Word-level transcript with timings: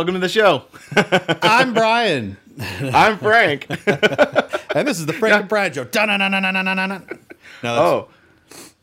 Welcome 0.00 0.14
to 0.14 0.20
the 0.20 0.30
show. 0.30 0.64
I'm 1.42 1.74
Brian, 1.74 2.38
I'm 2.58 3.18
Frank. 3.18 3.66
and 3.86 4.88
this 4.88 4.98
is 4.98 5.04
the 5.04 5.12
Frank 5.12 5.40
and 5.40 5.46
Brian 5.46 5.74
show. 5.74 5.84
Dun-dun-dun-dun-dun-dun-dun. 5.84 7.18
No, 7.62 7.74
oh, 7.74 8.08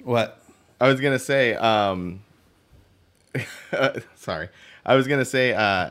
what? 0.04 0.40
I 0.80 0.88
was 0.88 1.02
gonna 1.02 1.18
say. 1.18 1.56
Um, 1.56 2.22
sorry, 4.16 4.50
I 4.86 4.96
was 4.96 5.08
gonna 5.08 5.26
say. 5.26 5.56
Uh, 5.56 5.90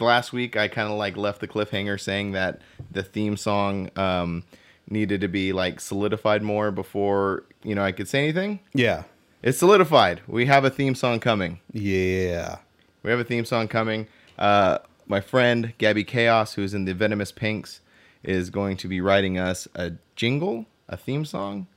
last 0.00 0.32
week 0.32 0.56
I 0.56 0.68
kind 0.68 0.90
of 0.90 0.96
like 0.96 1.18
left 1.18 1.42
the 1.42 1.48
cliffhanger 1.48 2.00
saying 2.00 2.32
that 2.32 2.62
the 2.90 3.02
theme 3.02 3.36
song 3.36 3.90
um, 3.96 4.42
needed 4.88 5.20
to 5.20 5.28
be 5.28 5.52
like 5.52 5.80
solidified 5.80 6.42
more 6.42 6.70
before 6.70 7.44
you 7.62 7.74
know 7.74 7.84
I 7.84 7.92
could 7.92 8.08
say 8.08 8.20
anything. 8.20 8.60
Yeah, 8.72 9.02
It's 9.42 9.58
solidified. 9.58 10.22
We 10.26 10.46
have 10.46 10.64
a 10.64 10.70
theme 10.70 10.94
song 10.94 11.20
coming. 11.20 11.60
yeah. 11.74 12.56
We 13.02 13.10
have 13.10 13.18
a 13.18 13.24
theme 13.24 13.44
song 13.44 13.66
coming. 13.66 14.06
Uh, 14.42 14.78
my 15.06 15.20
friend 15.20 15.72
Gabby 15.78 16.02
Chaos, 16.02 16.54
who's 16.54 16.74
in 16.74 16.84
the 16.84 16.94
Venomous 16.94 17.30
Pinks, 17.30 17.80
is 18.24 18.50
going 18.50 18.76
to 18.78 18.88
be 18.88 19.00
writing 19.00 19.38
us 19.38 19.68
a 19.76 19.92
jingle, 20.16 20.66
a 20.88 20.96
theme 20.96 21.24
song, 21.24 21.68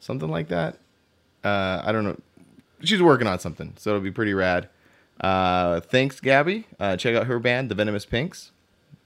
something 0.00 0.30
like 0.30 0.48
that. 0.48 0.78
Uh, 1.44 1.82
I 1.84 1.92
don't 1.92 2.04
know. 2.04 2.18
She's 2.82 3.02
working 3.02 3.26
on 3.26 3.38
something, 3.40 3.74
so 3.76 3.90
it'll 3.90 4.00
be 4.00 4.10
pretty 4.10 4.32
rad. 4.32 4.70
Uh, 5.20 5.80
thanks, 5.80 6.18
Gabby. 6.18 6.64
Uh, 6.80 6.96
check 6.96 7.14
out 7.14 7.26
her 7.26 7.38
band, 7.38 7.70
the 7.70 7.74
Venomous 7.74 8.06
Pinks. 8.06 8.52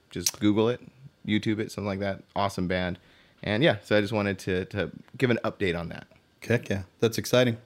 Just 0.09 0.39
Google 0.39 0.69
it, 0.69 0.79
YouTube 1.27 1.59
it, 1.59 1.73
something 1.73 1.87
like 1.87 1.99
that. 1.99 2.23
Awesome 2.37 2.69
band. 2.69 2.99
And 3.43 3.63
yeah, 3.63 3.77
so 3.83 3.97
I 3.97 4.01
just 4.01 4.13
wanted 4.13 4.39
to, 4.39 4.63
to 4.65 4.91
give 5.17 5.29
an 5.29 5.39
update 5.43 5.77
on 5.77 5.89
that. 5.89 6.07
Heck 6.41 6.69
yeah, 6.69 6.83
that's 7.01 7.17
exciting. 7.17 7.57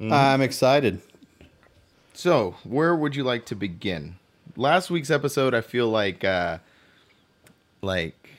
I'm 0.00 0.40
excited. 0.40 1.00
So, 2.12 2.56
where 2.62 2.94
would 2.94 3.16
you 3.16 3.24
like 3.24 3.46
to 3.46 3.56
begin? 3.56 4.16
Last 4.56 4.90
week's 4.90 5.10
episode, 5.10 5.54
I 5.54 5.60
feel 5.60 5.88
like, 5.88 6.24
uh, 6.24 6.58
like, 7.80 8.30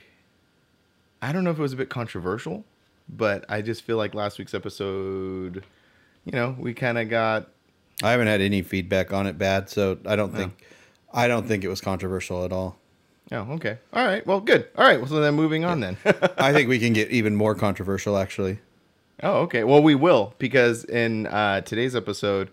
I 1.21 1.31
don't 1.31 1.43
know 1.43 1.51
if 1.51 1.57
it 1.57 1.61
was 1.61 1.73
a 1.73 1.77
bit 1.77 1.89
controversial, 1.89 2.63
but 3.09 3.45
I 3.49 3.61
just 3.61 3.83
feel 3.83 3.97
like 3.97 4.13
last 4.13 4.37
week's 4.37 4.53
episode, 4.53 5.63
you 6.25 6.31
know, 6.31 6.55
we 6.59 6.73
kind 6.73 6.97
of 6.97 7.09
got. 7.09 7.49
I 8.01 8.11
haven't 8.11 8.27
had 8.27 8.41
any 8.41 8.61
feedback 8.61 9.13
on 9.13 9.27
it 9.27 9.37
bad, 9.37 9.69
so 9.69 9.97
I 10.05 10.15
don't 10.15 10.33
think 10.35 10.65
I 11.13 11.27
don't 11.27 11.47
think 11.47 11.63
it 11.63 11.67
was 11.67 11.79
controversial 11.79 12.43
at 12.43 12.51
all. 12.51 12.77
Oh, 13.31 13.53
okay. 13.53 13.77
All 13.93 14.05
right. 14.05 14.25
Well, 14.25 14.39
good. 14.39 14.67
All 14.77 14.85
right. 14.85 14.99
Well, 14.99 15.07
so 15.07 15.21
then 15.21 15.35
moving 15.35 15.63
on 15.63 15.79
then. 15.79 15.97
I 16.37 16.51
think 16.51 16.69
we 16.69 16.79
can 16.79 16.93
get 16.93 17.09
even 17.09 17.35
more 17.35 17.55
controversial 17.55 18.17
actually. 18.17 18.59
Oh, 19.21 19.41
okay. 19.41 19.63
Well, 19.63 19.81
we 19.81 19.95
will 19.95 20.33
because 20.39 20.83
in 20.85 21.27
uh, 21.27 21.61
today's 21.61 21.95
episode, 21.95 22.49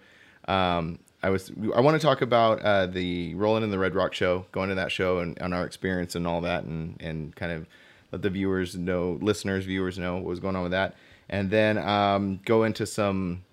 um, 0.46 0.98
I 1.22 1.30
was 1.30 1.52
I 1.74 1.80
want 1.80 2.00
to 2.00 2.04
talk 2.04 2.22
about 2.22 2.60
uh, 2.62 2.86
the 2.86 3.34
Rolling 3.34 3.62
in 3.62 3.70
the 3.70 3.78
Red 3.78 3.94
Rock 3.94 4.14
show, 4.14 4.46
going 4.52 4.70
to 4.70 4.74
that 4.76 4.90
show 4.90 5.18
and 5.18 5.38
our 5.54 5.64
experience 5.64 6.14
and 6.14 6.26
all 6.26 6.40
that, 6.42 6.64
and 6.64 6.96
and 7.00 7.34
kind 7.36 7.52
of 7.52 7.66
let 8.12 8.22
the 8.22 8.30
viewers 8.30 8.76
know, 8.76 9.18
listeners, 9.20 9.66
viewers 9.66 9.98
know 9.98 10.16
what 10.16 10.24
was 10.24 10.40
going 10.40 10.56
on 10.56 10.62
with 10.62 10.72
that, 10.72 10.94
and 11.28 11.50
then 11.50 11.78
um, 11.78 12.40
go 12.44 12.64
into 12.64 12.86
some 12.86 13.44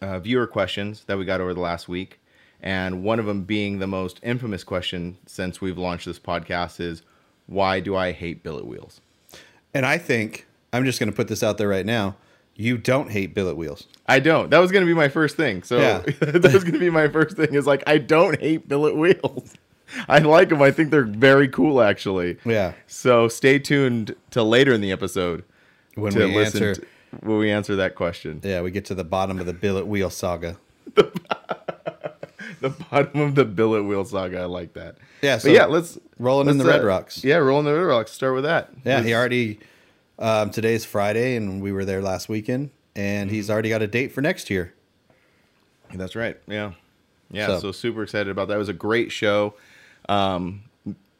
uh, 0.00 0.18
viewer 0.18 0.46
questions 0.46 1.04
that 1.06 1.18
we 1.18 1.24
got 1.24 1.40
over 1.40 1.54
the 1.54 1.60
last 1.60 1.88
week, 1.88 2.20
and 2.60 3.02
one 3.02 3.18
of 3.18 3.26
them 3.26 3.42
being 3.42 3.78
the 3.78 3.86
most 3.86 4.20
infamous 4.22 4.62
question 4.62 5.16
since 5.26 5.60
we've 5.60 5.78
launched 5.78 6.06
this 6.06 6.18
podcast 6.18 6.78
is, 6.78 7.02
why 7.46 7.80
do 7.80 7.96
I 7.96 8.12
hate 8.12 8.42
billet 8.42 8.66
wheels? 8.66 9.00
And 9.74 9.84
I 9.84 9.98
think 9.98 10.46
I'm 10.72 10.84
just 10.84 11.00
going 11.00 11.10
to 11.10 11.16
put 11.16 11.28
this 11.28 11.42
out 11.42 11.58
there 11.58 11.68
right 11.68 11.86
now. 11.86 12.16
You 12.54 12.76
don't 12.78 13.10
hate 13.10 13.34
billet 13.34 13.56
wheels. 13.56 13.86
I 14.06 14.20
don't. 14.20 14.50
That 14.50 14.58
was 14.58 14.70
going 14.70 14.82
to 14.82 14.86
be 14.86 14.94
my 14.94 15.08
first 15.08 15.36
thing. 15.36 15.62
So 15.62 15.78
Yeah. 15.78 15.98
that 16.20 16.52
was 16.52 16.62
going 16.64 16.74
to 16.74 16.78
be 16.78 16.90
my 16.90 17.08
first 17.08 17.36
thing. 17.36 17.54
Is 17.54 17.66
like 17.66 17.82
I 17.86 17.98
don't 17.98 18.38
hate 18.40 18.68
billet 18.68 18.96
wheels. 18.96 19.54
I 20.08 20.18
like 20.20 20.48
them. 20.48 20.62
I 20.62 20.70
think 20.70 20.90
they're 20.90 21.02
very 21.04 21.48
cool, 21.48 21.80
actually. 21.82 22.38
Yeah. 22.44 22.72
So 22.86 23.28
stay 23.28 23.58
tuned 23.58 24.14
till 24.30 24.48
later 24.48 24.72
in 24.72 24.80
the 24.80 24.90
episode 24.92 25.44
When 25.96 26.14
we 26.14 26.42
answer, 26.42 26.74
to, 26.76 26.86
when 27.20 27.38
we 27.38 27.50
answer 27.50 27.76
that 27.76 27.94
question. 27.94 28.40
yeah, 28.42 28.62
we 28.62 28.70
get 28.70 28.86
to 28.86 28.94
the 28.94 29.04
bottom 29.04 29.38
of 29.38 29.44
the 29.46 29.52
billet 29.52 29.86
wheel 29.86 30.10
saga. 30.10 30.56
The 32.60 32.70
bottom 32.70 33.20
of 33.20 33.34
the 33.34 33.44
billet 33.44 33.82
wheel 33.82 34.04
saga. 34.04 34.40
I 34.40 34.44
like 34.44 34.74
that. 34.74 34.96
Yeah, 35.20 35.36
But 35.36 35.42
so 35.42 35.48
yeah, 35.48 35.64
let's 35.66 35.98
rolling 36.18 36.48
in 36.48 36.58
let's, 36.58 36.66
the 36.66 36.70
Red 36.72 36.82
uh, 36.82 36.86
Rocks. 36.86 37.24
Yeah, 37.24 37.36
rolling 37.36 37.64
the 37.64 37.74
red 37.74 37.80
rocks. 37.86 38.12
Start 38.12 38.34
with 38.34 38.44
that. 38.44 38.70
Yeah, 38.84 38.96
Let's- 38.96 39.06
he 39.06 39.14
already. 39.14 39.58
Um, 40.18 40.50
today's 40.50 40.84
Friday, 40.84 41.36
and 41.36 41.62
we 41.62 41.72
were 41.72 41.84
there 41.84 42.02
last 42.02 42.28
weekend, 42.28 42.70
and 42.94 43.30
he's 43.30 43.50
already 43.50 43.68
got 43.70 43.82
a 43.82 43.86
date 43.86 44.12
for 44.12 44.20
next 44.20 44.50
year. 44.50 44.72
That's 45.94 46.14
right. 46.14 46.38
Yeah. 46.46 46.72
Yeah. 47.30 47.46
So- 47.48 47.58
So, 47.60 47.72
super 47.72 48.02
excited 48.02 48.28
about 48.30 48.48
that. 48.48 48.54
It 48.54 48.58
was 48.58 48.68
a 48.68 48.72
great 48.74 49.10
show. 49.10 49.54
Um, 50.08 50.64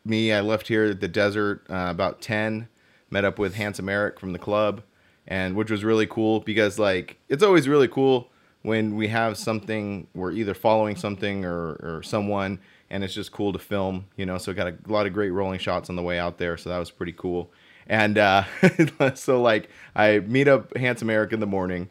me, 0.04 0.32
I 0.32 0.40
left 0.40 0.68
here 0.68 0.84
at 0.86 1.00
the 1.00 1.08
desert 1.08 1.64
uh, 1.70 1.86
about 1.90 2.20
10, 2.20 2.68
met 3.10 3.24
up 3.24 3.38
with 3.38 3.54
Handsome 3.54 3.88
Eric 3.88 4.18
from 4.20 4.32
the 4.32 4.38
club, 4.38 4.82
and 5.26 5.54
which 5.56 5.70
was 5.70 5.84
really 5.84 6.06
cool 6.06 6.40
because, 6.40 6.78
like, 6.78 7.18
it's 7.28 7.42
always 7.42 7.68
really 7.68 7.88
cool 7.88 8.28
when 8.62 8.94
we 8.96 9.08
have 9.08 9.36
something, 9.36 10.06
we're 10.14 10.32
either 10.32 10.54
following 10.54 10.96
something 10.96 11.44
or, 11.44 11.72
or 11.82 12.02
someone, 12.04 12.58
and 12.90 13.02
it's 13.02 13.14
just 13.14 13.32
cool 13.32 13.52
to 13.52 13.58
film, 13.58 14.04
you 14.16 14.26
know. 14.26 14.38
So, 14.38 14.52
got 14.52 14.68
a 14.68 14.74
lot 14.86 15.06
of 15.06 15.12
great 15.12 15.30
rolling 15.30 15.58
shots 15.58 15.88
on 15.90 15.96
the 15.96 16.02
way 16.02 16.18
out 16.18 16.38
there. 16.38 16.56
So, 16.56 16.70
that 16.70 16.78
was 16.78 16.90
pretty 16.90 17.12
cool. 17.12 17.50
And 17.88 18.18
uh, 18.18 18.44
so, 19.14 19.40
like, 19.42 19.68
I 19.94 20.20
meet 20.20 20.48
up 20.48 20.76
Handsome 20.76 21.10
Eric 21.10 21.32
in 21.32 21.40
the 21.40 21.46
morning 21.46 21.88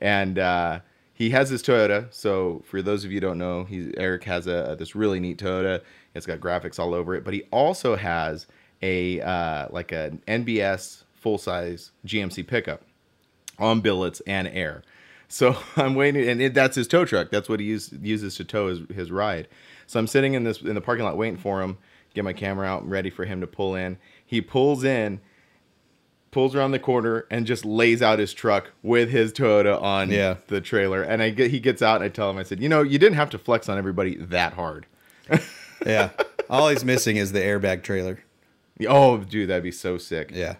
and 0.00 0.38
uh, 0.38 0.80
he 1.14 1.30
has 1.30 1.48
his 1.50 1.62
Toyota. 1.62 2.12
So 2.12 2.62
for 2.66 2.82
those 2.82 3.04
of 3.04 3.12
you 3.12 3.20
don't 3.20 3.38
know, 3.38 3.64
he 3.64 3.92
Eric 3.96 4.24
has 4.24 4.46
a 4.46 4.76
this 4.78 4.94
really 4.94 5.20
neat 5.20 5.38
Toyota. 5.38 5.82
It's 6.14 6.26
got 6.26 6.40
graphics 6.40 6.78
all 6.78 6.94
over 6.94 7.14
it, 7.14 7.24
but 7.24 7.34
he 7.34 7.42
also 7.50 7.96
has 7.96 8.46
a 8.82 9.20
uh, 9.20 9.68
like 9.70 9.92
an 9.92 10.22
NBS 10.28 11.04
full 11.14 11.38
size 11.38 11.92
GMC 12.06 12.46
pickup 12.46 12.82
on 13.58 13.80
billets 13.80 14.20
and 14.26 14.48
air. 14.48 14.82
So 15.28 15.56
I'm 15.76 15.94
waiting, 15.94 16.28
and 16.28 16.40
it, 16.40 16.54
that's 16.54 16.76
his 16.76 16.86
tow 16.86 17.04
truck. 17.04 17.30
That's 17.30 17.48
what 17.48 17.60
he 17.60 17.66
use, 17.66 17.92
uses 18.00 18.36
to 18.36 18.44
tow 18.44 18.68
his, 18.68 18.80
his 18.94 19.10
ride. 19.10 19.48
So 19.86 19.98
I'm 19.98 20.06
sitting 20.06 20.34
in 20.34 20.44
this 20.44 20.60
in 20.60 20.74
the 20.74 20.80
parking 20.80 21.04
lot 21.04 21.16
waiting 21.16 21.38
for 21.38 21.62
him, 21.62 21.78
get 22.14 22.24
my 22.24 22.32
camera 22.32 22.66
out, 22.66 22.88
ready 22.88 23.10
for 23.10 23.24
him 23.24 23.40
to 23.40 23.46
pull 23.46 23.74
in. 23.74 23.98
He 24.24 24.40
pulls 24.40 24.84
in, 24.84 25.20
pulls 26.36 26.54
around 26.54 26.72
the 26.72 26.78
corner, 26.78 27.24
and 27.30 27.46
just 27.46 27.64
lays 27.64 28.02
out 28.02 28.18
his 28.18 28.34
truck 28.34 28.70
with 28.82 29.08
his 29.08 29.32
Toyota 29.32 29.80
on 29.80 30.10
Yeah. 30.10 30.34
the 30.48 30.60
trailer. 30.60 31.02
And 31.02 31.22
I 31.22 31.30
get 31.30 31.50
he 31.50 31.60
gets 31.60 31.80
out, 31.80 31.96
and 31.96 32.04
I 32.04 32.08
tell 32.08 32.28
him, 32.28 32.36
I 32.36 32.42
said, 32.42 32.60
you 32.60 32.68
know, 32.68 32.82
you 32.82 32.98
didn't 32.98 33.16
have 33.16 33.30
to 33.30 33.38
flex 33.38 33.68
on 33.70 33.78
everybody 33.78 34.16
that 34.16 34.52
hard. 34.52 34.84
Yeah, 35.86 36.10
all 36.50 36.68
he's 36.70 36.84
missing 36.84 37.16
is 37.16 37.32
the 37.32 37.38
airbag 37.40 37.82
trailer. 37.82 38.18
Oh, 38.88 39.18
dude, 39.18 39.48
that'd 39.50 39.62
be 39.62 39.70
so 39.70 39.98
sick. 39.98 40.30
Yeah, 40.34 40.56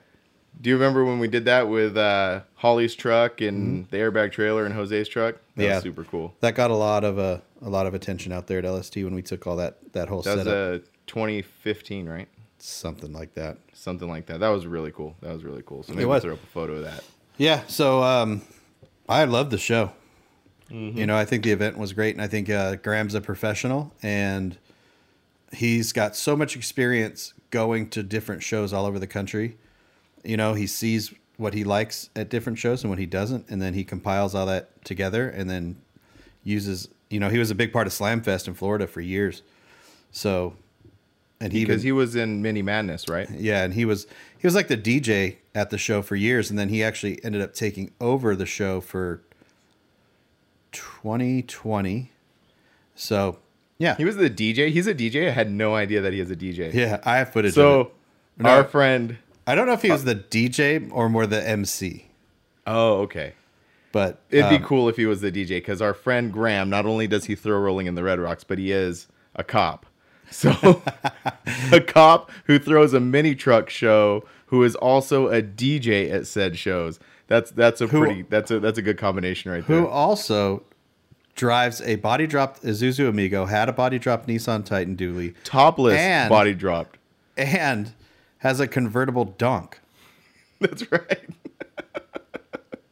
Do 0.61 0.71
you 0.71 0.77
remember 0.77 1.05
when 1.05 1.19
we 1.19 1.27
did 1.29 1.45
that 1.47 1.69
with 1.69 1.97
uh, 1.97 2.41
Holly's 2.55 2.95
truck 2.95 3.41
and 3.41 3.89
the 3.91 3.97
airbag 3.99 4.33
trailer 4.33 4.65
and 4.67 4.75
Jose's 4.75 5.09
truck? 5.09 5.37
That 5.57 5.65
Yeah. 5.65 5.75
was 5.77 5.83
super 5.83 6.05
cool. 6.05 6.35
that 6.41 6.55
got 6.55 6.71
a 6.71 6.75
lot 6.77 7.03
of 7.05 7.19
uh, 7.19 7.39
a 7.63 7.69
lot 7.71 7.87
of 7.87 7.95
attention 7.95 8.31
out 8.33 8.47
there 8.47 8.59
at 8.59 8.65
LST 8.65 8.97
when 9.05 9.15
we 9.15 9.23
took 9.23 9.47
all 9.47 9.57
that 9.57 9.77
that 9.95 10.09
whole 10.09 10.23
That 10.23 10.37
was 10.37 10.45
setup, 10.47 10.83
uh, 10.83 10.87
2015, 11.07 12.09
right? 12.09 12.29
Something 12.67 13.13
like 13.13 13.35
that. 13.35 13.59
Something 13.73 14.09
like 14.09 14.27
that. 14.27 14.41
That 14.41 14.49
was 14.49 14.67
really 14.67 14.91
cool. 14.91 15.17
That 15.21 15.33
was 15.33 15.45
really 15.45 15.63
cool. 15.65 15.83
So 15.83 15.93
maybe 15.93 16.05
was. 16.05 16.25
we'll 16.25 16.35
throw 16.35 16.35
up 16.35 16.43
a 16.43 16.47
photo 16.47 16.73
of 16.75 16.85
that. 16.85 17.05
Yeah, 17.39 17.63
so 17.67 18.03
um, 18.03 18.43
I 19.09 19.25
love 19.25 19.51
the 19.51 19.59
show. 19.59 19.93
You 20.69 21.07
know, 21.07 21.17
I 21.17 21.25
think 21.25 21.45
the 21.45 21.53
event 21.53 21.79
was 21.79 21.93
great, 21.93 22.17
and 22.17 22.23
I 22.23 22.27
think 22.27 22.51
uh, 22.51 22.75
Graham's 22.77 23.15
a 23.15 23.21
professional, 23.21 23.95
and 24.03 24.59
he's 25.53 25.93
got 25.93 26.17
so 26.17 26.37
much 26.37 26.57
experience 26.57 27.35
going 27.51 27.89
to 27.91 28.03
different 28.03 28.43
shows 28.43 28.73
all 28.73 28.85
over 28.85 28.99
the 28.99 29.07
country. 29.07 29.57
You 30.25 30.37
know, 30.37 30.55
he 30.55 30.67
sees 30.67 31.15
what 31.37 31.55
he 31.55 31.63
likes 31.63 32.11
at 32.17 32.31
different 32.31 32.59
shows 32.59 32.83
and 32.83 32.91
what 32.91 32.99
he 32.99 33.07
doesn't, 33.07 33.49
and 33.49 33.63
then 33.63 33.75
he 33.75 33.85
compiles 33.85 34.35
all 34.35 34.47
that 34.47 34.85
together, 34.85 35.29
and 35.29 35.49
then 35.49 35.77
uses. 36.43 36.89
You 37.11 37.21
know, 37.21 37.29
he 37.29 37.39
was 37.39 37.53
a 37.53 37.55
big 37.55 37.73
part 37.73 37.87
of 37.87 37.93
Slamfest 37.93 38.49
in 38.49 38.55
Florida 38.55 38.89
for 38.89 39.01
years, 39.01 39.45
so 40.11 40.57
and 41.41 41.53
he 41.53 41.61
Because 41.65 41.85
even, 41.85 41.87
he 41.87 41.93
was 41.93 42.17
in 42.17 42.41
Mini 42.43 42.63
Madness, 42.63 43.09
right? 43.09 43.29
yeah, 43.31 43.63
and 43.65 43.75
he 43.75 43.85
was 43.85 44.07
he 44.39 44.47
was 44.47 44.55
like 44.55 44.69
the 44.69 44.77
DJ 44.77 45.37
at 45.55 45.71
the 45.71 45.79
show 45.79 46.03
for 46.03 46.17
years, 46.17 46.51
and 46.51 46.59
then 46.59 46.69
he 46.69 46.83
actually 46.83 47.23
ended 47.25 47.43
up 47.43 47.55
taking 47.55 47.91
over 48.01 48.35
the 48.37 48.47
show 48.47 48.81
for 48.81 49.23
2020. 50.73 52.11
So, 52.95 53.39
yeah, 53.79 53.97
He 53.97 54.05
was 54.05 54.17
the 54.17 54.31
DJ. 54.31 54.71
He's 54.71 54.87
a 54.87 54.95
DJ. 54.95 55.29
I 55.29 55.33
had 55.33 55.51
no 55.51 55.75
idea 55.75 56.01
that 56.01 56.13
he 56.13 56.21
is 56.21 56.31
a 56.31 56.37
DJ. 56.37 56.73
yeah, 56.73 57.01
I 57.05 57.19
have 57.19 57.33
footage. 57.33 57.51
of 57.51 57.55
So. 57.55 57.91
No. 58.39 58.51
our 58.51 58.65
friend. 58.65 59.17
I 59.47 59.55
don't 59.55 59.67
know 59.67 59.73
if 59.73 59.81
he 59.83 59.91
was 59.91 60.05
the 60.05 60.15
DJ 60.15 60.91
or 60.93 61.09
more 61.09 61.27
the 61.27 61.47
MC, 61.49 62.11
Oh, 62.67 62.99
okay. 63.03 63.33
but 63.93 64.21
It'd 64.29 64.45
um, 64.45 64.59
be 64.61 64.63
cool 64.63 64.89
if 64.91 64.97
he 64.97 65.07
was 65.07 65.21
the 65.23 65.31
DJ 65.33 65.49
because 65.51 65.81
our 65.81 65.95
friend 65.95 66.31
Graham. 66.33 66.69
Not 66.69 66.85
only 66.85 67.07
does 67.07 67.25
he 67.27 67.35
throw 67.35 67.59
rolling 67.59 67.87
in 67.87 67.95
the 67.95 68.03
Red 68.03 68.19
Rocks, 68.19 68.45
but 68.45 68.59
he 68.59 68.73
is 68.73 69.07
a 69.37 69.43
cop. 69.45 69.87
So 70.31 70.83
a 71.73 71.81
cop 71.81 72.31
who 72.45 72.59
throws 72.59 72.93
a 72.93 73.01
mini 73.01 73.35
truck 73.35 73.71
show, 73.71 74.25
who 74.47 74.63
is 74.65 74.75
also 74.75 75.29
a 75.29 75.41
DJ 75.43 76.11
at 76.11 76.27
said 76.27 76.59
shows. 76.59 76.99
That's 77.29 77.51
that's 77.53 77.81
a 77.81 77.87
Who- 77.87 78.01
pretty 78.01 78.23
that's 78.23 78.51
a 78.51 78.61
that's 78.61 78.79
a 78.79 78.83
good 78.83 78.99
combination 78.99 79.51
right 79.51 79.67
there. 79.67 79.81
who 79.81 79.87
also 79.87 80.65
drives 81.35 81.81
a 81.83 81.97
body 81.97 82.27
dropped 82.27 82.63
Isuzu 82.63 83.09
Amigo, 83.09 83.45
had 83.47 83.69
a 83.69 83.73
body 83.73 83.99
dropped 83.99 84.27
Nissan 84.29 84.65
Titan 84.65 84.97
Dually, 84.97 85.35
Topless 85.45 85.97
And- 85.99 86.29
body 86.31 86.55
dropped. 86.55 86.99
and 87.37 87.93
has 88.39 88.59
a 88.61 88.67
convertible 88.67 89.25
Dunk. 89.25 89.81
That's 90.61 90.91
right. 90.91 91.29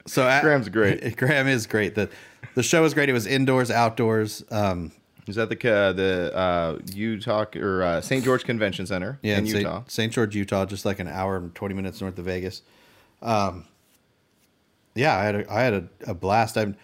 So 0.06 0.26
at- 0.28 0.42
Graham's 0.42 0.69
great. 0.69 1.16
Graham 1.16 1.48
is 1.48 1.66
great. 1.66 1.94
The 1.94 2.08
the 2.54 2.62
show 2.62 2.82
was 2.82 2.94
great. 2.94 3.08
It 3.08 3.12
was 3.12 3.26
indoors, 3.26 3.70
outdoors. 3.70 4.44
Um, 4.50 4.92
Is 5.26 5.36
that 5.36 5.48
the 5.48 5.72
uh, 5.72 5.92
the 5.92 6.36
uh, 6.36 6.78
Utah 6.92 7.46
or 7.56 7.82
uh, 7.82 8.00
St. 8.00 8.22
George 8.22 8.44
Convention 8.44 8.86
Center 8.86 9.18
yeah, 9.22 9.38
in 9.38 9.46
Utah? 9.46 9.78
St. 9.80 9.90
St. 9.90 10.12
George, 10.12 10.36
Utah, 10.36 10.66
just 10.66 10.84
like 10.84 10.98
an 10.98 11.08
hour 11.08 11.36
and 11.36 11.54
twenty 11.54 11.74
minutes 11.74 12.00
north 12.00 12.18
of 12.18 12.26
Vegas. 12.26 12.62
Um, 13.22 13.66
yeah, 14.94 15.16
I 15.16 15.24
had 15.24 15.34
a, 15.34 15.52
I 15.52 15.62
had 15.62 15.74
a, 15.74 15.88
a 16.08 16.14
blast. 16.14 16.58
I'm, 16.58 16.76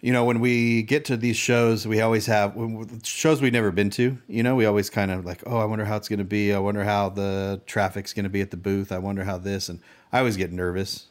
you 0.00 0.14
know, 0.14 0.24
when 0.24 0.40
we 0.40 0.82
get 0.82 1.04
to 1.06 1.16
these 1.16 1.36
shows, 1.36 1.86
we 1.86 2.00
always 2.00 2.24
have 2.26 2.56
when, 2.56 3.02
shows 3.02 3.42
we've 3.42 3.52
never 3.52 3.70
been 3.70 3.90
to. 3.90 4.16
You 4.26 4.42
know, 4.42 4.56
we 4.56 4.64
always 4.64 4.88
kind 4.88 5.10
of 5.10 5.26
like, 5.26 5.42
oh, 5.46 5.58
I 5.58 5.66
wonder 5.66 5.84
how 5.84 5.96
it's 5.96 6.08
going 6.08 6.20
to 6.20 6.24
be. 6.24 6.54
I 6.54 6.58
wonder 6.58 6.84
how 6.84 7.10
the 7.10 7.60
traffic's 7.66 8.14
going 8.14 8.24
to 8.24 8.30
be 8.30 8.40
at 8.40 8.50
the 8.50 8.56
booth. 8.56 8.92
I 8.92 8.98
wonder 8.98 9.24
how 9.24 9.36
this, 9.36 9.68
and 9.68 9.80
I 10.10 10.20
always 10.20 10.38
get 10.38 10.52
nervous. 10.52 11.06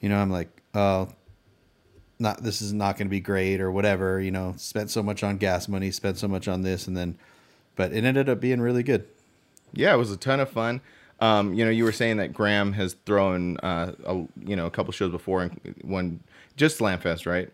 You 0.00 0.08
know, 0.08 0.16
I'm 0.16 0.30
like, 0.30 0.62
oh, 0.74 1.08
not 2.18 2.42
this 2.42 2.62
is 2.62 2.72
not 2.72 2.96
going 2.96 3.06
to 3.08 3.10
be 3.10 3.20
great 3.20 3.60
or 3.60 3.70
whatever. 3.70 4.20
You 4.20 4.30
know, 4.30 4.54
spent 4.56 4.90
so 4.90 5.02
much 5.02 5.22
on 5.22 5.36
gas 5.36 5.68
money, 5.68 5.90
spent 5.90 6.18
so 6.18 6.28
much 6.28 6.48
on 6.48 6.62
this, 6.62 6.86
and 6.86 6.96
then, 6.96 7.16
but 7.74 7.92
it 7.92 8.04
ended 8.04 8.28
up 8.28 8.40
being 8.40 8.60
really 8.60 8.82
good. 8.82 9.06
Yeah, 9.72 9.94
it 9.94 9.98
was 9.98 10.10
a 10.10 10.16
ton 10.16 10.40
of 10.40 10.48
fun. 10.50 10.80
Um, 11.20 11.54
you 11.54 11.64
know, 11.64 11.70
you 11.70 11.84
were 11.84 11.92
saying 11.92 12.18
that 12.18 12.32
Graham 12.32 12.72
has 12.74 12.94
thrown 13.06 13.56
uh, 13.58 13.92
a 14.04 14.14
you 14.44 14.56
know 14.56 14.66
a 14.66 14.70
couple 14.70 14.92
shows 14.92 15.10
before 15.10 15.42
and 15.42 15.74
one 15.82 16.20
just 16.56 16.78
Slamfest, 16.78 17.26
right? 17.26 17.50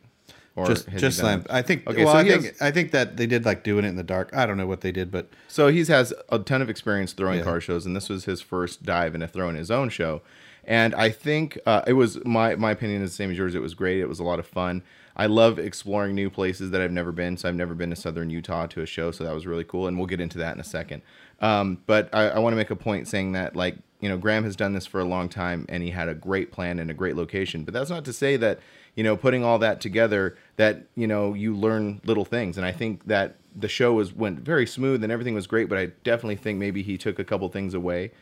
Or 0.55 0.67
just 0.67 0.87
just 0.97 1.17
slam. 1.19 1.47
I 1.49 1.63
think. 1.63 1.87
Okay, 1.87 2.05
well, 2.05 2.13
so 2.13 2.19
I 2.19 2.25
think 2.29 2.45
has- 2.45 2.61
I 2.61 2.71
think 2.71 2.91
that 2.91 3.17
they 3.17 3.27
did 3.27 3.47
like 3.47 3.65
doing 3.65 3.87
it 3.87 3.89
in 3.89 3.97
the 3.97 4.03
dark. 4.03 4.31
I 4.35 4.45
don't 4.45 4.59
know 4.59 4.67
what 4.67 4.83
they 4.83 4.93
did, 4.93 5.11
but 5.11 5.29
So 5.49 5.69
he's 5.69 5.89
has 5.89 6.13
a 6.29 6.39
ton 6.41 6.61
of 6.61 6.69
experience 6.69 7.15
throwing 7.15 7.39
Yeah. 7.39 7.45
car 7.45 7.59
shows, 7.59 7.87
and 7.87 7.97
this 7.97 8.11
was 8.11 8.27
his 8.27 8.43
first 8.43 8.83
dive 8.85 9.15
into 9.15 9.27
throwing 9.29 9.57
his 9.57 9.71
own 9.71 9.89
show. 9.89 10.21
And 10.65 10.95
I 10.95 11.11
think 11.11 11.59
uh, 11.67 11.83
it 11.87 11.95
was 11.95 12.25
my 12.25 12.55
my 12.57 12.71
opinion 12.71 13.03
is 13.03 13.11
the 13.11 13.17
same 13.17 13.31
as 13.31 13.39
yours. 13.39 13.55
It 13.55 13.63
was 13.63 13.75
great. 13.75 14.01
It 14.01 14.09
was 14.09 14.21
a 14.21 14.25
lot 14.25 14.39
of 14.39 14.47
fun. 14.47 14.83
I 15.17 15.27
love 15.27 15.59
exploring 15.59 16.15
new 16.15 16.31
places 16.31 16.71
that 16.71 16.81
I've 16.81 16.93
never 16.93 17.13
been. 17.13 17.37
So 17.37 17.49
I've 17.49 17.55
never 17.55 17.75
been 17.75 17.91
to 17.91 17.97
Southern 17.97 18.31
Utah 18.31 18.67
to 18.69 18.81
a 18.81 18.87
show, 18.87 19.11
so 19.11 19.25
that 19.25 19.35
was 19.35 19.47
really 19.47 19.65
cool. 19.65 19.87
And 19.87 19.99
we'll 19.99 20.07
get 20.07 20.21
into 20.21 20.39
that 20.39 20.55
in 20.55 20.61
a 20.61 20.65
second. 20.65 21.03
Um, 21.41 21.79
but 21.87 22.09
I, 22.15 22.29
I 22.29 22.39
want 22.39 22.53
to 22.53 22.57
make 22.57 22.71
a 22.71 22.77
point 22.77 23.09
saying 23.09 23.33
that 23.33 23.57
like 23.57 23.77
you 24.01 24.09
know 24.09 24.17
Graham 24.17 24.45
has 24.45 24.57
done 24.57 24.73
this 24.73 24.87
for 24.87 25.01
a 25.01 25.05
long 25.05 25.29
time, 25.29 25.67
and 25.69 25.83
he 25.83 25.91
had 25.91 26.09
a 26.09 26.15
great 26.15 26.53
plan 26.53 26.79
and 26.79 26.91
a 26.91 26.95
great 26.95 27.17
location. 27.17 27.65
But 27.65 27.75
that's 27.75 27.91
not 27.91 28.05
to 28.05 28.13
say 28.13 28.37
that 28.37 28.61
you 28.95 29.03
know 29.03 29.17
putting 29.17 29.45
all 29.45 29.59
that 29.59 29.81
together 29.81 30.37
that 30.57 30.85
you 30.95 31.07
know 31.07 31.35
you 31.35 31.55
learn 31.57 32.01
little 32.05 32.25
things. 32.25 32.57
And 32.57 32.65
I 32.65 32.73
think 32.73 33.07
that 33.07 33.37
the 33.55 33.69
show 33.69 33.93
was 33.93 34.15
went 34.15 34.41
very 34.41 34.67
smooth 34.67 35.03
and 35.03 35.13
everything 35.13 35.35
was 35.35 35.47
great. 35.47 35.69
But 35.69 35.79
I 35.79 35.87
definitely 36.05 36.37
think 36.37 36.59
maybe 36.59 36.83
he 36.83 36.97
took 36.97 37.19
a 37.19 37.25
couple 37.25 37.49
things 37.49 37.75
away 37.75 38.13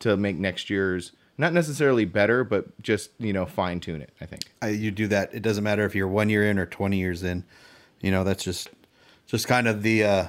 to 0.00 0.16
make 0.16 0.36
next 0.36 0.70
year's 0.70 1.12
not 1.40 1.54
necessarily 1.54 2.04
better, 2.04 2.44
but 2.44 2.80
just 2.82 3.10
you 3.18 3.32
know 3.32 3.46
fine 3.46 3.80
tune 3.80 4.02
it. 4.02 4.12
I 4.20 4.26
think. 4.26 4.42
I, 4.60 4.68
you 4.68 4.90
do 4.90 5.08
that. 5.08 5.34
It 5.34 5.40
doesn't 5.40 5.64
matter 5.64 5.84
if 5.86 5.94
you're 5.94 6.06
one 6.06 6.28
year 6.28 6.48
in 6.48 6.58
or 6.58 6.66
twenty 6.66 6.98
years 6.98 7.22
in. 7.22 7.44
You 8.00 8.10
know, 8.10 8.24
that's 8.24 8.44
just 8.44 8.68
just 9.26 9.48
kind 9.48 9.66
of 9.66 9.82
the 9.82 10.04
uh, 10.04 10.28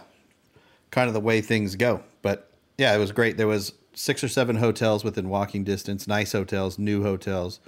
kind 0.90 1.10
of 1.10 1.13
the 1.13 1.19
way 1.19 1.42
things 1.42 1.75
go. 1.75 2.02
But 2.22 2.50
yeah, 2.78 2.96
it 2.96 2.98
was 2.98 3.12
great. 3.12 3.36
There 3.36 3.48
was 3.48 3.74
six 3.94 4.24
or 4.24 4.30
seven 4.30 4.56
hotels 4.56 5.04
within 5.04 5.28
walking 5.28 5.66
distance, 5.66 6.08
nice 6.08 6.31
hotels, 6.31 6.80
new 6.80 7.04
hotels, 7.04 7.60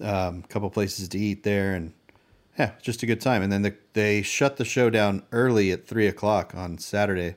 a 0.00 0.26
um, 0.26 0.42
couple 0.42 0.68
places 0.68 1.08
to 1.10 1.18
eat 1.18 1.44
there, 1.44 1.74
and 1.74 1.92
yeah, 2.58 2.72
just 2.82 3.04
a 3.04 3.06
good 3.06 3.20
time. 3.20 3.42
And 3.42 3.52
then 3.52 3.62
the, 3.62 3.76
they 3.92 4.22
shut 4.22 4.56
the 4.56 4.64
show 4.64 4.90
down 4.90 5.22
early 5.30 5.70
at 5.70 5.86
three 5.86 6.08
o'clock 6.08 6.54
on 6.56 6.78
Saturday, 6.78 7.36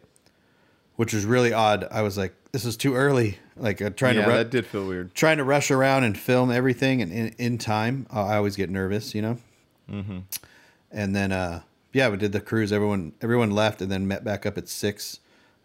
which 0.95 1.13
was 1.13 1.25
really 1.25 1.54
odd. 1.54 1.88
I 1.92 2.01
was 2.01 2.18
like, 2.18 2.34
this 2.51 2.66
is 2.66 2.75
too 2.75 2.95
early. 2.95 3.38
Like 3.59 3.81
uh, 3.81 3.89
trying 3.92 4.15
yeah, 4.15 4.21
to 4.25 4.27
ru- 4.31 4.38
that 4.38 4.50
did 4.50 4.65
feel 4.65 4.88
weird. 4.88 5.13
trying 5.15 5.38
to 5.38 5.44
rush 5.44 5.71
around 5.71 6.04
and 6.04 6.18
film 6.18 6.51
everything 6.51 7.01
and 7.01 7.12
in, 7.12 7.27
in 7.38 7.57
time. 7.57 8.06
Uh, 8.13 8.25
I 8.25 8.36
always 8.38 8.56
get 8.56 8.69
nervous, 8.69 9.15
you 9.15 9.21
know. 9.21 9.38
Mm-hmm. 9.92 10.19
And 10.92 11.15
then, 11.15 11.31
uh, 11.31 11.62
yeah, 11.94 12.09
we 12.09 12.18
did 12.18 12.31
the 12.31 12.42
cruise. 12.42 12.71
Everyone, 12.71 13.13
everyone 13.21 13.51
left, 13.51 13.81
and 13.81 13.92
then 13.92 14.07
met 14.07 14.24
back 14.24 14.45
up 14.45 14.57
at 14.57 14.69
six 14.69 15.19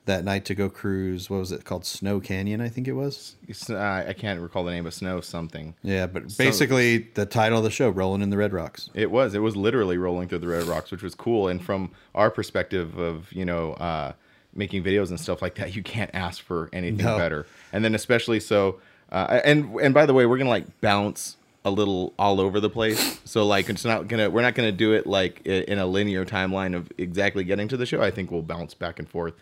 that 0.05 0.25
night 0.25 0.45
to 0.47 0.55
go 0.55 0.69
cruise. 0.69 1.31
What 1.31 1.39
was 1.39 1.53
it 1.53 1.65
called? 1.65 1.85
Snow 1.85 2.19
Canyon, 2.19 2.61
I 2.61 2.69
think 2.69 2.89
it 2.89 2.93
was. 2.95 3.37
Uh, 3.71 3.77
I 3.79 4.13
can't 4.19 4.41
recall 4.41 4.65
the 4.65 4.73
name 4.73 4.87
of 4.87 4.95
Snow 4.95 5.21
something. 5.21 5.75
Yeah, 5.83 6.07
but 6.07 6.31
So- 6.31 6.43
basically 6.43 6.99
the 7.15 7.27
title 7.27 7.59
of 7.59 7.65
the 7.65 7.71
show, 7.71 7.89
"Rolling 7.91 8.23
in 8.23 8.31
the 8.31 8.37
Red 8.37 8.53
Rocks." 8.53 8.91
It 8.95 9.11
was. 9.11 9.35
It 9.35 9.41
was 9.41 9.55
literally 9.57 9.99
rolling 9.99 10.29
through 10.29 10.41
the 10.41 10.49
Red 10.49 10.65
Rocks, 10.65 10.91
which 10.91 11.03
was 11.03 11.15
cool. 11.15 11.47
And 11.49 11.63
from 11.63 11.91
our 12.15 12.31
perspective 12.31 12.99
of 12.99 13.31
you 13.33 13.45
know 13.45 13.75
uh, 13.75 14.13
making 14.55 14.83
videos 14.85 15.11
and 15.11 15.19
stuff 15.19 15.41
like 15.43 15.55
that, 15.57 15.75
you 15.75 15.83
can't 15.83 16.11
ask 16.15 16.43
for 16.43 16.69
anything 16.73 17.05
No. 17.05 17.17
better. 17.19 17.47
And 17.73 17.85
then 17.85 17.95
especially 17.95 18.41
so. 18.41 18.81
Uh, 19.11 19.41
and 19.45 19.75
and 19.81 19.93
by 19.93 20.07
the 20.07 20.15
way, 20.15 20.25
we're 20.27 20.39
gonna 20.39 20.49
like 20.51 20.81
bounce 20.81 21.37
a 21.65 21.71
little 21.71 22.13
all 22.19 22.41
over 22.41 22.59
the 22.61 22.71
place. 22.71 23.21
So 23.25 23.47
like 23.47 23.69
it's 23.69 23.85
not 23.85 24.09
gonna 24.09 24.29
we're 24.31 24.43
not 24.43 24.55
gonna 24.55 24.73
do 24.73 24.93
it 24.95 25.07
like 25.07 25.41
in 25.47 25.79
a 25.79 25.87
linear 25.87 26.25
timeline 26.25 26.75
of 26.75 26.91
exactly 26.99 27.45
getting 27.45 27.69
to 27.69 27.77
the 27.77 27.87
show. 27.87 28.03
I 28.03 28.11
think 28.11 28.31
we'll 28.31 28.43
bounce 28.43 28.75
back 28.75 28.99
and 28.99 29.09
forth. 29.09 29.35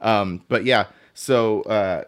Um, 0.00 0.44
but 0.48 0.64
yeah, 0.64 0.86
so 1.14 1.62
uh, 1.62 2.04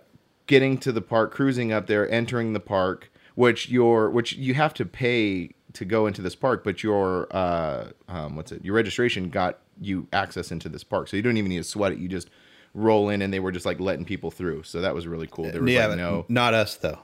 getting 0.47 0.79
to 0.79 0.93
the 0.93 1.01
park, 1.03 1.33
cruising 1.33 1.73
up 1.73 1.87
there, 1.87 2.11
entering 2.11 2.53
the 2.53 2.61
park, 2.61 3.11
which 3.35 3.69
you're 3.69 4.09
which 4.11 4.33
you 4.35 4.55
have 4.55 4.73
to 4.75 4.85
pay 4.87 5.51
to 5.75 5.85
go 5.85 6.07
into 6.07 6.21
this 6.23 6.35
park, 6.35 6.65
but 6.65 6.83
your 6.83 7.29
uh, 7.31 7.89
um, 8.09 8.35
what's 8.37 8.51
it? 8.53 8.65
Your 8.65 8.75
registration 8.75 9.29
got 9.29 9.59
you 9.81 10.07
access 10.13 10.51
into 10.51 10.69
this 10.69 10.85
park, 10.85 11.09
so 11.09 11.17
you 11.17 11.23
don't 11.23 11.37
even 11.37 11.49
need 11.51 11.59
to 11.59 11.65
sweat 11.65 11.93
it. 11.93 11.99
You 11.99 12.09
just 12.09 12.29
roll 12.75 13.09
in, 13.09 13.23
and 13.23 13.33
they 13.33 13.41
were 13.41 13.53
just 13.53 13.67
like 13.67 13.81
letting 13.81 14.05
people 14.05 14.31
through. 14.31 14.63
So 14.65 14.81
that 14.83 14.95
was 14.95 15.07
really 15.07 15.29
cool. 15.31 15.51
There 15.51 15.63
was 15.63 15.73
yeah, 15.73 15.87
like 15.87 15.97
no. 15.99 16.25
not 16.29 16.55
us 16.55 16.77
though. 16.77 16.99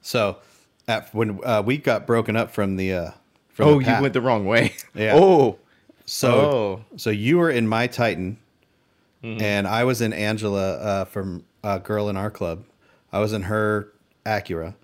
So, 0.00 0.38
at, 0.88 1.14
when 1.14 1.38
uh, 1.44 1.62
we 1.64 1.78
got 1.78 2.06
broken 2.06 2.34
up 2.36 2.50
from 2.50 2.76
the 2.76 2.92
uh, 2.94 3.10
from 3.50 3.68
Oh, 3.68 3.80
the 3.80 3.90
you 3.94 4.02
went 4.02 4.14
the 4.14 4.20
wrong 4.20 4.46
way. 4.46 4.72
Yeah. 4.94 5.14
Oh, 5.16 5.58
So, 6.04 6.30
Oh. 6.32 6.84
so 6.96 7.10
you 7.10 7.38
were 7.38 7.50
in 7.50 7.66
my 7.68 7.86
Titan, 7.86 8.38
Mm-hmm. 9.22 9.40
and 9.40 9.68
I 9.68 9.84
was 9.84 10.00
in 10.00 10.12
Angela 10.12 10.72
uh, 10.78 11.04
from 11.04 11.44
a 11.62 11.78
girl 11.78 12.08
in 12.08 12.16
our 12.16 12.28
club. 12.30 12.64
I 13.12 13.20
was 13.20 13.32
in 13.32 13.42
her 13.42 13.92
Acura, 14.26 14.74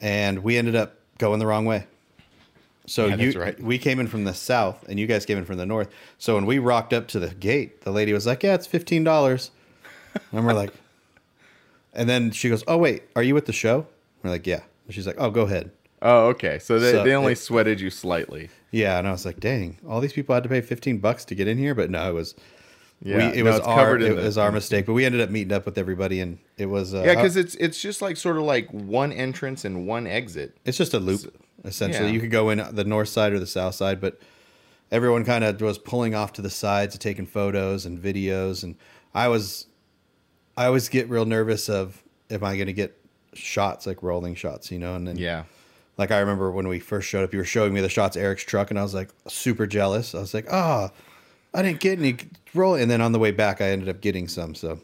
and 0.00 0.44
we 0.44 0.56
ended 0.56 0.76
up 0.76 0.94
going 1.18 1.40
the 1.40 1.48
wrong 1.48 1.64
way. 1.64 1.86
So 2.90 3.06
Yeah, 3.06 3.14
you, 3.14 3.32
right. 3.40 3.60
we 3.62 3.78
came 3.78 4.00
in 4.00 4.08
from 4.08 4.24
the 4.24 4.34
south, 4.34 4.84
and 4.88 4.98
you 4.98 5.06
guys 5.06 5.24
came 5.24 5.38
in 5.38 5.44
from 5.44 5.58
the 5.58 5.64
north. 5.66 5.88
So 6.18 6.34
when 6.34 6.44
we 6.44 6.58
rocked 6.58 6.92
up 6.92 7.06
to 7.08 7.20
the 7.20 7.28
gate, 7.28 7.82
the 7.82 7.92
lady 7.92 8.12
was 8.12 8.26
like, 8.26 8.42
"Yeah, 8.42 8.54
it's 8.54 8.66
fifteen 8.66 9.04
dollars," 9.04 9.52
and 10.32 10.44
we're 10.44 10.54
like, 10.54 10.72
and 11.94 12.08
then 12.08 12.30
she 12.32 12.48
goes, 12.48 12.64
"Oh 12.66 12.76
wait, 12.78 13.04
are 13.14 13.22
you 13.22 13.36
at 13.36 13.46
the 13.46 13.52
show?" 13.52 13.86
We're 14.22 14.30
like, 14.30 14.46
"Yeah." 14.46 14.62
And 14.86 14.94
she's 14.94 15.06
like, 15.06 15.16
"Oh, 15.18 15.30
go 15.30 15.42
ahead." 15.42 15.70
oh, 16.02 16.28
okay. 16.28 16.58
So 16.58 16.78
they, 16.80 16.92
So 16.92 17.04
they 17.04 17.14
only 17.14 17.32
it- 17.32 17.38
sweated 17.38 17.80
you 17.80 17.90
slightly. 17.90 18.48
Yeah, 18.72 18.98
and 18.98 19.06
I 19.06 19.12
was 19.12 19.24
like, 19.24 19.38
"Dang, 19.38 19.78
all 19.88 20.00
these 20.00 20.12
people 20.12 20.34
had 20.34 20.42
to 20.42 20.48
pay 20.48 20.60
fifteen 20.60 20.98
bucks 20.98 21.24
to 21.26 21.34
get 21.36 21.46
in 21.46 21.58
here," 21.58 21.74
but 21.76 21.90
no, 21.90 22.10
it 22.10 22.14
was 22.14 22.34
Yeah, 23.02 23.16
we, 23.30 23.38
it 23.40 23.44
no, 23.44 23.52
was 23.52 23.60
our 23.60 23.96
it 23.98 24.16
the- 24.16 24.22
was 24.22 24.36
our 24.36 24.50
mistake. 24.60 24.86
But 24.86 24.94
we 24.94 25.04
ended 25.04 25.20
up 25.20 25.30
meeting 25.30 25.52
up 25.52 25.64
with 25.64 25.78
everybody, 25.78 26.20
and 26.20 26.38
it 26.58 26.66
was 26.66 26.92
uh, 26.92 27.02
Yeah, 27.06 27.14
because 27.14 27.36
it's 27.36 27.54
it's 27.56 27.80
just 27.80 28.02
like 28.02 28.16
sort 28.16 28.36
of 28.36 28.42
like 28.42 28.68
one 28.72 29.12
entrance 29.12 29.64
and 29.64 29.86
one 29.86 30.08
exit. 30.08 30.56
it's 30.64 30.76
just 30.78 30.92
a 30.94 30.98
loop 30.98 31.32
essentially. 31.64 32.06
yeah. 32.08 32.12
You 32.12 32.20
could 32.20 32.30
go 32.30 32.50
in 32.50 32.62
the 32.74 32.84
north 32.84 33.08
side 33.08 33.32
or 33.32 33.38
the 33.38 33.46
south 33.46 33.74
side, 33.74 34.00
but 34.00 34.20
everyone 34.90 35.24
kind 35.24 35.44
of 35.44 35.60
was 35.60 35.78
pulling 35.78 36.14
off 36.14 36.32
to 36.34 36.42
the 36.42 36.50
sides, 36.50 36.96
taking 36.98 37.26
photos 37.26 37.86
and 37.86 37.98
videos, 38.02 38.62
and 38.62 38.76
I 39.14 39.28
was 39.28 39.66
I 40.56 40.66
always 40.66 40.88
get 40.88 41.08
real 41.08 41.24
nervous 41.24 41.68
of 41.68 42.02
am 42.30 42.44
I 42.44 42.56
going 42.56 42.66
to 42.66 42.72
get 42.72 42.96
shots 43.34 43.86
like 43.86 44.02
rolling 44.02 44.34
shots, 44.34 44.70
you 44.70 44.78
know, 44.78 44.94
and 44.94 45.06
then 45.06 45.16
Yeah. 45.16 45.44
Like 45.96 46.10
I 46.10 46.18
remember 46.20 46.50
when 46.50 46.66
we 46.66 46.78
first 46.80 47.08
showed 47.08 47.24
up, 47.24 47.32
you 47.32 47.38
were 47.38 47.44
showing 47.44 47.74
me 47.74 47.80
the 47.82 47.88
shots 47.88 48.16
of 48.16 48.22
Eric's 48.22 48.44
truck, 48.44 48.70
and 48.70 48.78
I 48.78 48.82
was 48.82 48.94
like 48.94 49.10
super 49.28 49.66
jealous. 49.66 50.14
I 50.14 50.20
was 50.20 50.32
like, 50.32 50.46
"Ah, 50.50 50.90
I 51.52 51.60
didn't 51.62 51.80
get 51.80 51.98
any 51.98 52.16
roll." 52.54 52.74
And 52.74 52.90
then 52.90 53.02
on 53.02 53.12
the 53.12 53.18
way 53.18 53.32
back, 53.32 53.60
I 53.60 53.68
ended 53.70 53.88
up 53.88 54.00
getting 54.00 54.26
some. 54.26 54.54
So 54.54 54.80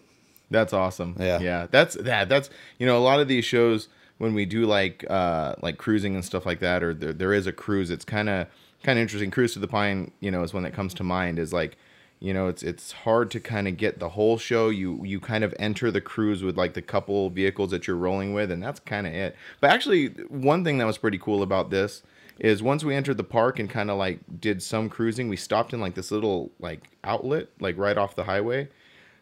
That's 0.51 0.73
awesome. 0.75 1.17
Yeah. 1.19 1.41
Yeah. 1.41 1.67
That's 1.71 1.95
that 1.95 2.29
that's 2.29 2.51
you 2.79 2.85
know, 2.87 2.99
a 2.99 3.01
lot 3.01 3.19
of 3.21 3.29
these 3.29 3.45
shows 3.47 3.89
when 4.19 4.35
we 4.35 4.47
do 4.47 4.67
like 4.67 5.05
uh 5.09 5.55
like 5.63 5.79
cruising 5.79 6.15
and 6.15 6.25
stuff 6.25 6.47
like 6.47 6.61
that, 6.61 6.83
or 6.83 6.95
there, 6.95 7.13
there 7.13 7.33
is 7.33 7.47
a 7.47 7.53
cruise, 7.53 7.91
it's 7.91 8.05
kinda 8.05 8.49
kinda 8.83 9.01
interesting. 9.01 9.31
Cruise 9.31 9.53
to 9.55 9.59
the 9.59 9.69
Pine, 9.69 10.11
you 10.21 10.31
know, 10.31 10.43
is 10.43 10.55
one 10.55 10.63
that 10.63 10.75
comes 10.75 10.95
to 10.95 11.05
mind 11.05 11.39
is 11.39 11.53
like 11.53 11.77
you 12.19 12.33
know, 12.33 12.49
it's 12.49 12.63
it's 12.63 12.93
hard 12.93 13.31
to 13.33 13.41
kind 13.41 13.69
of 13.69 13.77
get 13.77 13.99
the 13.99 14.11
whole 14.11 14.39
show. 14.39 14.71
You 14.71 15.05
you 15.05 15.21
kind 15.21 15.45
of 15.45 15.55
enter 15.59 15.91
the 15.91 16.01
cruise 16.01 16.43
with 16.43 16.57
like 16.57 16.75
the 16.75 16.83
couple 16.83 17.29
vehicles 17.31 17.71
that 17.73 17.87
you're 17.87 17.97
rolling 17.97 18.33
with, 18.33 18.51
and 18.51 18.63
that's 18.63 18.81
kind 18.81 19.07
of 19.07 19.13
it. 19.13 19.37
But 19.61 19.71
actually, 19.71 20.09
one 20.29 20.65
thing 20.65 20.79
that 20.79 20.87
was 20.87 20.99
pretty 20.99 21.19
cool 21.19 21.43
about 21.43 21.71
this 21.71 22.03
is 22.39 22.63
once 22.63 22.85
we 22.85 22.95
entered 22.95 23.17
the 23.17 23.25
park 23.25 23.59
and 23.59 23.69
kind 23.69 23.91
of 23.91 23.99
like 23.99 24.21
did 24.41 24.63
some 24.63 24.89
cruising, 24.89 25.29
we 25.29 25.37
stopped 25.37 25.75
in 25.75 25.81
like 25.81 25.95
this 25.95 26.11
little 26.11 26.51
like 26.59 26.89
outlet, 27.05 27.49
like 27.61 27.77
right 27.77 27.99
off 27.99 28.15
the 28.15 28.25
highway. 28.25 28.69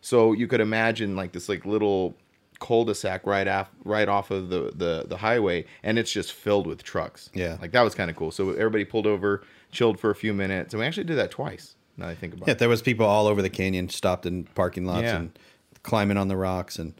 So 0.00 0.32
you 0.32 0.46
could 0.46 0.60
imagine 0.60 1.16
like 1.16 1.32
this 1.32 1.48
like 1.48 1.64
little 1.64 2.14
cul-de-sac 2.60 3.26
right 3.26 3.46
off 3.48 3.70
right 3.84 4.08
off 4.08 4.30
of 4.30 4.48
the, 4.48 4.72
the 4.74 5.04
the 5.08 5.16
highway 5.18 5.64
and 5.82 5.98
it's 5.98 6.10
just 6.12 6.32
filled 6.32 6.66
with 6.66 6.82
trucks 6.82 7.28
Yeah. 7.34 7.58
like 7.60 7.72
that 7.72 7.82
was 7.82 7.94
kind 7.94 8.10
of 8.10 8.16
cool 8.16 8.30
so 8.30 8.50
everybody 8.50 8.84
pulled 8.84 9.06
over 9.06 9.42
chilled 9.72 9.98
for 10.00 10.10
a 10.10 10.14
few 10.14 10.32
minutes 10.32 10.72
and 10.72 10.80
we 10.80 10.86
actually 10.86 11.04
did 11.04 11.18
that 11.18 11.30
twice 11.30 11.74
now 11.96 12.08
i 12.08 12.14
think 12.14 12.32
about 12.34 12.46
Yeah, 12.48 12.52
it 12.52 12.58
there 12.58 12.68
was 12.68 12.80
people 12.82 13.06
all 13.06 13.26
over 13.26 13.42
the 13.42 13.50
canyon, 13.50 13.88
stopped 13.88 14.24
in 14.26 14.44
parking 14.44 14.84
lots 14.86 15.02
Yeah. 15.04 15.16
and 15.16 15.38
climbing 15.82 16.16
on 16.16 16.28
the 16.28 16.36
rocks, 16.36 16.78
and 16.78 16.94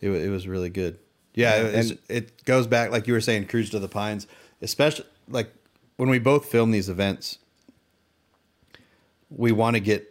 it, 0.00 0.08
it 0.10 0.30
was 0.30 0.48
really 0.48 0.70
good. 0.70 0.98
Yeah, 1.34 1.56
Yeah, 1.56 1.62
it, 1.68 1.74
and- 1.90 1.98
it 2.08 2.44
goes 2.46 2.66
back 2.66 2.90
like 2.90 3.06
you 3.06 3.12
were 3.12 3.20
saying, 3.20 3.46
cruise 3.48 3.68
to 3.70 3.78
the 3.78 3.88
pines, 3.88 4.26
especially 4.62 5.04
like 5.28 5.52
when 5.96 6.08
we 6.08 6.18
both 6.18 6.46
film 6.46 6.70
these 6.70 6.88
events. 6.88 7.38
We 9.30 9.52
want 9.52 9.76
to 9.76 9.80
get 9.80 10.08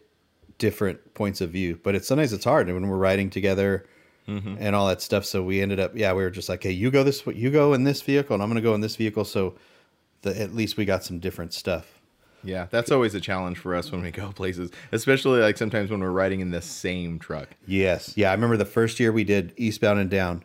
different 0.57 1.13
points 1.13 1.41
of 1.41 1.49
view, 1.51 1.79
but 1.83 1.95
it's 1.95 2.07
sometimes 2.07 2.33
it's 2.33 2.45
hard 2.45 2.67
when 2.67 2.87
we're 2.87 2.97
riding 2.97 3.29
together 3.29 3.85
Mm-hmm. 4.31 4.55
and 4.59 4.75
all 4.75 4.87
that 4.87 5.01
stuff. 5.01 5.25
So 5.25 5.43
we 5.43 5.61
ended 5.61 5.79
up, 5.79 5.91
yeah, 5.95 6.13
we 6.13 6.23
were 6.23 6.29
just 6.29 6.47
like, 6.49 6.63
hey, 6.63 6.71
you 6.71 6.89
go 6.91 7.03
this, 7.03 7.25
you 7.27 7.51
go 7.51 7.73
in 7.73 7.83
this 7.83 8.01
vehicle, 8.01 8.33
and 8.33 8.41
I'm 8.43 8.49
going 8.49 8.55
to 8.55 8.67
go 8.69 8.73
in 8.75 8.81
this 8.81 8.95
vehicle. 8.95 9.25
So 9.25 9.55
the, 10.21 10.39
at 10.39 10.53
least 10.53 10.77
we 10.77 10.85
got 10.85 11.03
some 11.03 11.19
different 11.19 11.53
stuff. 11.53 11.99
yeah 12.43 12.67
that's 12.71 12.91
always 12.91 13.13
a 13.15 13.19
challenge 13.21 13.57
for 13.57 13.75
us 13.75 13.91
when 13.91 14.01
we 14.01 14.09
go 14.11 14.31
places 14.31 14.71
especially 14.91 15.41
like 15.41 15.57
sometimes 15.57 15.91
when 15.91 15.99
we're 15.99 16.09
riding 16.09 16.39
in 16.39 16.49
the 16.51 16.61
same 16.61 17.19
truck 17.19 17.49
Yes. 17.67 18.13
Yeah, 18.15 18.29
I 18.31 18.33
remember 18.33 18.57
the 18.57 18.65
first 18.65 18.99
year 18.99 19.11
we 19.11 19.23
did 19.23 19.53
Eastbound 19.57 19.99
and 19.99 20.09
Down. 20.09 20.43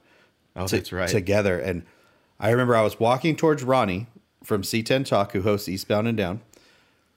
oh 0.57 0.67
to- 0.67 0.77
that's 0.77 0.93
right 0.93 1.09
Together. 1.09 1.59
And 1.59 1.85
I 2.41 2.51
remember 2.51 2.75
I 2.77 2.83
was 2.83 3.01
walking 3.01 3.35
towards 3.37 3.63
Ronnie 3.63 4.07
from 4.45 4.61
C10 4.63 5.07
Talk, 5.07 5.33
who 5.33 5.41
hosts 5.43 5.69
Eastbound 5.69 6.07
and 6.09 6.17
Down. 6.19 6.41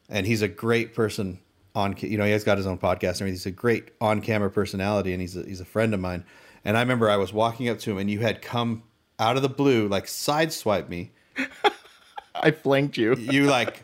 And 0.10 0.26
he's 0.26 0.42
a 0.42 0.48
great 0.48 0.94
person 0.96 1.40
on, 1.76 1.96
you 2.00 2.18
know, 2.18 2.24
he 2.26 2.32
has 2.32 2.44
got 2.46 2.58
his 2.58 2.66
own 2.66 2.78
podcast 2.78 3.20
and 3.20 3.22
everything. 3.22 3.34
He's 3.34 3.46
a 3.46 3.52
great 3.52 3.90
on 4.02 4.22
camera 4.22 4.50
personality 4.50 5.12
and 5.14 5.22
he's 5.22 5.36
a, 5.38 5.44
he's 5.44 5.60
a 5.62 5.66
friend 5.66 5.94
of 5.94 6.00
mine. 6.00 6.24
And 6.66 6.78
I 6.78 6.82
remember 6.82 7.10
I 7.10 7.18
was 7.18 7.34
walking 7.34 7.70
up 7.70 7.80
to 7.80 7.92
him 7.92 7.98
and 7.98 8.10
you 8.12 8.20
had 8.20 8.42
come 8.42 8.84
out 9.18 9.36
of 9.36 9.42
the 9.42 9.50
blue, 9.50 9.88
like 9.88 10.06
sideswipe 10.06 10.90
me. 10.90 11.12
i 12.36 12.52
flanked 12.52 12.98
you 12.98 13.16
You 13.18 13.46
like 13.46 13.84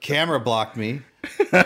camera 0.00 0.40
blocked 0.40 0.76
me. 0.76 1.02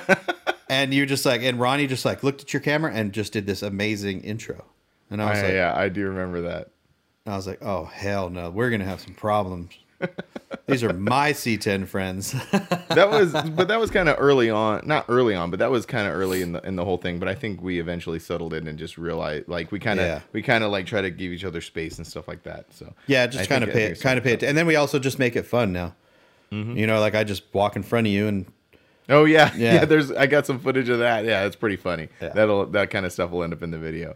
and 0.69 0.93
you 0.95 1.07
just 1.07 1.25
like, 1.25 1.43
and 1.43 1.61
Ronnie 1.61 1.87
just 1.87 2.05
like 2.05 2.23
looked 2.23 2.43
at 2.43 2.53
your 2.53 2.61
camera 2.63 2.93
and 2.93 3.13
just 3.13 3.33
did 3.33 3.47
this 3.47 3.63
amazing 3.63 4.23
intro. 4.23 4.65
And 5.11 5.23
I 5.23 5.31
was 5.31 5.39
I- 5.39 5.43
like, 5.43 5.53
yeah 5.53 5.75
i 5.77 5.89
do 5.89 6.07
remember 6.09 6.43
that 6.43 6.71
I 7.27 7.37
was 7.37 7.47
like, 7.47 7.63
oh 7.63 7.85
hell 7.85 8.31
no, 8.31 8.51
we're 8.51 8.71
gonna 8.71 8.85
have 8.85 9.01
some 9.01 9.15
problems. 9.15 9.73
These 10.67 10.85
are 10.85 10.93
my 10.93 11.33
C10 11.33 11.87
friends. 11.89 12.33
that 12.53 13.09
was 13.11 13.33
but 13.33 13.69
that 13.69 13.81
was 13.81 13.91
kind 13.91 14.09
of 14.09 14.17
early 14.19 14.49
on 14.51 14.83
not 14.87 15.05
early 15.09 15.35
on 15.35 15.51
but 15.51 15.59
that 15.59 15.71
was 15.71 15.85
kind 15.87 16.07
of 16.07 16.15
early 16.15 16.41
in 16.43 16.53
the 16.53 16.61
in 16.67 16.77
the 16.77 16.85
whole 16.85 16.97
thing 16.99 17.19
but 17.19 17.29
i 17.29 17.35
think 17.35 17.61
we 17.63 17.81
eventually 17.81 18.19
settled 18.19 18.55
in 18.55 18.67
and 18.69 18.79
just 18.79 18.97
realized 18.97 19.49
like 19.49 19.73
we 19.73 19.79
kind 19.79 19.99
of 20.01 20.07
Yeah. 20.07 20.21
we 20.33 20.41
kind 20.43 20.63
of 20.65 20.71
like 20.71 20.87
try 20.87 21.01
to 21.03 21.11
give 21.11 21.33
each 21.33 21.45
other 21.45 21.61
space 21.61 21.99
and 21.99 22.07
stuff 22.07 22.29
like 22.29 22.43
that 22.45 22.73
so 22.73 22.93
yeah, 23.07 23.27
just 23.27 23.49
kind 23.49 23.65
of 23.65 23.71
pay, 23.71 23.95
kind 23.95 24.19
of 24.19 24.25
pay 24.25 24.35
it, 24.35 24.43
and 24.43 24.57
then 24.57 24.67
we 24.67 24.77
also 24.77 24.99
just 24.99 25.19
make 25.19 25.37
it 25.37 25.45
fun 25.47 25.73
now. 25.73 25.95
Mm-hmm. 26.53 26.77
You 26.77 26.87
know, 26.87 27.01
like 27.01 27.15
I 27.15 27.25
just 27.25 27.43
walk 27.55 27.77
in 27.77 27.83
front 27.83 28.07
of 28.07 28.13
you, 28.13 28.29
and 28.29 28.47
oh 29.09 29.25
yeah. 29.25 29.53
Yeah. 29.57 29.75
yeah 29.75 29.85
there's 29.85 30.13
i 30.13 30.27
got 30.27 30.47
some 30.47 30.59
footage 30.61 30.89
of 30.89 31.01
that 31.01 31.25
yeah 31.25 31.45
it's 31.45 31.57
pretty 31.57 31.77
funny 31.77 32.09
Yeah. 32.21 32.29
that'll 32.31 32.67
that 32.67 32.91
kind 32.91 33.05
of 33.05 33.13
stuff 33.13 33.31
will 33.31 33.43
end 33.43 33.53
up 33.53 33.63
in 33.63 33.71
the 33.73 33.79
video 33.79 34.11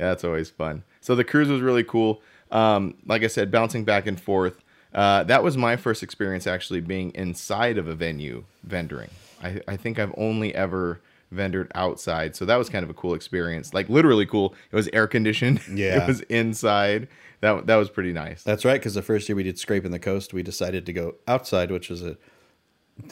yeah 0.00 0.08
that's 0.08 0.24
always 0.24 0.48
fun 0.48 0.84
so 1.00 1.14
the 1.14 1.24
cruise 1.24 1.48
was 1.48 1.60
really 1.60 1.84
cool 1.84 2.22
um 2.50 2.94
like 3.06 3.22
i 3.22 3.26
said 3.26 3.50
bouncing 3.50 3.84
back 3.84 4.06
and 4.06 4.18
forth 4.18 4.62
uh, 4.94 5.24
that 5.24 5.42
was 5.42 5.56
my 5.56 5.76
first 5.76 6.02
experience 6.02 6.46
actually 6.46 6.80
being 6.80 7.10
inside 7.14 7.78
of 7.78 7.86
a 7.88 7.94
venue 7.94 8.44
vendoring. 8.66 9.10
I, 9.42 9.60
I 9.66 9.76
think 9.76 9.98
I've 9.98 10.14
only 10.16 10.54
ever 10.54 11.00
vendored 11.34 11.70
outside, 11.74 12.36
so 12.36 12.44
that 12.44 12.56
was 12.56 12.68
kind 12.68 12.84
of 12.84 12.90
a 12.90 12.94
cool 12.94 13.14
experience. 13.14 13.72
Like 13.72 13.88
literally 13.88 14.26
cool. 14.26 14.54
It 14.70 14.76
was 14.76 14.88
air 14.92 15.06
conditioned. 15.06 15.60
Yeah. 15.74 16.02
it 16.04 16.06
was 16.08 16.20
inside. 16.22 17.08
That 17.40 17.66
that 17.66 17.76
was 17.76 17.88
pretty 17.90 18.12
nice. 18.12 18.42
that's 18.42 18.64
right. 18.64 18.78
Because 18.80 18.94
the 18.94 19.02
first 19.02 19.28
year 19.28 19.34
we 19.36 19.42
did 19.42 19.58
scraping 19.58 19.90
the 19.90 19.98
coast, 19.98 20.32
we 20.34 20.42
decided 20.42 20.86
to 20.86 20.92
go 20.92 21.14
outside, 21.26 21.70
which 21.70 21.88
was 21.90 22.02
a 22.02 22.16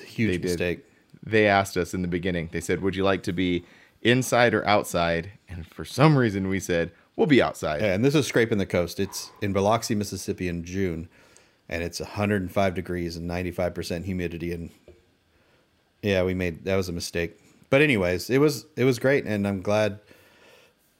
huge 0.05 0.31
They 0.33 0.39
did. 0.39 0.43
mistake. 0.45 0.85
They 1.23 1.47
asked 1.49 1.77
us 1.77 1.95
in 1.95 2.03
the 2.03 2.09
beginning. 2.09 2.49
They 2.53 2.61
said, 2.61 2.81
"Would 2.83 2.95
you 2.95 3.03
like 3.05 3.23
to 3.25 3.33
be 3.33 3.65
inside 4.03 4.55
or 4.55 4.65
outside?" 4.67 5.33
And 5.49 5.67
for 5.67 5.85
some 5.85 6.17
reason, 6.17 6.49
we 6.49 6.61
said, 6.61 6.93
"We'll 7.17 7.27
be 7.27 7.43
outside." 7.43 7.81
Yeah, 7.83 7.95
and 7.95 8.05
this 8.05 8.15
is 8.15 8.27
scraping 8.27 8.59
the 8.59 8.67
coast. 8.67 9.01
It's 9.01 9.31
in 9.43 9.53
Biloxi, 9.53 9.95
Mississippi, 9.95 10.47
in 10.49 10.63
June, 10.65 11.09
and 11.71 11.83
it's 11.83 12.01
105 12.01 12.75
degrees 12.75 13.17
and 13.17 13.27
95 13.27 13.75
percent 13.75 14.05
humidity. 14.05 14.53
And 14.53 14.71
yeah, 16.03 16.23
we 16.23 16.35
made 16.35 16.65
that 16.65 16.77
was 16.77 16.91
a 16.91 16.93
mistake. 16.93 17.41
But 17.71 17.81
anyways, 17.81 18.29
it 18.29 18.39
was 18.39 18.67
it 18.77 18.85
was 18.85 18.99
great, 18.99 19.25
and 19.25 19.49
I'm 19.49 19.63
glad. 19.63 20.01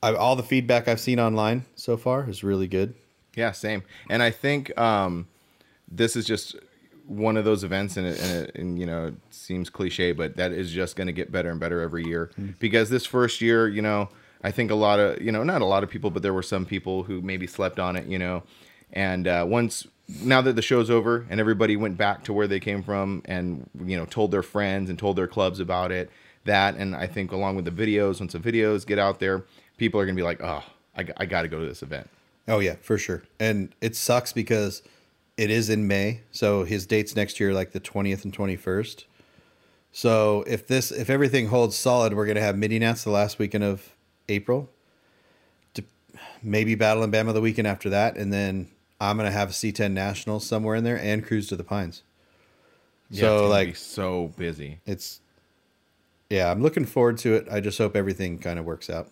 I, 0.03 0.15
all 0.15 0.35
the 0.35 0.41
feedback 0.41 0.87
I've 0.87 0.99
seen 0.99 1.19
online 1.19 1.65
so 1.75 1.95
far 1.95 2.27
is 2.27 2.43
really 2.43 2.67
good. 2.67 2.95
Yeah, 3.35 3.51
same. 3.51 3.83
And 4.09 4.23
I 4.23 4.31
think 4.31 4.75
um, 4.79 5.27
this 5.87 6.15
is 6.15 6.25
just 6.25 6.55
one 7.05 7.37
of 7.37 7.45
those 7.45 7.63
events, 7.63 7.97
and, 7.97 8.07
it, 8.07 8.19
and, 8.19 8.45
it, 8.47 8.55
and 8.55 8.79
you 8.79 8.87
know, 8.87 9.07
it 9.07 9.15
seems 9.29 9.69
cliche, 9.69 10.11
but 10.11 10.37
that 10.37 10.53
is 10.53 10.71
just 10.71 10.95
going 10.95 11.05
to 11.05 11.13
get 11.13 11.31
better 11.31 11.51
and 11.51 11.59
better 11.59 11.81
every 11.81 12.03
year. 12.03 12.31
Because 12.57 12.89
this 12.89 13.05
first 13.05 13.41
year, 13.41 13.67
you 13.67 13.83
know, 13.83 14.09
I 14.43 14.49
think 14.49 14.71
a 14.71 14.75
lot 14.75 14.99
of, 14.99 15.21
you 15.21 15.31
know, 15.31 15.43
not 15.43 15.61
a 15.61 15.65
lot 15.65 15.83
of 15.83 15.89
people, 15.89 16.09
but 16.09 16.23
there 16.23 16.33
were 16.33 16.41
some 16.41 16.65
people 16.65 17.03
who 17.03 17.21
maybe 17.21 17.45
slept 17.45 17.79
on 17.79 17.95
it, 17.95 18.07
you 18.07 18.17
know. 18.17 18.41
And 18.93 19.27
uh, 19.27 19.45
once, 19.47 19.85
now 20.21 20.41
that 20.41 20.55
the 20.55 20.61
show's 20.61 20.89
over 20.89 21.25
and 21.29 21.39
everybody 21.39 21.77
went 21.77 21.97
back 21.97 22.23
to 22.25 22.33
where 22.33 22.47
they 22.47 22.59
came 22.59 22.83
from 22.83 23.21
and, 23.25 23.69
you 23.85 23.97
know, 23.97 24.05
told 24.05 24.31
their 24.31 24.43
friends 24.43 24.89
and 24.89 24.97
told 24.97 25.15
their 25.15 25.27
clubs 25.27 25.59
about 25.59 25.91
it, 25.91 26.09
that, 26.45 26.75
and 26.75 26.95
I 26.95 27.07
think 27.07 27.31
along 27.31 27.55
with 27.55 27.65
the 27.65 27.71
videos, 27.71 28.19
once 28.19 28.33
the 28.33 28.39
videos 28.39 28.85
get 28.85 28.99
out 28.99 29.19
there, 29.19 29.43
people 29.77 29.99
are 29.99 30.05
going 30.05 30.15
to 30.15 30.19
be 30.19 30.25
like, 30.25 30.41
oh, 30.41 30.63
I, 30.97 31.05
I 31.17 31.25
got 31.25 31.43
to 31.43 31.47
go 31.47 31.59
to 31.59 31.65
this 31.65 31.83
event. 31.83 32.09
Oh 32.47 32.59
yeah, 32.59 32.75
for 32.81 32.97
sure. 32.97 33.23
And 33.39 33.73
it 33.81 33.95
sucks 33.95 34.33
because 34.33 34.81
it 35.37 35.49
is 35.49 35.69
in 35.69 35.87
May, 35.87 36.21
so 36.31 36.63
his 36.63 36.85
dates 36.85 37.15
next 37.15 37.39
year 37.39 37.53
like 37.53 37.71
the 37.71 37.79
20th 37.79 38.23
and 38.25 38.35
21st. 38.35 39.05
So 39.91 40.43
if 40.47 40.67
this 40.67 40.91
if 40.91 41.09
everything 41.09 41.47
holds 41.47 41.75
solid, 41.75 42.13
we're 42.13 42.25
gonna 42.25 42.41
have 42.41 42.57
mini 42.57 42.79
nats 42.79 43.03
the 43.03 43.09
last 43.09 43.39
weekend 43.39 43.63
of 43.63 43.93
April. 44.29 44.69
To 45.75 45.83
maybe 46.41 46.75
Battle 46.75 47.03
and 47.03 47.13
Bama 47.13 47.33
the 47.33 47.41
weekend 47.41 47.67
after 47.67 47.89
that, 47.89 48.15
and 48.15 48.31
then 48.31 48.69
I'm 49.01 49.17
gonna 49.17 49.31
have 49.31 49.49
a 49.49 49.53
C10 49.53 49.91
Nationals 49.91 50.45
somewhere 50.45 50.75
in 50.75 50.83
there 50.83 50.97
and 50.97 51.25
Cruise 51.25 51.47
to 51.49 51.55
the 51.55 51.63
Pines. 51.63 52.03
Yeah, 53.09 53.21
so 53.21 53.47
like 53.47 53.75
so 53.75 54.31
busy. 54.37 54.79
it's 54.85 55.19
yeah, 56.29 56.49
I'm 56.49 56.61
looking 56.61 56.85
forward 56.85 57.17
to 57.19 57.33
it. 57.33 57.47
I 57.51 57.59
just 57.59 57.77
hope 57.77 57.95
everything 57.95 58.37
kind 58.39 58.57
of 58.57 58.63
works 58.63 58.89
out. 58.89 59.09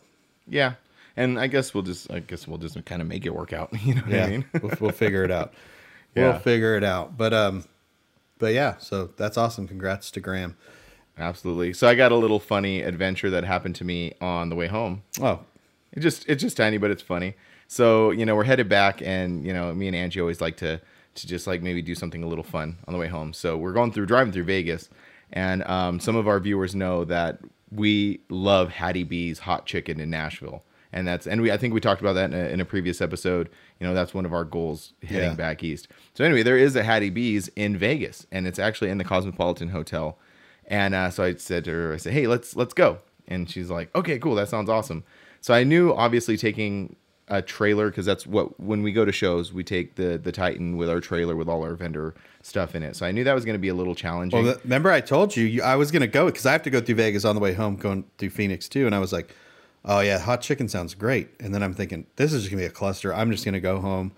Yeah, 0.47 0.73
and 1.17 1.37
I 1.37 1.47
guess 1.47 1.73
we'll 1.73 1.83
just 1.83 2.09
I 2.11 2.19
guess 2.19 2.47
we'll 2.47 2.59
just 2.59 2.83
kind 2.85 3.01
of 3.01 3.07
make 3.09 3.25
it 3.25 3.33
work 3.35 3.51
out. 3.51 3.69
You 3.83 3.95
know 3.95 4.01
what 4.01 4.11
yeah, 4.11 4.25
I 4.25 4.29
mean? 4.29 4.45
we'll, 4.61 4.71
we'll 4.79 4.91
figure 4.91 5.23
it 5.23 5.31
out. 5.31 5.53
Yeah. 6.15 6.29
We'll 6.31 6.39
figure 6.39 6.75
it 6.75 6.83
out. 6.83 7.17
But 7.17 7.35
um, 7.35 7.65
but 8.39 8.51
yeah, 8.53 8.77
so 8.79 9.11
that's 9.15 9.37
awesome. 9.37 9.67
Congrats 9.67 10.09
to 10.11 10.19
Graham. 10.19 10.57
Absolutely. 11.19 11.71
So 11.73 11.87
I 11.87 11.93
got 11.93 12.11
a 12.11 12.15
little 12.15 12.39
funny 12.39 12.81
adventure 12.81 13.29
that 13.29 13.43
happened 13.43 13.75
to 13.75 13.83
me 13.83 14.13
on 14.19 14.49
the 14.49 14.55
way 14.55 14.65
home. 14.65 15.03
Oh, 15.21 15.41
It 15.93 15.99
just 15.99 16.27
it's 16.27 16.41
just 16.41 16.57
tiny, 16.57 16.77
but 16.79 16.89
it's 16.89 17.03
funny. 17.03 17.35
So 17.71 18.09
you 18.09 18.25
know 18.25 18.35
we're 18.35 18.45
headed 18.45 18.67
back, 18.67 18.99
and 19.03 19.45
you 19.45 19.53
know 19.53 19.73
me 19.75 19.85
and 19.87 19.95
Angie 19.95 20.19
always 20.19 20.41
like 20.41 20.57
to 20.57 20.81
to 21.15 21.27
just 21.27 21.45
like 21.45 21.61
maybe 21.61 21.81
do 21.83 21.93
something 21.93 22.23
a 22.23 22.27
little 22.27 22.43
fun 22.43 22.77
on 22.87 22.93
the 22.93 22.99
way 22.99 23.07
home. 23.07 23.31
So 23.31 23.57
we're 23.57 23.73
going 23.73 23.91
through 23.91 24.07
driving 24.07 24.33
through 24.33 24.45
Vegas, 24.45 24.89
and 25.31 25.63
um, 25.65 25.99
some 25.99 26.15
of 26.15 26.27
our 26.27 26.39
viewers 26.39 26.73
know 26.73 27.05
that 27.05 27.39
we 27.71 28.21
love 28.29 28.69
Hattie 28.71 29.03
B's 29.03 29.37
hot 29.39 29.67
chicken 29.67 29.99
in 29.99 30.09
Nashville, 30.09 30.63
and 30.91 31.07
that's 31.07 31.27
and 31.27 31.41
we 31.43 31.51
I 31.51 31.57
think 31.57 31.75
we 31.75 31.79
talked 31.79 32.01
about 32.01 32.13
that 32.13 32.31
in 32.31 32.33
a, 32.33 32.47
in 32.49 32.59
a 32.59 32.65
previous 32.65 33.01
episode. 33.01 33.49
You 33.79 33.85
know 33.85 33.93
that's 33.93 34.15
one 34.15 34.25
of 34.25 34.33
our 34.33 34.45
goals 34.45 34.93
heading 35.03 35.29
Yeah. 35.29 35.35
back 35.35 35.63
east. 35.63 35.89
So 36.15 36.23
anyway, 36.23 36.41
there 36.41 36.57
is 36.57 36.75
a 36.75 36.81
Hattie 36.81 37.11
B's 37.11 37.49
in 37.55 37.77
Vegas, 37.77 38.25
and 38.31 38.47
it's 38.47 38.57
actually 38.57 38.89
in 38.89 38.97
the 38.97 39.03
Cosmopolitan 39.03 39.69
Hotel. 39.69 40.17
And 40.65 40.95
uh, 40.95 41.11
so 41.11 41.23
I 41.23 41.35
said 41.35 41.65
to 41.65 41.71
her, 41.71 41.93
I 41.93 41.97
said, 41.97 42.13
"Hey, 42.13 42.25
let's 42.25 42.55
let's 42.55 42.73
go." 42.73 42.97
And 43.27 43.47
she's 43.47 43.69
like, 43.69 43.95
"Okay, 43.95 44.17
cool. 44.17 44.33
That 44.33 44.49
sounds 44.49 44.69
awesome." 44.71 45.03
So 45.39 45.53
I 45.53 45.63
knew 45.63 45.93
obviously 45.93 46.35
taking 46.35 46.95
a 47.29 47.41
trailer 47.41 47.89
because 47.89 48.05
that's 48.05 48.25
what 48.25 48.59
when 48.59 48.81
we 48.81 48.91
go 48.91 49.05
to 49.05 49.11
shows 49.11 49.53
we 49.53 49.63
take 49.63 49.95
the 49.95 50.17
the 50.17 50.31
Titan 50.31 50.77
with 50.77 50.89
our 50.89 50.99
trailer 50.99 51.35
with 51.35 51.47
all 51.47 51.63
our 51.63 51.75
vendor 51.75 52.15
stuff 52.41 52.75
in 52.75 52.83
it. 52.83 52.95
So 52.95 53.05
I 53.05 53.11
knew 53.11 53.23
that 53.23 53.33
was 53.33 53.45
going 53.45 53.53
to 53.53 53.59
be 53.59 53.67
a 53.67 53.73
little 53.73 53.95
challenging. 53.95 54.43
well, 54.43 54.55
remember 54.63 54.91
I 54.91 55.01
told 55.01 55.35
you, 55.35 55.45
you 55.45 55.61
I 55.61 55.75
was 55.75 55.91
gonna 55.91 56.07
go 56.07 56.25
because 56.25 56.45
I 56.45 56.51
have 56.51 56.63
to 56.63 56.69
go 56.69 56.81
through 56.81 56.95
Vegas 56.95 57.25
on 57.25 57.35
the 57.35 57.41
way 57.41 57.53
home, 57.53 57.75
going 57.75 58.05
through 58.17 58.31
Phoenix 58.31 58.67
too, 58.67 58.85
and 58.85 58.95
I 58.95 58.99
was 58.99 59.13
like, 59.13 59.35
oh 59.85 59.99
yeah, 59.99 60.19
hot 60.19 60.41
chicken 60.41 60.67
sounds 60.67 60.95
great. 60.95 61.29
And 61.39 61.53
then 61.53 61.61
I'm 61.63 61.73
thinking, 61.73 62.07
this 62.15 62.33
is 62.33 62.43
just 62.43 62.51
gonna 62.51 62.61
be 62.61 62.67
a 62.67 62.71
cluster. 62.71 63.13
I'm 63.13 63.31
just 63.31 63.45
gonna 63.45 63.59
go 63.59 63.79
home. 63.79 64.11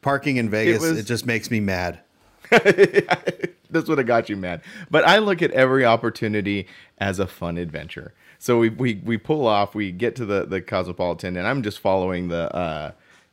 Parking 0.00 0.36
in 0.36 0.50
Vegas, 0.50 0.82
it, 0.84 0.92
was- 0.94 1.04
just 1.04 1.26
makes 1.26 1.50
me 1.50 1.60
mad. 1.60 2.00
That's 2.50 3.88
what 3.88 4.04
got 4.04 4.28
you 4.28 4.36
mad. 4.36 4.60
But 4.90 5.06
I 5.06 5.18
look 5.18 5.40
at 5.42 5.50
every 5.52 5.84
opportunity 5.84 6.66
as 6.98 7.18
a 7.18 7.26
fun 7.26 7.56
adventure. 7.56 8.12
So 8.42 8.58
we 8.58 8.70
we, 8.70 9.00
we 9.04 9.18
pull 9.18 9.46
off, 9.46 9.72
we 9.72 9.92
get 9.92 10.16
to 10.16 10.26
the, 10.26 10.44
the 10.44 10.60
Cosmopolitan, 10.60 11.36
and 11.36 11.46
I'm 11.46 11.62
just 11.62 11.78
following 11.78 12.26
the 12.26 12.52
uh, 12.52 12.90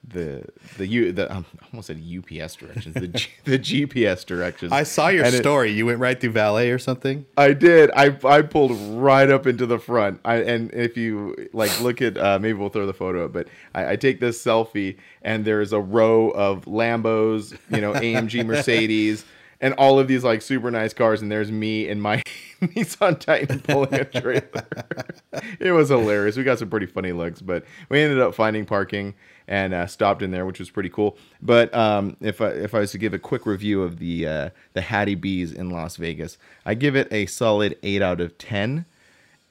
the 0.07 0.45
the 0.77 0.85
U 0.85 1.11
the 1.11 1.35
um, 1.35 1.47
I 1.59 1.65
almost 1.73 1.87
said 1.87 1.97
UPS 1.97 2.53
directions 2.55 2.93
the 2.93 3.07
G, 3.07 3.27
the 3.43 3.57
GPS 3.57 4.23
directions. 4.23 4.71
I 4.71 4.83
saw 4.83 5.07
your 5.07 5.25
And 5.25 5.33
it- 5.33 5.39
story. 5.39 5.71
you 5.71 5.87
went 5.87 5.97
right 5.97 6.21
through 6.21 6.29
valet 6.33 6.69
or 6.69 6.77
something. 6.77 7.25
I 7.37 7.53
did. 7.53 7.89
I 7.95 8.15
I 8.23 8.43
pulled 8.43 8.73
right 9.01 9.31
up 9.31 9.47
into 9.47 9.65
the 9.65 9.79
front. 9.79 10.19
I 10.25 10.35
and 10.43 10.71
if 10.75 10.95
you 10.95 11.49
like 11.53 11.81
look 11.81 12.03
at 12.03 12.15
uh, 12.15 12.37
maybe 12.37 12.59
we'll 12.59 12.69
throw 12.69 12.85
the 12.85 12.93
photo 12.93 13.25
up, 13.25 13.33
but 13.33 13.47
I, 13.73 13.93
I 13.93 13.95
take 13.95 14.19
this 14.19 14.39
selfie 14.39 14.97
and 15.23 15.43
there's 15.43 15.73
a 15.73 15.79
row 15.81 16.29
of 16.29 16.65
Lambos, 16.65 17.57
you 17.71 17.81
know, 17.81 17.93
AMG 17.93 18.45
Mercedes, 18.45 19.25
and 19.61 19.73
all 19.75 19.99
of 19.99 20.07
these 20.07 20.23
like 20.23 20.41
super 20.41 20.71
nice 20.71 20.93
cars, 20.93 21.21
and 21.21 21.31
there's 21.31 21.51
me 21.51 21.87
and 21.89 22.01
my 22.01 22.23
Nissan 22.61 23.19
Titan 23.19 23.59
pulling 23.59 23.93
a 23.93 24.05
trailer. 24.05 24.65
it 25.59 25.71
was 25.71 25.89
hilarious. 25.89 26.37
We 26.37 26.43
got 26.43 26.59
some 26.59 26.69
pretty 26.69 26.85
funny 26.85 27.11
looks, 27.11 27.41
but 27.41 27.65
we 27.89 28.01
ended 28.01 28.19
up 28.19 28.35
finding 28.35 28.65
parking 28.65 29.15
and 29.47 29.73
uh, 29.73 29.87
stopped 29.87 30.21
in 30.21 30.31
there, 30.31 30.45
which 30.45 30.59
was 30.59 30.69
pretty 30.69 30.89
cool. 30.89 31.17
But 31.41 31.73
um, 31.73 32.15
if 32.21 32.39
I, 32.39 32.49
if 32.49 32.73
I 32.73 32.79
was 32.79 32.91
to 32.91 32.97
give 32.97 33.13
a 33.13 33.19
quick 33.19 33.45
review 33.45 33.83
of 33.83 33.99
the 33.99 34.27
uh, 34.27 34.49
the 34.73 34.81
Hattie 34.81 35.15
B's 35.15 35.51
in 35.51 35.69
Las 35.69 35.97
Vegas, 35.97 36.37
I 36.65 36.73
give 36.75 36.95
it 36.95 37.11
a 37.11 37.25
solid 37.25 37.77
eight 37.83 38.01
out 38.01 38.21
of 38.21 38.37
ten. 38.37 38.85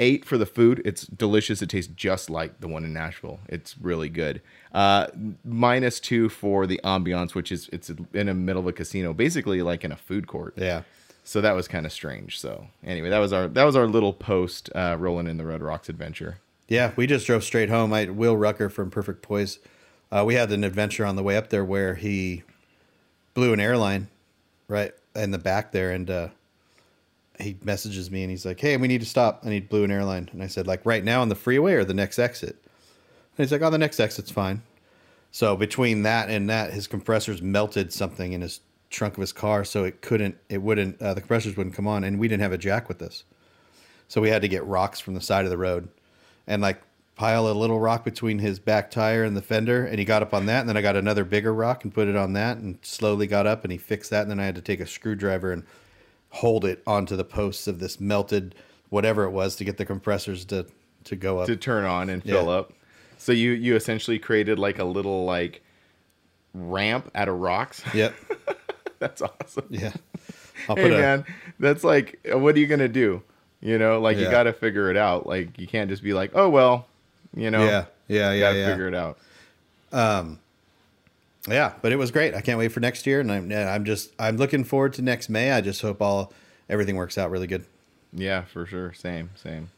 Eight 0.00 0.25
for 0.25 0.38
the 0.38 0.47
food. 0.47 0.81
It's 0.85 1.07
delicious. 1.07 1.61
It 1.61 1.71
tastes 1.71 1.93
just 1.95 2.31
like 2.31 2.61
the 2.61 2.69
one 2.69 2.85
in 2.85 2.93
Nashville. 2.93 3.40
It's 3.49 3.76
really 3.78 4.09
good. 4.09 4.40
Uh, 4.73 5.09
minus 5.45 5.99
two 5.99 6.28
for 6.28 6.67
the 6.67 6.81
ambiance, 6.85 7.35
which 7.35 7.50
is 7.50 7.69
it's 7.73 7.90
in 8.12 8.26
the 8.26 8.35
middle 8.35 8.61
of 8.61 8.67
a 8.69 8.73
casino, 8.73 9.12
basically 9.12 9.61
like 9.62 9.85
in 9.85 9.90
a 9.90 9.97
food 9.97 10.28
court. 10.28 10.55
Yeah. 10.57 10.83
So 11.25 11.40
that 11.40 11.52
was 11.52 11.69
kind 11.69 11.85
of 11.85 11.93
strange. 11.93 12.40
So 12.40 12.69
anyway, 12.83 13.11
that 13.11 13.19
was 13.19 13.33
our 13.33 13.49
that 13.49 13.64
was 13.64 13.76
our 13.76 13.87
little 13.87 14.12
post 14.12 14.71
uh, 14.75 14.97
rolling 14.99 15.26
in 15.26 15.37
the 15.37 15.45
Red 15.45 15.62
Rocks 15.62 15.88
adventure. 15.88 16.38
Yeah, 16.69 16.93
we 16.97 17.07
just 17.07 17.26
drove 17.26 17.45
straight 17.45 17.69
home. 17.69 17.93
I 17.93 18.07
Will 18.07 18.37
Rucker 18.37 18.69
from 18.69 18.90
Perfect 18.90 19.23
Poise. 19.23 19.59
Uh, 20.11 20.23
we 20.26 20.35
had 20.35 20.50
an 20.52 20.64
adventure 20.64 21.05
on 21.05 21.17
the 21.17 21.23
way 21.23 21.37
up 21.37 21.50
there 21.50 21.64
where 21.64 21.97
he 21.97 22.45
blew 23.35 23.52
an 23.52 23.61
airline 23.61 24.09
right 24.69 24.93
in 25.14 25.31
the 25.31 25.38
back 25.38 25.73
there, 25.73 25.90
and 25.90 26.09
uh, 26.09 26.28
he 27.38 27.57
messages 27.62 28.11
me 28.11 28.23
and 28.23 28.30
he's 28.30 28.45
like, 28.45 28.61
"Hey, 28.61 28.76
we 28.76 28.88
need 28.88 29.00
to 29.00 29.07
stop. 29.07 29.42
I 29.45 29.50
need 29.50 29.68
blew 29.68 29.85
an 29.85 29.90
airline." 29.90 30.28
And 30.33 30.42
I 30.42 30.47
said, 30.47 30.66
"Like 30.66 30.85
right 30.85 31.04
now 31.04 31.23
on 31.23 31.28
the 31.28 31.35
freeway 31.35 31.75
or 31.75 31.85
the 31.85 31.95
next 31.95 32.18
exit?" 32.18 32.57
And 32.57 33.45
he's 33.45 33.52
like, 33.52 33.62
"Oh, 33.62 33.71
the 33.71 33.78
next 33.78 34.00
exit's 34.00 34.30
fine." 34.30 34.62
So 35.30 35.57
between 35.57 36.02
that 36.02 36.30
and 36.30 36.49
that, 36.49 36.73
his 36.73 36.87
compressors 36.87 37.42
melted 37.42 37.92
something 37.92 38.33
in 38.33 38.40
his 38.40 38.61
trunk 38.90 39.14
of 39.14 39.21
his 39.21 39.33
car, 39.33 39.64
so 39.64 39.85
it 39.85 40.00
couldn't, 40.00 40.38
it 40.49 40.62
wouldn't, 40.62 41.00
uh, 41.02 41.12
the 41.12 41.21
compressors 41.21 41.57
wouldn't 41.57 41.76
come 41.76 41.87
on, 41.87 42.02
and 42.02 42.18
we 42.18 42.28
didn't 42.28 42.40
have 42.40 42.52
a 42.52 42.59
jack 42.59 42.88
with 42.88 43.02
us. 43.02 43.25
So 44.09 44.23
we 44.23 44.30
had 44.30 44.42
to 44.42 44.49
get 44.49 44.64
rocks 44.64 45.00
from 45.00 45.14
the 45.14 45.21
side 45.21 45.45
of 45.45 45.50
the 45.50 45.59
road 45.59 45.88
and 46.47 46.62
like 46.62 46.80
pile 47.14 47.49
a 47.49 47.52
little 47.52 47.78
rock 47.78 48.04
between 48.04 48.38
his 48.38 48.59
back 48.59 48.90
tire 48.90 49.25
and 49.25 49.37
the 49.37 49.42
fender. 49.42 49.85
And 49.85 49.99
he 49.99 50.04
got 50.04 50.23
up 50.23 50.33
on 50.33 50.47
that. 50.47 50.61
And 50.61 50.68
then 50.68 50.76
I 50.76 50.83
got 50.83 50.97
another 50.97 51.25
bigger 51.25 51.52
rock 51.52 51.85
and 51.85 51.92
put 51.92 52.09
it 52.09 52.16
on 52.16 52.33
that 52.33 52.57
and 52.57 52.78
slowly 52.83 53.26
got 53.26 53.47
up 53.47 53.64
and 53.64 53.73
he 53.73 53.76
fixed 53.76 54.11
that. 54.11 54.23
And 54.23 54.30
then 54.30 54.40
I 54.40 54.47
had 54.47 54.54
to 54.54 54.62
take 54.62 54.80
a 54.80 54.87
screwdriver 54.87 55.52
and 55.52 55.64
hold 56.30 56.64
it 56.64 56.82
onto 56.87 57.16
the 57.16 57.25
posts 57.25 57.66
of 57.66 57.78
this 57.80 58.00
melted 58.00 58.54
whatever 58.90 59.25
it 59.25 59.30
was 59.30 59.56
to 59.56 59.64
get 59.64 59.76
the 59.76 59.85
compressors 59.85 60.44
to, 60.47 60.66
to 61.04 61.16
go 61.16 61.38
up. 61.38 61.47
to 61.47 61.56
turn 61.56 61.85
on 61.85 62.08
and 62.11 62.23
fill 62.23 62.47
Yeah. 62.47 62.50
up. 62.52 62.73
So 63.18 63.32
you 63.32 63.50
you 63.52 63.75
essentially 63.76 64.18
created 64.18 64.58
like 64.58 64.78
a 64.78 64.85
little 64.85 65.25
like 65.25 65.62
ramp 66.54 67.11
out 67.14 67.28
of 67.28 67.38
rocks. 67.38 67.82
yep. 67.94 68.14
That's 68.99 69.23
awesome. 69.23 69.66
Yeah. 69.70 69.92
I'll 70.68 70.76
Hey 70.76 70.87
a, 70.94 70.99
man, 70.99 71.25
that's 71.58 71.85
like 71.85 72.18
what 72.32 72.54
are 72.56 72.58
you 72.58 72.66
gonna 72.66 72.88
do? 72.88 73.23
You 73.61 73.78
know, 73.78 74.00
like 74.00 74.16
you 74.18 74.30
got 74.30 74.44
to 74.44 74.52
figure 74.52 74.88
it 74.90 74.97
out. 74.97 75.26
Like 75.26 75.58
you 75.58 75.66
can't 75.66 75.90
just 75.90 76.02
be 76.02 76.12
like, 76.12 76.30
oh 76.35 76.49
well, 76.49 76.87
you 77.35 77.50
know. 77.50 77.64
yeah, 77.64 77.85
yeah, 78.06 78.32
you 78.32 78.38
yeah, 78.40 78.49
gotta 78.49 78.58
yeah. 78.58 78.68
figure 78.68 78.88
it 78.88 78.94
out. 78.94 79.18
Um, 79.92 80.38
Yeah, 81.49 81.73
but 81.83 81.93
it 81.93 81.97
was 81.97 82.11
great. 82.11 82.35
I 82.35 82.40
can't 82.40 82.59
wait 82.59 82.73
for 82.73 82.81
next 82.81 83.07
year, 83.07 83.21
and 83.21 83.31
I'm 83.31 83.52
I'm 83.52 83.85
just 83.85 84.12
I'm 84.19 84.37
looking 84.37 84.64
forward 84.64 84.93
to 84.95 85.02
next 85.02 85.28
May. 85.28 85.52
I 85.52 85.61
just 85.61 85.82
hope 85.82 86.00
all 86.02 86.32
everything 86.69 86.97
works 86.97 87.19
out 87.19 87.30
really 87.30 87.47
good. 87.47 87.65
Yeah, 88.13 88.43
for 88.43 88.67
sure. 88.67 88.93
Same, 88.93 89.30
same. 89.34 89.71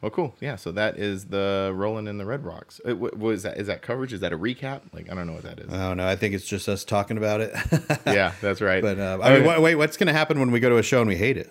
Well, 0.00 0.10
cool. 0.10 0.34
Yeah, 0.40 0.56
so 0.56 0.72
that 0.72 0.98
is 0.98 1.26
the 1.26 1.72
rolling 1.74 2.06
in 2.06 2.18
the 2.18 2.26
Red 2.26 2.44
Rocks. 2.44 2.80
Uh, 2.86 2.94
what, 2.94 3.16
what 3.16 3.34
is 3.34 3.42
that? 3.44 3.56
Is 3.58 3.66
that 3.66 3.80
coverage? 3.82 4.12
Is 4.12 4.20
that 4.20 4.32
a 4.32 4.38
recap? 4.38 4.82
Like 4.92 5.10
I 5.10 5.14
don't 5.14 5.26
know 5.26 5.32
what 5.32 5.44
that 5.44 5.58
is. 5.58 5.72
I 5.72 5.88
don't 5.88 5.96
know. 5.96 6.06
I 6.06 6.16
think 6.16 6.34
it's 6.34 6.44
just 6.44 6.68
us 6.68 6.84
talking 6.84 7.16
about 7.16 7.40
it. 7.40 7.54
yeah, 8.06 8.32
that's 8.40 8.60
right. 8.60 8.82
but 8.82 8.98
uh, 8.98 9.18
I 9.22 9.38
mean, 9.38 9.46
wait, 9.46 9.60
wait, 9.60 9.74
what's 9.76 9.96
going 9.96 10.08
to 10.08 10.12
happen 10.12 10.38
when 10.38 10.50
we 10.50 10.60
go 10.60 10.68
to 10.68 10.76
a 10.76 10.82
show 10.82 11.00
and 11.00 11.08
we 11.08 11.16
hate 11.16 11.38
it? 11.38 11.50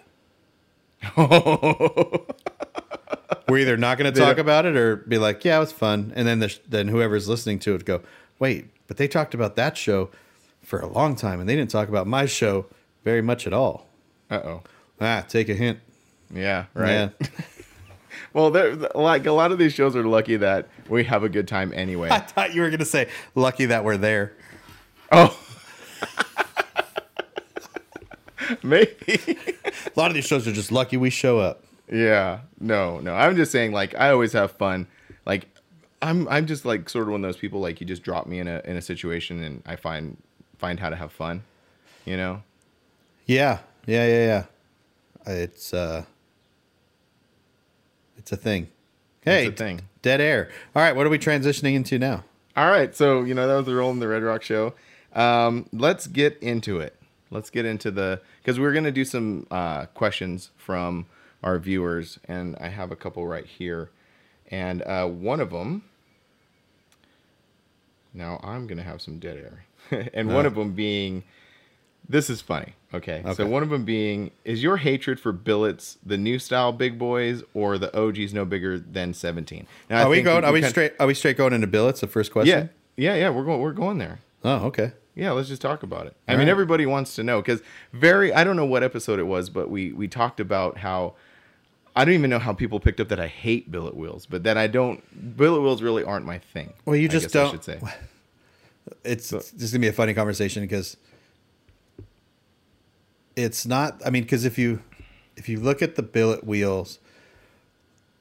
We're 3.47 3.59
either 3.59 3.77
not 3.77 3.97
going 3.97 4.11
to 4.11 4.19
talk 4.19 4.37
about 4.37 4.65
it 4.65 4.75
or 4.75 4.95
be 4.97 5.17
like, 5.17 5.43
"Yeah, 5.45 5.57
it 5.57 5.59
was 5.59 5.71
fun," 5.71 6.13
and 6.15 6.27
then 6.27 6.39
the, 6.39 6.57
then 6.67 6.87
whoever's 6.87 7.27
listening 7.27 7.59
to 7.59 7.75
it 7.75 7.85
go, 7.85 8.01
"Wait, 8.39 8.67
but 8.87 8.97
they 8.97 9.07
talked 9.07 9.33
about 9.33 9.55
that 9.55 9.77
show 9.77 10.09
for 10.63 10.79
a 10.79 10.87
long 10.87 11.15
time, 11.15 11.39
and 11.39 11.47
they 11.49 11.55
didn't 11.55 11.71
talk 11.71 11.89
about 11.89 12.07
my 12.07 12.25
show 12.25 12.65
very 13.03 13.21
much 13.21 13.45
at 13.47 13.53
all." 13.53 13.87
uh 14.29 14.41
oh. 14.43 14.63
Ah, 14.99 15.23
take 15.27 15.49
a 15.49 15.53
hint. 15.53 15.79
Yeah, 16.33 16.65
right. 16.73 17.11
Yeah. 17.21 17.27
Well, 18.33 18.49
like 18.95 19.25
a 19.25 19.31
lot 19.31 19.51
of 19.53 19.57
these 19.57 19.73
shows 19.73 19.95
are 19.95 20.03
lucky 20.03 20.35
that 20.37 20.67
we 20.89 21.05
have 21.05 21.23
a 21.23 21.29
good 21.29 21.47
time 21.47 21.71
anyway. 21.73 22.09
I 22.11 22.19
thought 22.19 22.53
you 22.53 22.61
were 22.61 22.69
going 22.69 22.79
to 22.79 22.85
say, 22.85 23.07
"Lucky 23.33 23.65
that 23.67 23.83
we're 23.85 23.95
there." 23.97 24.33
oh, 25.11 25.37
maybe. 28.63 29.19
A 29.65 29.99
lot 29.99 30.11
of 30.11 30.15
these 30.15 30.25
shows 30.25 30.47
are 30.47 30.51
just 30.51 30.71
lucky 30.71 30.97
we 30.97 31.09
show 31.09 31.39
up. 31.39 31.63
yeah, 31.91 32.41
no, 32.59 32.99
no. 32.99 33.13
I'm 33.13 33.35
just 33.35 33.51
saying, 33.51 33.71
like, 33.71 33.95
I 33.95 34.09
always 34.11 34.33
have 34.33 34.51
fun. 34.51 34.87
Like, 35.25 35.47
I'm, 36.05 36.27
I'm 36.27 36.45
just 36.45 36.65
like 36.65 36.87
sort 36.87 37.07
of 37.07 37.11
one 37.11 37.23
of 37.23 37.27
those 37.27 37.39
people. 37.39 37.59
Like, 37.59 37.81
you 37.81 37.87
just 37.87 38.03
drop 38.03 38.27
me 38.27 38.39
in 38.39 38.47
a 38.47 38.61
in 38.63 38.77
a 38.77 38.81
situation, 38.81 39.43
and 39.43 39.63
I 39.65 39.75
find 39.75 40.17
find 40.59 40.79
how 40.79 40.89
to 40.89 40.95
have 40.95 41.11
fun. 41.11 41.43
You 42.05 42.17
know. 42.17 42.43
Yeah, 43.25 43.59
yeah, 43.87 44.07
yeah, 44.07 44.25
yeah. 44.25 45.33
It's 45.33 45.73
uh, 45.73 46.05
it's 48.17 48.31
a 48.31 48.37
thing. 48.37 48.69
Hey, 49.21 49.47
a 49.47 49.51
thing. 49.51 49.81
dead 50.03 50.21
air. 50.21 50.49
All 50.75 50.83
right, 50.83 50.95
what 50.95 51.07
are 51.07 51.09
we 51.09 51.17
transitioning 51.17 51.73
into 51.73 51.97
now? 51.97 52.23
All 52.55 52.69
right, 52.69 52.95
so 52.95 53.23
you 53.23 53.33
know 53.33 53.47
that 53.47 53.55
was 53.55 53.65
the 53.65 53.75
role 53.75 53.89
in 53.89 53.99
the 53.99 54.07
Red 54.07 54.21
Rock 54.21 54.43
show. 54.43 54.75
Um, 55.13 55.67
let's 55.73 56.05
get 56.05 56.37
into 56.37 56.79
it. 56.79 56.95
Let's 57.31 57.49
get 57.49 57.65
into 57.65 57.89
the 57.89 58.21
because 58.41 58.59
we're 58.59 58.73
gonna 58.73 58.91
do 58.91 59.05
some 59.05 59.47
uh, 59.49 59.87
questions 59.87 60.51
from 60.55 61.07
our 61.41 61.57
viewers, 61.57 62.19
and 62.27 62.55
I 62.57 62.69
have 62.69 62.91
a 62.91 62.95
couple 62.95 63.25
right 63.25 63.45
here, 63.45 63.89
and 64.51 64.83
uh, 64.83 65.07
one 65.07 65.39
of 65.39 65.49
them. 65.49 65.83
Now 68.15 68.39
I'm 68.43 68.65
gonna 68.67 68.83
have 68.83 69.01
some 69.01 69.19
dead 69.19 69.37
air, 69.37 70.09
and 70.13 70.29
one 70.33 70.45
Uh. 70.45 70.49
of 70.49 70.55
them 70.55 70.71
being, 70.71 71.23
this 72.07 72.29
is 72.29 72.41
funny. 72.41 72.73
Okay, 72.93 73.21
Okay. 73.25 73.33
so 73.33 73.45
one 73.45 73.61
of 73.61 73.69
them 73.69 73.83
being, 73.83 74.31
is 74.45 74.63
your 74.63 74.77
hatred 74.77 75.19
for 75.19 75.31
billets 75.33 75.97
the 76.05 76.17
new 76.17 76.39
style 76.39 76.71
big 76.71 76.97
boys 76.97 77.43
or 77.53 77.77
the 77.77 77.93
OGs 77.97 78.33
no 78.33 78.45
bigger 78.45 78.79
than 78.79 79.13
17? 79.13 79.67
Now, 79.89 79.99
I 79.99 80.03
Are 80.03 80.09
we 80.09 80.15
think 80.17 80.25
going? 80.25 80.43
Are 80.45 80.53
we 80.53 80.61
straight? 80.61 80.93
Are 80.99 81.07
we 81.07 81.13
straight 81.13 81.35
going 81.35 81.51
into 81.53 81.67
billets? 81.67 81.99
The 82.01 82.07
first 82.07 82.31
question. 82.31 82.69
yeah, 82.95 83.13
yeah. 83.13 83.19
Yeah. 83.19 83.29
We're 83.31 83.43
going. 83.43 83.59
We're 83.59 83.73
going 83.73 83.97
there. 83.97 84.19
Oh, 84.45 84.65
okay. 84.67 84.93
Yeah, 85.15 85.31
let's 85.31 85.47
just 85.49 85.61
talk 85.61 85.81
about 85.83 86.07
it. 86.07 86.15
I 86.27 86.33
All 86.33 86.37
mean, 86.37 86.47
right. 86.47 86.51
everybody 86.51 86.85
wants 86.85 87.15
to 87.15 87.23
know 87.23 87.41
because 87.41 87.61
very. 87.91 88.33
I 88.33 88.43
don't 88.45 88.55
know 88.55 88.65
what 88.65 88.83
episode 88.83 89.19
it 89.19 89.23
was, 89.27 89.49
but 89.49 89.69
we 89.69 89.91
we 89.91 90.07
talked 90.07 90.39
about 90.39 90.77
how. 90.77 91.15
I 91.95 92.03
don't 92.05 92.13
even 92.13 92.29
know 92.29 92.39
how 92.39 92.51
people 92.53 92.79
picked 92.79 92.99
up 92.99 93.07
that 93.09 93.19
I 93.19 93.27
hate 93.27 93.71
billet 93.71 93.95
wheels, 93.95 94.25
but 94.25 94.43
that 94.43 94.57
I 94.57 94.67
don't. 94.67 95.01
Billet 95.37 95.61
wheels 95.61 95.81
really 95.81 96.03
aren't 96.03 96.25
my 96.25 96.39
thing. 96.39 96.73
Well, 96.85 96.95
you 96.95 97.05
I 97.07 97.11
just 97.11 97.31
don't- 97.33 97.51
should 97.51 97.63
say. 97.63 97.79
It's 99.03 99.33
it's 99.33 99.49
just 99.51 99.73
gonna 99.73 99.81
be 99.81 99.87
a 99.87 99.91
funny 99.93 100.13
conversation 100.13 100.61
because 100.61 100.95
it's 103.35 103.65
not. 103.65 103.99
I 104.05 104.09
mean, 104.09 104.23
because 104.23 104.45
if 104.45 104.57
you 104.57 104.81
if 105.35 105.49
you 105.49 105.59
look 105.59 105.81
at 105.81 105.95
the 105.95 106.03
billet 106.03 106.43
wheels, 106.43 106.99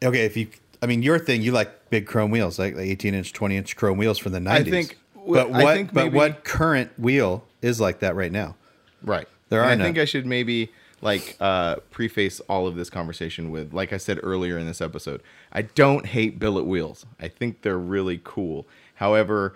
okay, 0.03 0.25
if 0.25 0.37
you. 0.37 0.49
I 0.83 0.87
mean, 0.87 1.03
your 1.03 1.19
thing, 1.19 1.41
you 1.43 1.53
like 1.53 1.89
big 1.91 2.07
chrome 2.07 2.31
wheels, 2.31 2.59
like, 2.59 2.75
like 2.77 2.87
18 2.87 3.15
inch, 3.15 3.33
20 3.33 3.57
inch 3.57 3.75
chrome 3.77 3.97
wheels 3.97 4.19
from 4.19 4.33
the 4.33 4.39
90s. 4.39 4.71
think- 4.71 4.99
but 5.27 5.51
I 5.53 5.63
what, 5.65 5.75
think 5.75 5.93
but 5.95 6.05
maybe- 6.05 6.17
what 6.17 6.45
current 6.45 6.91
wheel 6.99 7.45
is 7.63 7.81
like 7.81 8.01
that 8.01 8.15
right 8.17 8.33
now? 8.33 8.57
Right. 9.03 9.27
There 9.49 9.61
are 9.63 9.67
I 9.67 9.75
none. 9.77 9.87
think 9.87 9.99
I 9.99 10.05
should 10.05 10.27
maybe 10.27 10.71
like 11.05 11.37
uh, 11.39 11.77
preface 11.93 12.41
all 12.49 12.67
of 12.67 12.75
this 12.75 12.91
conversation 12.91 13.51
with, 13.51 13.73
like 13.73 13.93
I 13.93 13.99
said 13.99 14.19
earlier 14.23 14.59
in 14.59 14.67
this 14.67 14.81
episode, 14.81 15.23
I 15.53 15.63
don't 15.63 16.07
hate 16.07 16.39
billet 16.41 16.65
wheels. 16.65 17.05
I 17.21 17.29
think 17.29 17.63
they're 17.63 17.79
really 17.79 18.21
cool. 18.25 18.67
However, 18.97 19.55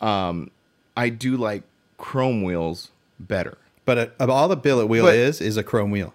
um, 0.00 0.50
I 0.96 1.10
do 1.10 1.36
like 1.36 1.62
chrome 1.98 2.42
wheels 2.42 2.90
better. 3.20 3.58
But 3.84 3.98
uh, 3.98 4.06
of 4.18 4.30
all 4.30 4.48
the 4.48 4.56
billet 4.56 4.86
wheel 4.86 5.04
But- 5.04 5.14
is, 5.16 5.40
is 5.40 5.56
a 5.56 5.62
chrome 5.62 5.90
wheel. 5.92 6.14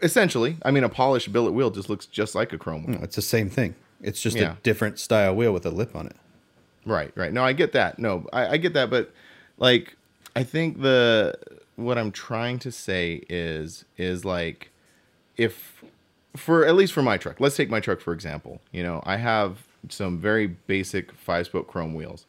Essentially, 0.00 0.56
I 0.62 0.70
mean, 0.70 0.84
a 0.84 0.88
polished 0.88 1.30
billet 1.32 1.52
wheel 1.52 1.70
just 1.70 1.90
looks 1.90 2.06
just 2.06 2.34
like 2.34 2.52
a 2.54 2.58
chrome 2.58 2.86
wheel. 2.86 2.96
No, 2.98 3.04
it's 3.04 3.16
the 3.16 3.20
same 3.22 3.50
thing. 3.50 3.74
It's 4.00 4.22
just 4.22 4.36
Yeah. 4.36 4.52
a 4.52 4.56
different 4.62 4.98
style 4.98 5.34
wheel 5.36 5.52
with 5.52 5.66
a 5.66 5.70
lip 5.70 5.94
on 5.94 6.06
it. 6.06 6.16
Right, 6.86 7.12
right. 7.14 7.30
No, 7.32 7.44
I 7.44 7.52
get 7.52 7.72
that. 7.72 7.98
No, 7.98 8.26
I, 8.32 8.46
I 8.52 8.56
get 8.56 8.72
that, 8.72 8.88
but 8.88 9.12
like, 9.58 9.96
I 10.34 10.44
think 10.44 10.80
the 10.80 11.34
what 11.76 11.98
I'm 11.98 12.10
trying 12.10 12.58
to 12.60 12.72
say 12.72 13.24
is 13.28 13.84
is 13.96 14.24
like, 14.24 14.70
if 15.36 15.84
for 16.34 16.66
at 16.66 16.74
least 16.74 16.92
for 16.92 17.02
my 17.02 17.16
truck, 17.16 17.40
let's 17.40 17.56
take 17.56 17.70
my 17.70 17.80
truck 17.80 18.00
for 18.00 18.12
example. 18.12 18.60
You 18.72 18.82
know, 18.82 19.02
I 19.04 19.16
have 19.16 19.66
some 19.88 20.18
very 20.18 20.46
basic 20.46 21.12
five 21.12 21.46
spoke 21.46 21.68
chrome 21.68 21.94
wheels, 21.94 22.26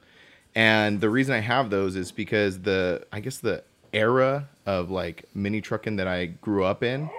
And 0.55 1.01
the 1.01 1.09
reason 1.09 1.33
I 1.33 1.39
have 1.39 1.69
those 1.69 1.95
is 1.95 2.11
because 2.11 2.61
the 2.61 3.05
I 3.11 3.19
guess 3.19 3.39
the 3.39 3.63
era 3.93 4.49
of 4.65 4.91
like 4.91 5.25
mini 5.33 5.61
trucking 5.61 5.95
that 5.95 6.07
I 6.07 6.25
grew 6.27 6.63
up 6.63 6.83
in 6.83 7.09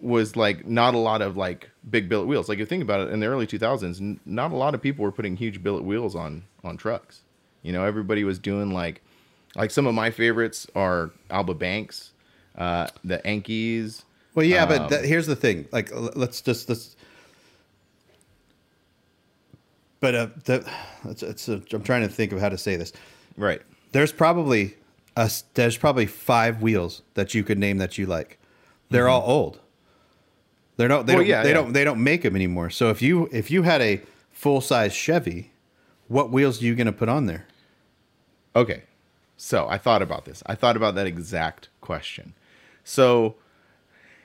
was 0.00 0.36
like 0.36 0.66
not 0.66 0.94
a 0.94 0.98
lot 0.98 1.22
of 1.22 1.36
like 1.36 1.70
big 1.88 2.08
billet 2.08 2.26
wheels. 2.26 2.48
Like 2.48 2.56
if 2.56 2.60
you 2.60 2.66
think 2.66 2.82
about 2.82 3.00
it, 3.00 3.12
in 3.12 3.20
the 3.20 3.26
early 3.26 3.46
2000s, 3.46 4.00
n- 4.00 4.20
not 4.26 4.52
a 4.52 4.56
lot 4.56 4.74
of 4.74 4.82
people 4.82 5.02
were 5.04 5.12
putting 5.12 5.36
huge 5.36 5.62
billet 5.62 5.84
wheels 5.84 6.14
on 6.14 6.44
on 6.64 6.76
trucks. 6.76 7.20
You 7.62 7.72
know, 7.72 7.84
everybody 7.84 8.24
was 8.24 8.38
doing 8.38 8.72
like 8.72 9.02
like 9.56 9.70
some 9.70 9.86
of 9.86 9.94
my 9.94 10.10
favorites 10.10 10.66
are 10.76 11.10
Alba 11.30 11.54
Banks, 11.54 12.12
uh, 12.56 12.86
the 13.02 13.18
Enkeis. 13.24 14.02
Well, 14.34 14.44
yeah, 14.46 14.62
Um, 14.64 14.68
but 14.68 14.88
that, 14.88 15.04
here's 15.04 15.26
the 15.26 15.36
thing. 15.36 15.66
Like, 15.72 15.90
let's 15.92 16.40
just 16.42 16.68
let's. 16.68 16.94
But 20.00 20.14
uh, 20.14 20.26
the, 20.44 20.70
it's, 21.06 21.22
it's 21.22 21.48
a, 21.48 21.62
I'm 21.72 21.82
trying 21.82 22.02
to 22.02 22.08
think 22.08 22.32
of 22.32 22.40
how 22.40 22.48
to 22.50 22.58
say 22.58 22.76
this. 22.76 22.92
Right. 23.36 23.62
There's 23.92 24.12
probably 24.12 24.76
a, 25.16 25.30
there's 25.54 25.76
probably 25.78 26.06
five 26.06 26.60
wheels 26.60 27.02
that 27.14 27.34
you 27.34 27.42
could 27.42 27.58
name 27.58 27.78
that 27.78 27.96
you 27.96 28.06
like. 28.06 28.38
They're 28.90 29.08
all 29.08 29.22
old. 29.26 29.58
They're 30.76 30.88
not. 30.88 31.06
They 31.06 31.14
Mm-hmm. 31.14 31.18
Well, 31.18 31.24
don't. 31.24 31.28
yeah, 31.30 31.42
they 31.42 31.48
yeah. 31.48 31.54
don't. 31.54 31.72
They 31.72 31.84
don't 31.84 32.04
make 32.04 32.22
them 32.22 32.36
anymore. 32.36 32.68
So 32.70 32.90
if 32.90 33.00
you 33.00 33.28
if 33.32 33.50
you 33.50 33.62
had 33.62 33.80
a 33.80 34.02
full 34.30 34.60
size 34.60 34.92
Chevy, 34.94 35.50
what 36.08 36.30
wheels 36.30 36.60
are 36.60 36.66
you 36.66 36.74
going 36.74 36.86
to 36.86 36.92
put 36.92 37.08
on 37.08 37.24
there? 37.26 37.46
Okay. 38.54 38.82
So 39.36 39.68
I 39.68 39.78
thought 39.78 40.02
about 40.02 40.24
this. 40.24 40.42
I 40.46 40.54
thought 40.54 40.76
about 40.76 40.94
that 40.94 41.06
exact 41.06 41.68
question. 41.80 42.34
So, 42.84 43.36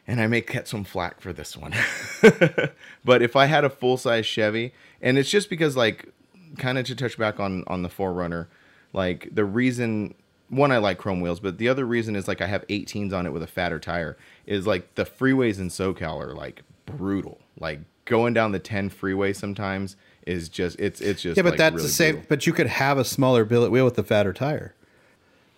and 0.08 0.22
I 0.22 0.28
may 0.28 0.42
get 0.42 0.68
some 0.68 0.84
flack 0.84 1.20
for 1.20 1.34
this 1.34 1.58
one. 1.58 1.74
but 3.04 3.22
if 3.22 3.36
I 3.36 3.46
had 3.46 3.64
a 3.64 3.70
full 3.70 3.98
size 3.98 4.26
Chevy, 4.26 4.74
and 5.02 5.18
it's 5.18 5.30
just 5.30 5.50
because, 5.50 5.76
like, 5.76 6.10
kind 6.58 6.78
of 6.78 6.86
to 6.86 6.96
touch 6.96 7.18
back 7.18 7.40
on 7.40 7.64
on 7.68 7.82
the 7.82 7.90
4Runner, 7.90 8.48
like 8.94 9.30
the 9.34 9.46
reason 9.46 10.16
one 10.50 10.72
I 10.72 10.80
like 10.80 10.98
chrome 10.98 11.22
wheels, 11.22 11.40
but 11.40 11.58
the 11.58 11.70
other 11.70 11.86
reason 11.86 12.16
is 12.16 12.28
like 12.28 12.42
I 12.42 12.48
have 12.48 12.68
18s 12.68 13.14
on 13.14 13.26
it 13.26 13.32
with 13.32 13.42
a 13.42 13.48
fatter 13.48 13.80
tire. 13.80 14.18
Is 14.46 14.68
like 14.68 14.96
the 14.96 15.06
freeways 15.06 15.60
in 15.60 15.70
SoCal 15.70 16.22
are 16.22 16.36
like 16.36 16.64
brutal. 16.86 17.40
Like 17.60 17.80
going 18.06 18.34
down 18.34 18.52
the 18.52 18.60
10 18.60 18.90
freeway 18.90 19.32
sometimes 19.34 19.96
is 20.28 20.50
just 20.50 20.80
it's 20.80 21.00
it's 21.00 21.22
just 21.22 21.38
Yeah, 21.38 21.44
but 21.44 21.52
like, 21.52 21.58
that's 21.58 21.76
really 21.76 21.88
the 21.88 21.94
same. 21.94 22.12
brutal. 22.16 22.26
But 22.30 22.48
you 22.48 22.54
could 22.54 22.68
have 22.68 22.98
a 22.98 23.06
smaller 23.06 23.46
billet 23.46 23.72
wheel 23.72 23.86
with 23.86 23.96
the 23.96 24.04
fatter 24.04 24.34
tire, 24.34 24.76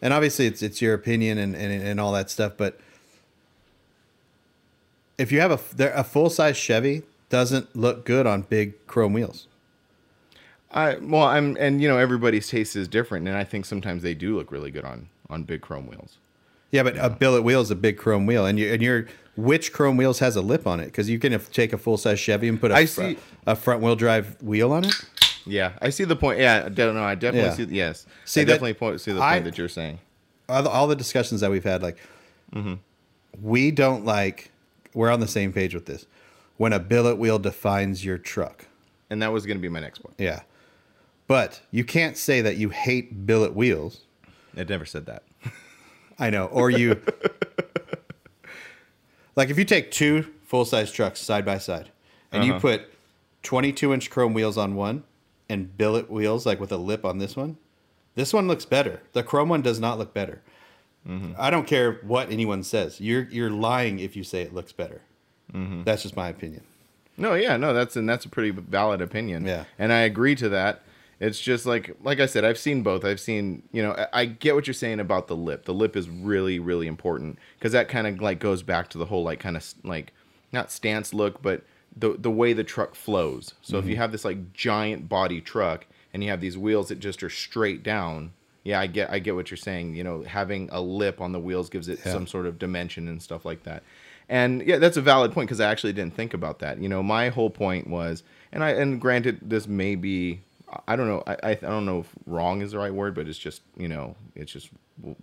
and 0.03 0.13
obviously 0.13 0.45
it's 0.45 0.61
it's 0.61 0.81
your 0.81 0.93
opinion 0.93 1.39
and 1.39 1.55
and, 1.55 1.81
and 1.81 1.99
all 1.99 2.11
that 2.11 2.29
stuff. 2.29 2.53
But 2.57 2.77
if 5.17 5.31
you 5.31 5.39
have 5.39 5.51
a 5.51 5.99
a 5.99 6.03
full 6.03 6.29
size 6.29 6.57
Chevy, 6.57 7.03
doesn't 7.29 7.75
look 7.75 8.05
good 8.05 8.27
on 8.27 8.41
big 8.41 8.85
chrome 8.85 9.13
wheels. 9.13 9.47
I 10.71 10.97
well, 10.97 11.23
I'm 11.23 11.55
and 11.59 11.81
you 11.81 11.87
know 11.87 11.97
everybody's 11.97 12.49
taste 12.49 12.75
is 12.75 12.87
different, 12.87 13.27
and 13.27 13.37
I 13.37 13.45
think 13.45 13.65
sometimes 13.65 14.03
they 14.03 14.13
do 14.13 14.35
look 14.37 14.51
really 14.51 14.71
good 14.71 14.85
on 14.85 15.07
on 15.29 15.43
big 15.43 15.61
chrome 15.61 15.87
wheels. 15.87 16.17
Yeah, 16.69 16.83
but 16.83 16.97
a 16.97 17.09
billet 17.09 17.43
wheel 17.43 17.61
is 17.61 17.71
a 17.71 17.75
big 17.75 17.97
chrome 17.97 18.25
wheel, 18.25 18.45
and 18.45 18.59
you 18.59 18.73
and 18.73 18.81
your 18.81 19.07
which 19.37 19.71
chrome 19.71 19.95
wheels 19.95 20.19
has 20.19 20.35
a 20.35 20.41
lip 20.41 20.67
on 20.67 20.79
it? 20.81 20.85
Because 20.87 21.09
you 21.09 21.17
can 21.17 21.39
take 21.51 21.71
a 21.71 21.77
full 21.77 21.97
size 21.97 22.19
Chevy 22.19 22.49
and 22.49 22.59
put 22.59 22.71
a 22.71 22.75
I 22.75 22.85
see- 22.85 23.17
a 23.47 23.55
front 23.55 23.81
wheel 23.81 23.95
drive 23.95 24.41
wheel 24.41 24.73
on 24.73 24.83
it. 24.83 24.93
Yeah, 25.45 25.73
I 25.81 25.89
see 25.89 26.05
the 26.05 26.15
point. 26.15 26.39
Yeah, 26.39 26.63
I 26.65 26.69
don't 26.69 26.95
know. 26.95 27.03
I 27.03 27.15
definitely 27.15 27.49
Yeah. 27.65 27.69
see. 27.69 27.75
Yes, 27.75 28.05
See, 28.25 28.41
I 28.41 28.43
that- 28.45 28.53
definitely 28.53 28.73
point, 28.75 29.01
see 29.01 29.11
the 29.11 29.19
point 29.19 29.31
I- 29.31 29.39
that 29.39 29.57
you're 29.57 29.67
saying. 29.69 29.99
all 30.49 30.63
the, 30.63 30.69
all 30.69 30.87
the 30.87 30.95
discussions 30.95 31.41
that 31.41 31.51
we've 31.51 31.63
had, 31.63 31.81
like, 31.83 31.97
we 33.41 33.71
don't 33.71 34.05
like, 34.05 34.51
we're 34.93 35.11
on 35.11 35.19
the 35.19 35.27
same 35.27 35.51
page 35.51 35.73
with 35.73 35.85
this. 35.85 36.05
When 36.57 36.71
a 36.71 36.79
billet 36.79 37.15
wheel 37.17 37.39
defines 37.39 38.05
your 38.05 38.17
truck. 38.17 38.67
And 39.09 39.21
that 39.21 39.33
was 39.33 39.45
going 39.45 39.57
to 39.57 39.61
be 39.61 39.69
my 39.69 39.79
next 39.79 39.99
point. 39.99 40.15
Yeah. 40.17 40.41
But 41.27 41.61
you 41.71 41.83
can't 41.83 42.15
say 42.17 42.41
that 42.41 42.57
you 42.57 42.69
hate 42.69 43.25
billet 43.25 43.55
wheels. 43.55 44.01
I 44.55 44.63
never 44.63 44.85
said 44.85 45.05
that. 45.07 45.23
I 46.19 46.29
know. 46.29 46.45
Or 46.45 46.69
you, 46.69 47.01
like, 49.35 49.49
if 49.49 49.57
you 49.57 49.65
take 49.65 49.91
two 49.91 50.27
full 50.45 50.65
size 50.65 50.91
trucks 50.91 51.19
side 51.19 51.45
by 51.45 51.57
side 51.57 51.89
and 52.31 52.43
you 52.43 52.51
Uh-huh. 52.53 52.61
put 52.61 52.81
22 53.41 53.93
inch 53.93 54.09
chrome 54.09 54.33
wheels 54.33 54.57
on 54.57 54.75
one 54.75 55.03
and 55.49 55.77
billet 55.77 56.09
wheels, 56.09 56.45
like 56.45 56.59
with 56.59 56.71
a 56.71 56.77
lip 56.77 57.05
on 57.05 57.17
this 57.17 57.35
one, 57.35 57.57
this 58.15 58.33
one 58.33 58.47
looks 58.47 58.65
better. 58.65 59.01
The 59.13 59.23
chrome 59.23 59.49
one 59.49 59.61
does 59.61 59.79
not 59.79 59.97
look 59.97 60.13
better. 60.13 60.41
Mm-hmm. 61.07 61.33
I 61.37 61.49
don't 61.49 61.67
care 61.67 61.93
what 62.03 62.31
anyone 62.31 62.63
says. 62.63 63.01
You're 63.01 63.23
you're 63.23 63.49
lying 63.49 63.99
if 63.99 64.15
you 64.15 64.23
say 64.23 64.41
it 64.41 64.53
looks 64.53 64.71
better. 64.71 65.01
Mm-hmm. 65.53 65.83
That's 65.83 66.03
just 66.03 66.15
my 66.15 66.29
opinion. 66.29 66.63
No, 67.17 67.33
yeah, 67.35 67.57
no, 67.57 67.73
that's 67.73 67.95
and 67.95 68.07
that's 68.07 68.25
a 68.25 68.29
pretty 68.29 68.51
valid 68.51 69.01
opinion. 69.01 69.45
Yeah. 69.45 69.65
and 69.77 69.91
I 69.91 70.01
agree 70.01 70.35
to 70.35 70.49
that. 70.49 70.83
It's 71.19 71.39
just 71.39 71.65
like 71.65 71.95
like 72.01 72.19
I 72.19 72.25
said, 72.25 72.45
I've 72.45 72.57
seen 72.57 72.83
both. 72.83 73.03
I've 73.03 73.19
seen 73.19 73.63
you 73.71 73.83
know 73.83 73.93
I, 73.93 74.21
I 74.21 74.25
get 74.25 74.55
what 74.55 74.65
you're 74.65 74.73
saying 74.73 74.99
about 74.99 75.27
the 75.27 75.35
lip. 75.35 75.65
The 75.65 75.73
lip 75.73 75.95
is 75.95 76.09
really 76.09 76.59
really 76.59 76.87
important 76.87 77.37
because 77.59 77.73
that 77.73 77.89
kind 77.89 78.07
of 78.07 78.21
like 78.21 78.39
goes 78.39 78.63
back 78.63 78.89
to 78.89 78.97
the 78.97 79.05
whole 79.05 79.23
like 79.23 79.39
kind 79.39 79.57
of 79.57 79.73
like 79.83 80.13
not 80.51 80.71
stance 80.71 81.13
look, 81.13 81.41
but 81.41 81.63
the 81.95 82.15
the 82.17 82.31
way 82.31 82.53
the 82.53 82.63
truck 82.63 82.95
flows. 82.95 83.53
So 83.61 83.77
if 83.77 83.85
you 83.85 83.91
mm-hmm. 83.91 84.01
have 84.01 84.11
this 84.11 84.25
like 84.25 84.53
giant 84.53 85.09
body 85.09 85.41
truck 85.41 85.85
and 86.13 86.23
you 86.23 86.29
have 86.29 86.41
these 86.41 86.57
wheels 86.57 86.89
that 86.89 86.99
just 86.99 87.23
are 87.23 87.29
straight 87.29 87.83
down. 87.83 88.33
Yeah, 88.63 88.79
I 88.79 88.87
get 88.87 89.09
I 89.11 89.19
get 89.19 89.35
what 89.35 89.51
you're 89.51 89.57
saying. 89.57 89.95
You 89.95 90.03
know, 90.03 90.23
having 90.23 90.69
a 90.71 90.79
lip 90.79 91.19
on 91.19 91.31
the 91.31 91.39
wheels 91.39 91.69
gives 91.69 91.89
it 91.89 91.99
Yeah. 92.05 92.13
some 92.13 92.27
sort 92.27 92.45
of 92.45 92.57
dimension 92.59 93.07
and 93.07 93.21
stuff 93.21 93.43
like 93.43 93.63
that. 93.63 93.83
And 94.29 94.65
yeah, 94.65 94.77
that's 94.77 94.95
a 94.95 95.01
valid 95.01 95.33
point 95.33 95.49
because 95.49 95.59
I 95.59 95.69
actually 95.69 95.93
didn't 95.93 96.15
think 96.15 96.33
about 96.33 96.59
that. 96.59 96.79
You 96.79 96.87
know, 96.87 97.03
my 97.03 97.29
whole 97.29 97.49
point 97.49 97.87
was, 97.87 98.23
and 98.51 98.63
I 98.63 98.69
and 98.69 99.01
granted, 99.01 99.39
this 99.41 99.67
may 99.67 99.95
be, 99.95 100.41
I 100.87 100.95
don't 100.95 101.07
know, 101.07 101.23
I 101.27 101.33
I, 101.43 101.49
I 101.51 101.55
don't 101.55 101.85
know 101.85 101.99
if 101.99 102.09
wrong 102.25 102.61
is 102.61 102.71
the 102.71 102.77
right 102.79 102.93
word, 102.93 103.15
but 103.15 103.27
it's 103.27 103.37
just 103.37 103.61
you 103.77 103.87
know, 103.87 104.15
it's 104.35 104.51
just 104.51 104.69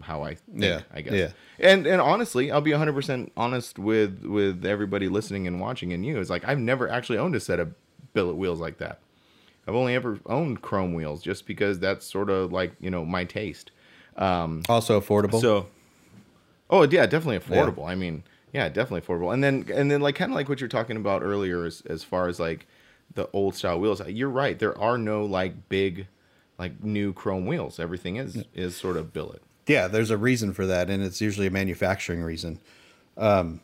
how 0.02 0.22
I 0.22 0.34
think, 0.34 0.62
Yeah, 0.62 0.80
I 0.92 1.00
guess. 1.00 1.12
yeah. 1.14 1.30
And 1.58 1.86
and 1.86 2.00
honestly, 2.00 2.50
I'll 2.50 2.60
be 2.60 2.72
100 2.72 2.92
percent 2.92 3.32
honest 3.36 3.78
with 3.78 4.24
with 4.24 4.64
everybody 4.64 5.08
listening 5.08 5.46
and 5.46 5.60
watching 5.60 5.92
and 5.92 6.04
you. 6.04 6.18
It's 6.20 6.30
like 6.30 6.46
I've 6.46 6.58
never 6.58 6.88
actually 6.88 7.18
owned 7.18 7.34
a 7.34 7.40
set 7.40 7.58
of 7.60 7.74
billet 8.12 8.34
wheels 8.36 8.60
like 8.60 8.78
that. 8.78 9.00
I've 9.68 9.74
only 9.74 9.94
ever 9.94 10.18
owned 10.26 10.62
chrome 10.62 10.94
wheels 10.94 11.22
just 11.22 11.46
because 11.46 11.78
that's 11.78 12.04
sort 12.06 12.30
of 12.30 12.52
like 12.52 12.72
you 12.80 12.90
know 12.90 13.04
my 13.04 13.24
taste. 13.24 13.70
Um, 14.16 14.62
also 14.68 15.00
affordable. 15.00 15.40
So, 15.40 15.66
oh 16.68 16.82
yeah, 16.82 17.06
definitely 17.06 17.38
affordable. 17.38 17.86
I 17.88 17.94
mean, 17.94 18.24
yeah, 18.52 18.68
definitely 18.68 19.02
affordable. 19.02 19.32
And 19.32 19.42
then 19.44 19.66
and 19.72 19.90
then 19.90 20.00
like 20.00 20.16
kind 20.16 20.32
of 20.32 20.34
like 20.34 20.48
what 20.48 20.60
you're 20.60 20.68
talking 20.68 20.96
about 20.96 21.22
earlier, 21.22 21.64
as 21.64 21.82
as 21.88 22.02
far 22.02 22.26
as 22.28 22.40
like 22.40 22.66
the 23.14 23.28
old 23.32 23.54
style 23.54 23.80
wheels. 23.80 24.00
You're 24.06 24.30
right. 24.30 24.58
There 24.58 24.78
are 24.78 24.98
no 24.98 25.24
like 25.24 25.68
big, 25.68 26.06
like 26.58 26.82
new 26.82 27.12
chrome 27.12 27.46
wheels. 27.46 27.78
Everything 27.80 28.16
is 28.16 28.44
is 28.54 28.76
sort 28.76 28.96
of 28.96 29.12
billet. 29.12 29.42
yeah, 29.66 29.88
there's 29.88 30.10
a 30.10 30.16
reason 30.16 30.52
for 30.52 30.66
that, 30.66 30.90
and 30.90 31.02
it's 31.02 31.20
usually 31.20 31.46
a 31.46 31.50
manufacturing 31.50 32.22
reason. 32.22 32.60
Um, 33.16 33.60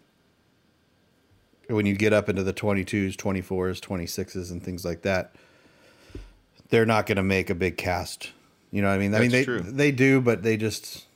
when 1.69 1.87
you 1.87 1.95
get 1.97 2.13
up 2.13 2.29
into 2.29 2.43
the 2.45 2.53
22s, 2.53 3.17
24s, 3.17 3.81
26s, 3.81 4.51
and 4.51 4.63
things 4.63 4.85
like 4.85 5.03
that, 5.03 5.35
they're 6.69 6.87
not 6.87 7.07
going 7.07 7.17
to 7.17 7.23
make 7.25 7.51
a 7.51 7.55
big 7.55 7.77
cast. 7.77 8.31
You 8.71 8.83
know 8.83 8.89
what 8.89 8.95
I 8.95 8.99
mean? 8.99 9.15
I 9.15 9.21
mean, 9.21 9.31
they 9.31 9.45
That's 9.45 9.65
true. 9.65 9.73
they 9.73 9.93
do, 9.93 10.21
but 10.21 10.43
they 10.43 10.57
just. 10.57 11.07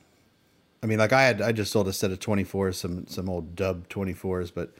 I 0.82 0.86
mean, 0.86 0.98
like 0.98 1.12
I 1.12 1.22
had, 1.22 1.42
I 1.42 1.52
just 1.52 1.70
sold 1.72 1.88
a 1.88 1.92
set 1.92 2.10
of 2.10 2.20
24s, 2.20 2.76
some 2.76 3.06
some 3.06 3.28
old 3.28 3.54
dub 3.54 3.88
24s, 3.88 4.50
but 4.54 4.72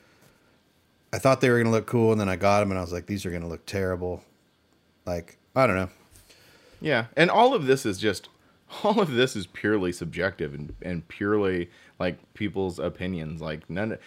I 1.12 1.18
thought 1.18 1.40
they 1.40 1.50
were 1.50 1.56
going 1.56 1.66
to 1.66 1.70
look 1.72 1.86
cool, 1.86 2.12
and 2.12 2.20
then 2.20 2.28
I 2.28 2.36
got 2.36 2.60
them, 2.60 2.70
and 2.70 2.78
I 2.78 2.82
was 2.82 2.92
like, 2.92 3.06
these 3.06 3.26
are 3.26 3.30
going 3.30 3.42
to 3.42 3.48
look 3.48 3.66
terrible. 3.66 4.22
Like 5.06 5.38
I 5.56 5.66
don't 5.66 5.76
know. 5.76 5.88
Yeah, 6.80 7.06
and 7.16 7.30
all 7.30 7.52
of 7.54 7.66
this 7.66 7.84
is 7.84 7.98
just 7.98 8.28
all 8.84 9.00
of 9.00 9.10
this 9.12 9.34
is 9.36 9.46
purely 9.46 9.92
subjective 9.92 10.54
and, 10.54 10.74
and 10.82 11.06
purely 11.08 11.70
like 11.98 12.16
people's 12.34 12.78
opinions. 12.78 13.40
Like 13.42 13.68
none, 13.68 13.98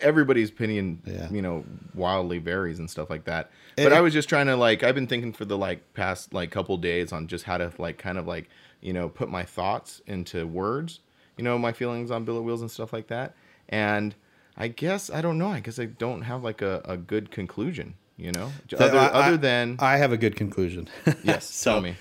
everybody's 0.00 0.50
opinion, 0.50 1.00
Yeah. 1.06 1.28
you 1.30 1.42
know, 1.42 1.64
wildly 1.94 2.38
varies 2.38 2.78
and 2.78 2.88
stuff 2.90 3.10
like 3.10 3.24
that. 3.24 3.50
It- 3.76 3.84
But 3.84 3.92
I 3.92 4.00
was 4.00 4.12
just 4.12 4.28
trying 4.28 4.46
to 4.46 4.56
like 4.56 4.82
I've 4.82 4.94
been 4.94 5.06
thinking 5.06 5.32
for 5.32 5.44
the 5.44 5.56
like 5.58 5.94
past 5.94 6.32
like 6.34 6.50
couple 6.50 6.76
days 6.76 7.12
on 7.12 7.26
just 7.26 7.44
how 7.44 7.56
to 7.58 7.72
like 7.78 7.98
kind 7.98 8.18
of 8.18 8.26
like 8.26 8.48
you 8.80 8.92
know 8.92 9.08
put 9.08 9.28
my 9.30 9.44
thoughts 9.44 10.02
into 10.06 10.46
words. 10.46 11.00
You 11.36 11.42
know, 11.44 11.58
my 11.58 11.72
feelings 11.72 12.10
on 12.12 12.24
billet 12.24 12.42
wheels 12.42 12.60
and 12.60 12.70
stuff 12.70 12.92
like 12.92 13.08
that. 13.08 13.34
And 13.68 14.14
I 14.56 14.68
guess 14.68 15.10
I 15.10 15.20
don't 15.20 15.38
know. 15.38 15.48
I 15.48 15.60
guess 15.60 15.78
I 15.78 15.86
don't 15.86 16.22
have 16.22 16.42
like 16.44 16.62
a, 16.62 16.80
a 16.84 16.96
good 16.96 17.30
conclusion. 17.30 17.94
You 18.16 18.30
know, 18.32 18.52
other 18.78 18.98
I- 18.98 19.06
other 19.08 19.36
than 19.36 19.76
I 19.80 19.96
have 19.96 20.12
a 20.12 20.16
good 20.16 20.36
conclusion. 20.36 20.88
yes, 21.24 21.48
so- 21.50 21.72
tell 21.72 21.80
me. 21.80 21.96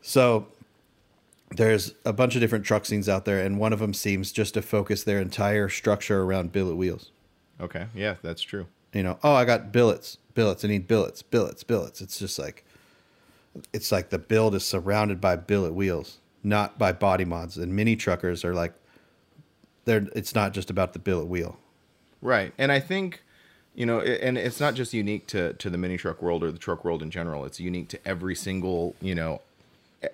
So 0.00 0.46
there's 1.50 1.94
a 2.04 2.12
bunch 2.12 2.34
of 2.34 2.40
different 2.40 2.64
truck 2.64 2.86
scenes 2.86 3.08
out 3.08 3.24
there, 3.24 3.38
and 3.44 3.58
one 3.58 3.72
of 3.72 3.78
them 3.78 3.92
seems 3.94 4.32
just 4.32 4.54
to 4.54 4.62
focus 4.62 5.04
their 5.04 5.20
entire 5.20 5.68
structure 5.68 6.22
around 6.22 6.50
billet 6.52 6.76
wheels. 6.76 7.10
Okay, 7.60 7.86
yeah, 7.94 8.14
that's 8.22 8.42
true. 8.42 8.66
You 8.94 9.02
know, 9.02 9.18
oh, 9.22 9.34
I 9.34 9.44
got 9.44 9.70
billets, 9.72 10.16
billets. 10.34 10.64
I 10.64 10.68
need 10.68 10.88
billets, 10.88 11.22
billets, 11.22 11.62
billets. 11.62 12.00
It's 12.00 12.18
just 12.18 12.38
like, 12.38 12.64
it's 13.72 13.92
like 13.92 14.08
the 14.10 14.18
build 14.18 14.54
is 14.54 14.64
surrounded 14.64 15.20
by 15.20 15.36
billet 15.36 15.72
wheels, 15.74 16.18
not 16.42 16.78
by 16.78 16.92
body 16.92 17.24
mods. 17.26 17.56
And 17.58 17.76
mini 17.76 17.94
truckers 17.96 18.44
are 18.44 18.54
like, 18.54 18.72
they're. 19.84 20.08
It's 20.16 20.34
not 20.34 20.52
just 20.54 20.70
about 20.70 20.94
the 20.94 20.98
billet 20.98 21.26
wheel. 21.26 21.58
Right. 22.22 22.52
And 22.56 22.72
I 22.72 22.80
think, 22.80 23.22
you 23.74 23.84
know, 23.84 24.00
and 24.00 24.38
it's 24.38 24.60
not 24.60 24.74
just 24.74 24.94
unique 24.94 25.26
to, 25.28 25.52
to 25.54 25.68
the 25.68 25.76
mini 25.76 25.96
truck 25.98 26.22
world 26.22 26.42
or 26.42 26.50
the 26.52 26.58
truck 26.58 26.84
world 26.84 27.02
in 27.02 27.10
general. 27.10 27.44
It's 27.44 27.60
unique 27.60 27.88
to 27.88 28.08
every 28.08 28.34
single, 28.34 28.94
you 29.00 29.14
know, 29.14 29.40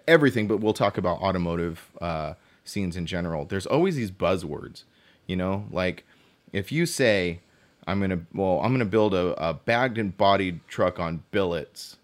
everything, 0.06 0.48
but 0.48 0.56
we'll 0.58 0.72
talk 0.74 0.98
about 0.98 1.20
automotive 1.20 1.86
uh, 2.00 2.34
scenes 2.64 2.96
in 2.96 3.06
general. 3.06 3.44
There's 3.44 3.66
always 3.66 3.94
these 3.96 4.10
buzzwords, 4.10 4.82
you 5.26 5.36
know, 5.36 5.66
like 5.70 6.04
if 6.52 6.72
you 6.72 6.86
say, 6.86 7.40
"I'm 7.86 8.00
gonna," 8.00 8.20
well, 8.34 8.60
I'm 8.60 8.72
gonna 8.72 8.84
build 8.86 9.14
a, 9.14 9.34
a 9.42 9.54
bagged 9.54 9.98
and 9.98 10.16
bodied 10.16 10.60
truck 10.68 10.98
on 10.98 11.22
billets, 11.30 11.96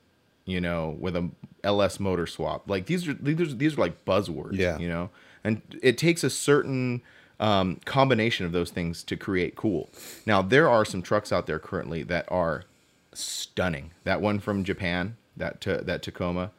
you 0.44 0.60
know, 0.60 0.96
with 1.00 1.16
a 1.16 1.30
LS 1.62 1.98
motor 2.00 2.26
swap. 2.26 2.68
Like 2.68 2.86
these 2.86 3.06
are 3.08 3.14
these 3.14 3.40
are, 3.40 3.54
these 3.54 3.74
are 3.76 3.80
like 3.80 4.04
buzzwords, 4.04 4.56
Yeah. 4.56 4.78
you 4.78 4.88
know, 4.88 5.10
and 5.42 5.62
it 5.82 5.96
takes 5.98 6.24
a 6.24 6.30
certain 6.30 7.00
um, 7.40 7.80
combination 7.84 8.46
of 8.46 8.52
those 8.52 8.70
things 8.70 9.02
to 9.04 9.16
create 9.16 9.56
cool. 9.56 9.90
Now 10.26 10.42
there 10.42 10.68
are 10.68 10.84
some 10.84 11.02
trucks 11.02 11.32
out 11.32 11.46
there 11.46 11.58
currently 11.58 12.02
that 12.04 12.26
are 12.30 12.64
stunning. 13.12 13.92
That 14.04 14.20
one 14.20 14.38
from 14.38 14.64
Japan, 14.64 15.16
that 15.36 15.60
ta- 15.60 15.82
that 15.82 16.02
Tacoma, 16.02 16.52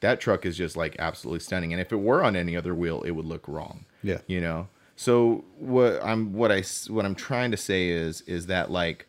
that 0.00 0.20
truck 0.20 0.46
is 0.46 0.56
just 0.56 0.76
like 0.76 0.96
absolutely 0.98 1.40
stunning. 1.40 1.72
And 1.72 1.80
if 1.80 1.92
it 1.92 1.96
were 1.96 2.22
on 2.22 2.36
any 2.36 2.56
other 2.56 2.74
wheel, 2.74 3.02
it 3.02 3.12
would 3.12 3.26
look 3.26 3.46
wrong. 3.48 3.84
Yeah. 4.02 4.18
you 4.26 4.40
know. 4.40 4.68
So 4.96 5.44
what 5.58 6.00
I'm 6.02 6.32
what 6.32 6.50
I 6.50 6.62
what 6.88 7.04
I'm 7.04 7.14
trying 7.14 7.50
to 7.52 7.56
say 7.56 7.88
is 7.88 8.22
is 8.22 8.46
that 8.46 8.70
like 8.70 9.06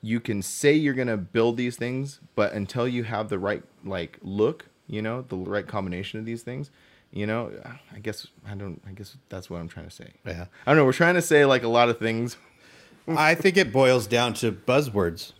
you 0.00 0.20
can 0.20 0.42
say 0.42 0.72
you're 0.72 0.94
gonna 0.94 1.16
build 1.16 1.56
these 1.56 1.76
things, 1.76 2.20
but 2.36 2.52
until 2.52 2.86
you 2.86 3.04
have 3.04 3.28
the 3.28 3.38
right 3.38 3.62
like 3.84 4.18
look, 4.22 4.66
you 4.86 5.02
know, 5.02 5.22
the 5.22 5.36
right 5.36 5.66
combination 5.66 6.20
of 6.20 6.26
these 6.26 6.42
things, 6.42 6.70
you 7.12 7.26
know, 7.26 7.50
I 7.94 7.98
guess 8.00 8.26
I 8.46 8.54
don't. 8.54 8.80
I 8.86 8.92
guess 8.92 9.16
that's 9.28 9.48
what 9.48 9.60
I'm 9.60 9.68
trying 9.68 9.86
to 9.86 9.90
say. 9.90 10.10
Yeah. 10.26 10.46
I 10.66 10.70
don't 10.70 10.76
know. 10.76 10.84
We're 10.84 10.92
trying 10.92 11.14
to 11.14 11.22
say 11.22 11.44
like 11.44 11.62
a 11.62 11.68
lot 11.68 11.88
of 11.88 11.98
things. 11.98 12.36
I 13.08 13.34
think 13.34 13.56
it 13.56 13.72
boils 13.72 14.06
down 14.06 14.34
to 14.34 14.52
buzzwords. 14.52 15.32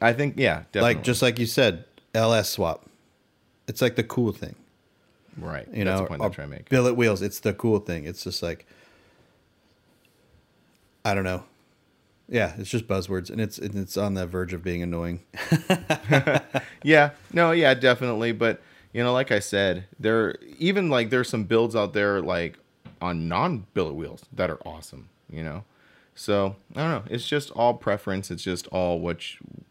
I 0.00 0.12
think 0.12 0.34
yeah, 0.36 0.64
definitely. 0.72 0.94
Like 0.96 1.02
just 1.04 1.22
like 1.22 1.38
you 1.38 1.46
said, 1.46 1.84
LS 2.14 2.50
swap. 2.50 2.86
It's 3.66 3.80
like 3.80 3.96
the 3.96 4.04
cool 4.04 4.32
thing. 4.32 4.54
right. 5.38 5.66
You 5.72 5.84
that's 5.84 5.98
know, 5.98 6.02
the 6.04 6.08
point 6.08 6.22
I'm 6.22 6.30
trying 6.30 6.50
to 6.50 6.56
make. 6.56 6.68
billet 6.68 6.94
wheels. 6.94 7.22
It's 7.22 7.40
the 7.40 7.54
cool 7.54 7.78
thing. 7.78 8.04
It's 8.04 8.22
just 8.22 8.42
like 8.42 8.66
I 11.04 11.14
don't 11.14 11.24
know. 11.24 11.44
Yeah, 12.28 12.54
it's 12.58 12.68
just 12.68 12.88
buzzwords, 12.88 13.30
and 13.30 13.40
it's 13.40 13.56
and 13.56 13.74
it's 13.76 13.96
on 13.96 14.14
the 14.14 14.26
verge 14.26 14.52
of 14.52 14.62
being 14.62 14.82
annoying. 14.82 15.20
Yeah, 16.82 17.10
no, 17.32 17.50
yeah, 17.50 17.74
definitely. 17.74 18.30
But 18.32 18.60
you 18.96 19.04
know, 19.04 19.12
like 19.12 19.30
I 19.30 19.40
said, 19.40 19.84
there 20.00 20.36
even 20.58 20.88
like 20.88 21.10
there's 21.10 21.28
some 21.28 21.44
builds 21.44 21.76
out 21.76 21.92
there 21.92 22.22
like 22.22 22.58
on 23.02 23.28
non 23.28 23.66
billet 23.74 23.92
wheels 23.94 24.24
that 24.32 24.48
are 24.50 24.58
awesome. 24.66 25.08
You 25.30 25.42
know, 25.44 25.64
so 26.14 26.56
I 26.74 26.80
don't 26.80 26.90
know. 26.90 27.02
It's 27.14 27.26
just 27.28 27.50
all 27.50 27.74
preference. 27.74 28.30
It's 28.30 28.42
just 28.42 28.66
all 28.68 28.98
what 29.00 29.18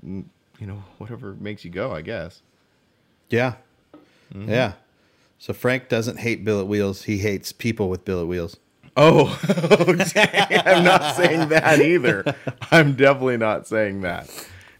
you, 0.04 0.26
you 0.60 0.68
know, 0.68 0.84
whatever 1.00 1.34
makes 1.34 1.66
you 1.66 1.72
go. 1.72 1.92
I 1.92 2.02
guess. 2.02 2.42
Yeah, 3.30 3.56
Mm-hmm. 4.34 4.50
yeah. 4.50 4.74
So 5.40 5.54
Frank 5.54 5.90
doesn't 5.90 6.18
hate 6.20 6.46
billet 6.46 6.66
wheels. 6.66 7.04
He 7.04 7.18
hates 7.20 7.52
people 7.52 7.90
with 7.90 8.06
billet 8.06 8.26
wheels. 8.28 8.58
Oh, 8.98 9.38
okay. 9.82 10.62
I'm 10.66 10.84
not 10.84 11.16
saying 11.16 11.50
that 11.50 11.82
either. 11.82 12.24
I'm 12.72 12.96
definitely 12.96 13.38
not 13.38 13.68
saying 13.68 14.02
that. 14.02 14.30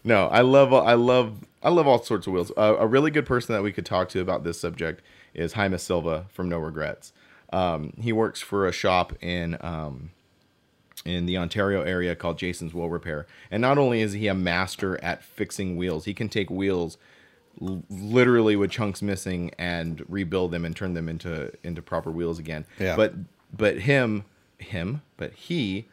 No, 0.04 0.26
I 0.28 0.40
love, 0.40 0.72
I 0.72 0.94
love, 0.94 1.44
I 1.62 1.70
love 1.70 1.86
all 1.86 2.02
sorts 2.02 2.26
of 2.26 2.32
wheels. 2.32 2.52
Uh, 2.56 2.76
a 2.78 2.86
really 2.86 3.10
good 3.10 3.26
person 3.26 3.54
that 3.54 3.62
we 3.62 3.72
could 3.72 3.86
talk 3.86 4.08
to 4.10 4.20
about 4.20 4.44
this 4.44 4.60
subject 4.60 5.02
is 5.34 5.54
Jaime 5.54 5.78
Silva 5.78 6.26
from 6.32 6.48
No 6.48 6.58
Regrets. 6.58 7.12
Um, 7.52 7.92
he 8.00 8.12
works 8.12 8.40
for 8.40 8.66
a 8.66 8.72
shop 8.72 9.12
in 9.22 9.56
um, 9.60 10.10
in 11.04 11.26
the 11.26 11.36
Ontario 11.36 11.82
area 11.82 12.16
called 12.16 12.38
Jason's 12.38 12.74
Wheel 12.74 12.88
Repair, 12.88 13.26
and 13.50 13.60
not 13.60 13.78
only 13.78 14.00
is 14.00 14.12
he 14.12 14.26
a 14.28 14.34
master 14.34 15.02
at 15.02 15.22
fixing 15.22 15.76
wheels, 15.76 16.04
he 16.04 16.14
can 16.14 16.28
take 16.28 16.50
wheels 16.50 16.98
l- 17.62 17.84
literally 17.88 18.56
with 18.56 18.70
chunks 18.70 19.02
missing 19.02 19.52
and 19.58 20.04
rebuild 20.08 20.50
them 20.50 20.64
and 20.64 20.74
turn 20.74 20.94
them 20.94 21.08
into 21.08 21.52
into 21.62 21.82
proper 21.82 22.10
wheels 22.10 22.38
again. 22.38 22.66
Yeah. 22.78 22.96
But 22.96 23.14
but 23.56 23.80
him 23.80 24.24
him 24.58 25.02
but 25.16 25.32
he 25.32 25.86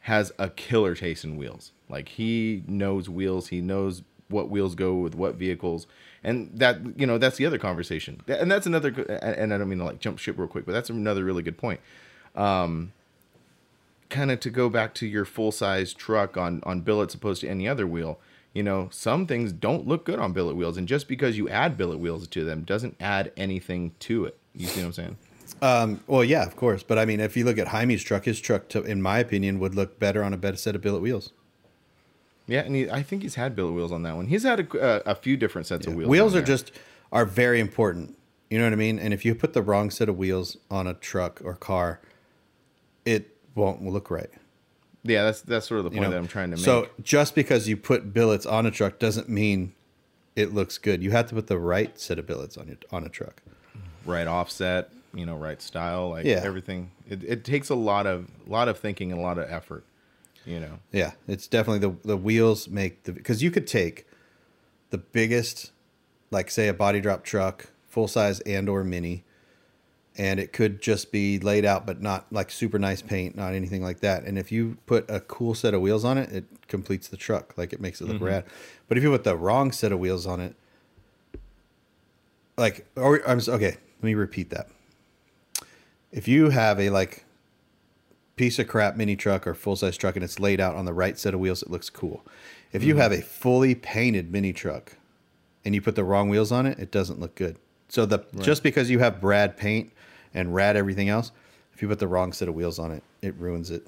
has 0.00 0.32
a 0.38 0.48
killer 0.48 0.94
taste 0.94 1.24
in 1.24 1.36
wheels. 1.36 1.72
Like 1.88 2.10
he 2.10 2.62
knows 2.66 3.08
wheels. 3.08 3.48
He 3.48 3.60
knows 3.60 4.02
what 4.30 4.48
wheels 4.48 4.74
go 4.74 4.94
with 4.94 5.14
what 5.14 5.34
vehicles, 5.34 5.86
and 6.24 6.50
that 6.54 6.78
you 6.96 7.06
know 7.06 7.18
that's 7.18 7.36
the 7.36 7.46
other 7.46 7.58
conversation. 7.58 8.22
And 8.26 8.50
that's 8.50 8.66
another. 8.66 8.88
And 9.22 9.52
I 9.52 9.58
don't 9.58 9.68
mean 9.68 9.78
to 9.78 9.84
like 9.84 10.00
jump 10.00 10.18
ship 10.18 10.38
real 10.38 10.48
quick, 10.48 10.66
but 10.66 10.72
that's 10.72 10.90
another 10.90 11.24
really 11.24 11.42
good 11.42 11.58
point. 11.58 11.80
Um, 12.34 12.92
kind 14.08 14.30
of 14.30 14.40
to 14.40 14.50
go 14.50 14.68
back 14.68 14.94
to 14.94 15.06
your 15.06 15.24
full 15.24 15.52
size 15.52 15.92
truck 15.92 16.36
on 16.36 16.62
on 16.64 16.80
billets 16.80 17.14
opposed 17.14 17.40
to 17.42 17.48
any 17.48 17.68
other 17.68 17.86
wheel. 17.86 18.18
You 18.52 18.64
know, 18.64 18.88
some 18.90 19.26
things 19.26 19.52
don't 19.52 19.86
look 19.86 20.04
good 20.04 20.18
on 20.18 20.32
billet 20.32 20.56
wheels, 20.56 20.76
and 20.76 20.88
just 20.88 21.06
because 21.06 21.38
you 21.38 21.48
add 21.48 21.76
billet 21.76 21.98
wheels 21.98 22.26
to 22.26 22.44
them 22.44 22.62
doesn't 22.62 22.96
add 22.98 23.32
anything 23.36 23.92
to 24.00 24.24
it. 24.24 24.36
You 24.54 24.66
see 24.66 24.80
what 24.80 24.86
I'm 24.86 24.92
saying? 24.92 25.16
Um, 25.62 26.00
well, 26.06 26.24
yeah, 26.24 26.44
of 26.44 26.56
course. 26.56 26.82
But 26.82 26.98
I 26.98 27.04
mean, 27.04 27.20
if 27.20 27.36
you 27.36 27.44
look 27.44 27.58
at 27.58 27.68
Jaime's 27.68 28.02
truck, 28.02 28.24
his 28.24 28.40
truck, 28.40 28.68
to, 28.70 28.82
in 28.82 29.02
my 29.02 29.18
opinion, 29.18 29.60
would 29.60 29.74
look 29.74 29.98
better 29.98 30.22
on 30.24 30.32
a 30.32 30.36
better 30.36 30.56
set 30.56 30.74
of 30.74 30.82
billet 30.82 31.00
wheels. 31.00 31.32
Yeah, 32.50 32.60
and 32.62 32.74
he, 32.74 32.90
I 32.90 33.02
think 33.02 33.22
he's 33.22 33.36
had 33.36 33.54
billet 33.56 33.72
wheels 33.72 33.92
on 33.92 34.02
that 34.02 34.16
one. 34.16 34.26
He's 34.26 34.42
had 34.42 34.60
a, 34.60 34.76
a, 34.78 34.80
uh, 34.96 35.02
a 35.06 35.14
few 35.14 35.36
different 35.36 35.66
sets 35.68 35.86
of 35.86 35.94
wheels. 35.94 36.08
Wheels 36.10 36.34
are 36.34 36.38
there. 36.38 36.46
just 36.46 36.72
are 37.12 37.24
very 37.24 37.60
important. 37.60 38.16
You 38.50 38.58
know 38.58 38.64
what 38.64 38.72
I 38.72 38.76
mean? 38.76 38.98
And 38.98 39.14
if 39.14 39.24
you 39.24 39.34
put 39.34 39.52
the 39.52 39.62
wrong 39.62 39.90
set 39.90 40.08
of 40.08 40.18
wheels 40.18 40.56
on 40.70 40.86
a 40.88 40.94
truck 40.94 41.40
or 41.44 41.54
car, 41.54 42.00
it 43.04 43.36
won't 43.54 43.82
look 43.84 44.10
right. 44.10 44.30
yeah. 45.04 45.24
That's 45.24 45.40
that's 45.42 45.66
sort 45.68 45.78
of 45.78 45.84
the 45.84 45.90
point 45.90 46.00
You 46.00 46.06
know? 46.06 46.10
that 46.10 46.18
I'm 46.18 46.28
trying 46.28 46.50
to 46.50 46.56
make. 46.56 46.64
So 46.64 46.88
just 47.02 47.34
because 47.34 47.68
you 47.68 47.76
put 47.76 48.12
billets 48.12 48.46
on 48.46 48.66
a 48.66 48.70
truck 48.70 48.98
doesn't 48.98 49.28
mean 49.28 49.72
it 50.36 50.52
looks 50.54 50.78
good. 50.78 51.02
You 51.02 51.10
have 51.12 51.28
to 51.28 51.34
put 51.34 51.46
the 51.46 51.58
right 51.58 51.98
set 51.98 52.18
of 52.18 52.26
billets 52.26 52.56
on 52.56 52.66
your 52.68 52.76
on 52.90 53.04
a 53.04 53.08
truck. 53.08 53.42
right 54.04 54.26
offset, 54.26 54.90
you 55.14 55.26
know, 55.26 55.36
right 55.36 55.60
style, 55.62 56.10
like 56.10 56.24
Yeah. 56.24 56.40
everything. 56.42 56.90
It, 57.08 57.22
it 57.24 57.44
takes 57.44 57.68
a 57.70 57.74
lot 57.74 58.06
of 58.06 58.28
lot 58.46 58.66
of 58.68 58.78
thinking 58.78 59.12
and 59.12 59.20
a 59.20 59.22
lot 59.22 59.38
of 59.38 59.50
effort. 59.50 59.84
You 60.50 60.58
know. 60.58 60.78
Yeah, 60.90 61.12
it's 61.28 61.46
definitely 61.46 61.88
the 61.88 62.08
the 62.08 62.16
wheels 62.16 62.68
make 62.68 63.04
the 63.04 63.12
because 63.12 63.40
you 63.40 63.52
could 63.52 63.68
take 63.68 64.04
the 64.90 64.98
biggest, 64.98 65.70
like 66.32 66.50
say 66.50 66.66
a 66.66 66.74
body 66.74 67.00
drop 67.00 67.22
truck, 67.22 67.66
full 67.86 68.08
size 68.08 68.40
and 68.40 68.68
or 68.68 68.82
mini, 68.82 69.22
and 70.16 70.40
it 70.40 70.52
could 70.52 70.82
just 70.82 71.12
be 71.12 71.38
laid 71.38 71.64
out, 71.64 71.86
but 71.86 72.02
not 72.02 72.26
like 72.32 72.50
super 72.50 72.80
nice 72.80 73.00
paint, 73.00 73.36
not 73.36 73.54
anything 73.54 73.80
like 73.80 74.00
that. 74.00 74.24
And 74.24 74.36
if 74.36 74.50
you 74.50 74.76
put 74.86 75.08
a 75.08 75.20
cool 75.20 75.54
set 75.54 75.72
of 75.72 75.82
wheels 75.82 76.04
on 76.04 76.18
it, 76.18 76.32
it 76.32 76.44
completes 76.66 77.06
the 77.06 77.16
truck, 77.16 77.56
like 77.56 77.72
it 77.72 77.80
makes 77.80 78.00
it 78.00 78.08
look 78.08 78.16
mm-hmm. 78.16 78.24
rad. 78.24 78.44
But 78.88 78.98
if 78.98 79.04
you 79.04 79.10
put 79.10 79.22
the 79.22 79.36
wrong 79.36 79.70
set 79.70 79.92
of 79.92 80.00
wheels 80.00 80.26
on 80.26 80.40
it, 80.40 80.56
like 82.56 82.86
or 82.96 83.22
I'm 83.24 83.38
okay, 83.38 83.76
let 83.76 84.02
me 84.02 84.14
repeat 84.14 84.50
that. 84.50 84.68
If 86.10 86.26
you 86.26 86.50
have 86.50 86.80
a 86.80 86.90
like 86.90 87.24
piece 88.40 88.58
of 88.58 88.66
crap 88.66 88.96
mini 88.96 89.16
truck 89.16 89.46
or 89.46 89.52
full 89.52 89.76
size 89.76 89.98
truck 89.98 90.16
and 90.16 90.24
it's 90.24 90.40
laid 90.40 90.60
out 90.60 90.74
on 90.74 90.86
the 90.86 90.94
right 90.94 91.18
set 91.18 91.34
of 91.34 91.40
wheels, 91.40 91.62
it 91.62 91.68
looks 91.68 91.90
cool. 91.90 92.24
If 92.72 92.82
you 92.82 92.94
mm. 92.94 92.98
have 92.98 93.12
a 93.12 93.20
fully 93.20 93.74
painted 93.74 94.32
mini 94.32 94.54
truck 94.54 94.96
and 95.62 95.74
you 95.74 95.82
put 95.82 95.94
the 95.94 96.04
wrong 96.04 96.30
wheels 96.30 96.50
on 96.50 96.64
it, 96.64 96.78
it 96.78 96.90
doesn't 96.90 97.20
look 97.20 97.34
good. 97.34 97.58
So 97.90 98.06
the 98.06 98.24
just 98.40 98.62
because 98.62 98.88
you 98.88 98.98
have 99.00 99.20
Brad 99.20 99.58
paint 99.58 99.92
and 100.32 100.54
rad 100.54 100.74
everything 100.74 101.10
else, 101.10 101.32
if 101.74 101.82
you 101.82 101.88
put 101.88 101.98
the 101.98 102.08
wrong 102.08 102.32
set 102.32 102.48
of 102.48 102.54
wheels 102.54 102.78
on 102.78 102.92
it, 102.92 103.02
it 103.20 103.34
ruins 103.34 103.70
it. 103.70 103.86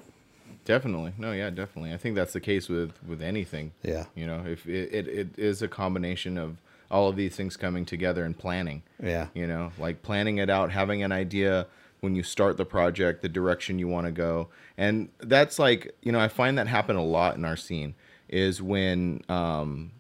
Definitely. 0.66 1.14
No, 1.16 1.32
yeah, 1.32 1.48
definitely. 1.48 1.94
I 1.94 1.96
think 1.96 2.14
that's 2.14 2.34
the 2.34 2.40
case 2.40 2.68
with 2.68 2.92
with 3.06 3.22
anything. 3.22 3.72
Yeah. 3.82 4.04
You 4.14 4.26
know, 4.26 4.44
if 4.46 4.66
it, 4.66 4.92
it, 4.92 5.08
it 5.08 5.38
is 5.38 5.62
a 5.62 5.68
combination 5.68 6.36
of 6.36 6.58
all 6.90 7.08
of 7.08 7.16
these 7.16 7.34
things 7.34 7.56
coming 7.56 7.86
together 7.86 8.22
and 8.22 8.36
planning. 8.36 8.82
Yeah. 9.02 9.28
You 9.32 9.46
know, 9.46 9.72
like 9.78 10.02
planning 10.02 10.36
it 10.36 10.50
out, 10.50 10.72
having 10.72 11.02
an 11.02 11.10
idea 11.10 11.68
when 12.02 12.16
you 12.16 12.22
start 12.24 12.56
the 12.56 12.64
project, 12.64 13.22
the 13.22 13.28
direction 13.28 13.78
you 13.78 13.86
want 13.86 14.06
to 14.06 14.12
go. 14.12 14.48
And 14.76 15.08
that's 15.20 15.58
like, 15.58 15.94
you 16.02 16.10
know, 16.10 16.18
I 16.18 16.26
find 16.26 16.58
that 16.58 16.66
happen 16.66 16.96
a 16.96 17.04
lot 17.04 17.36
in 17.36 17.44
our 17.44 17.56
scene 17.56 17.94
is 18.28 18.60
when 18.60 19.22
um 19.28 19.92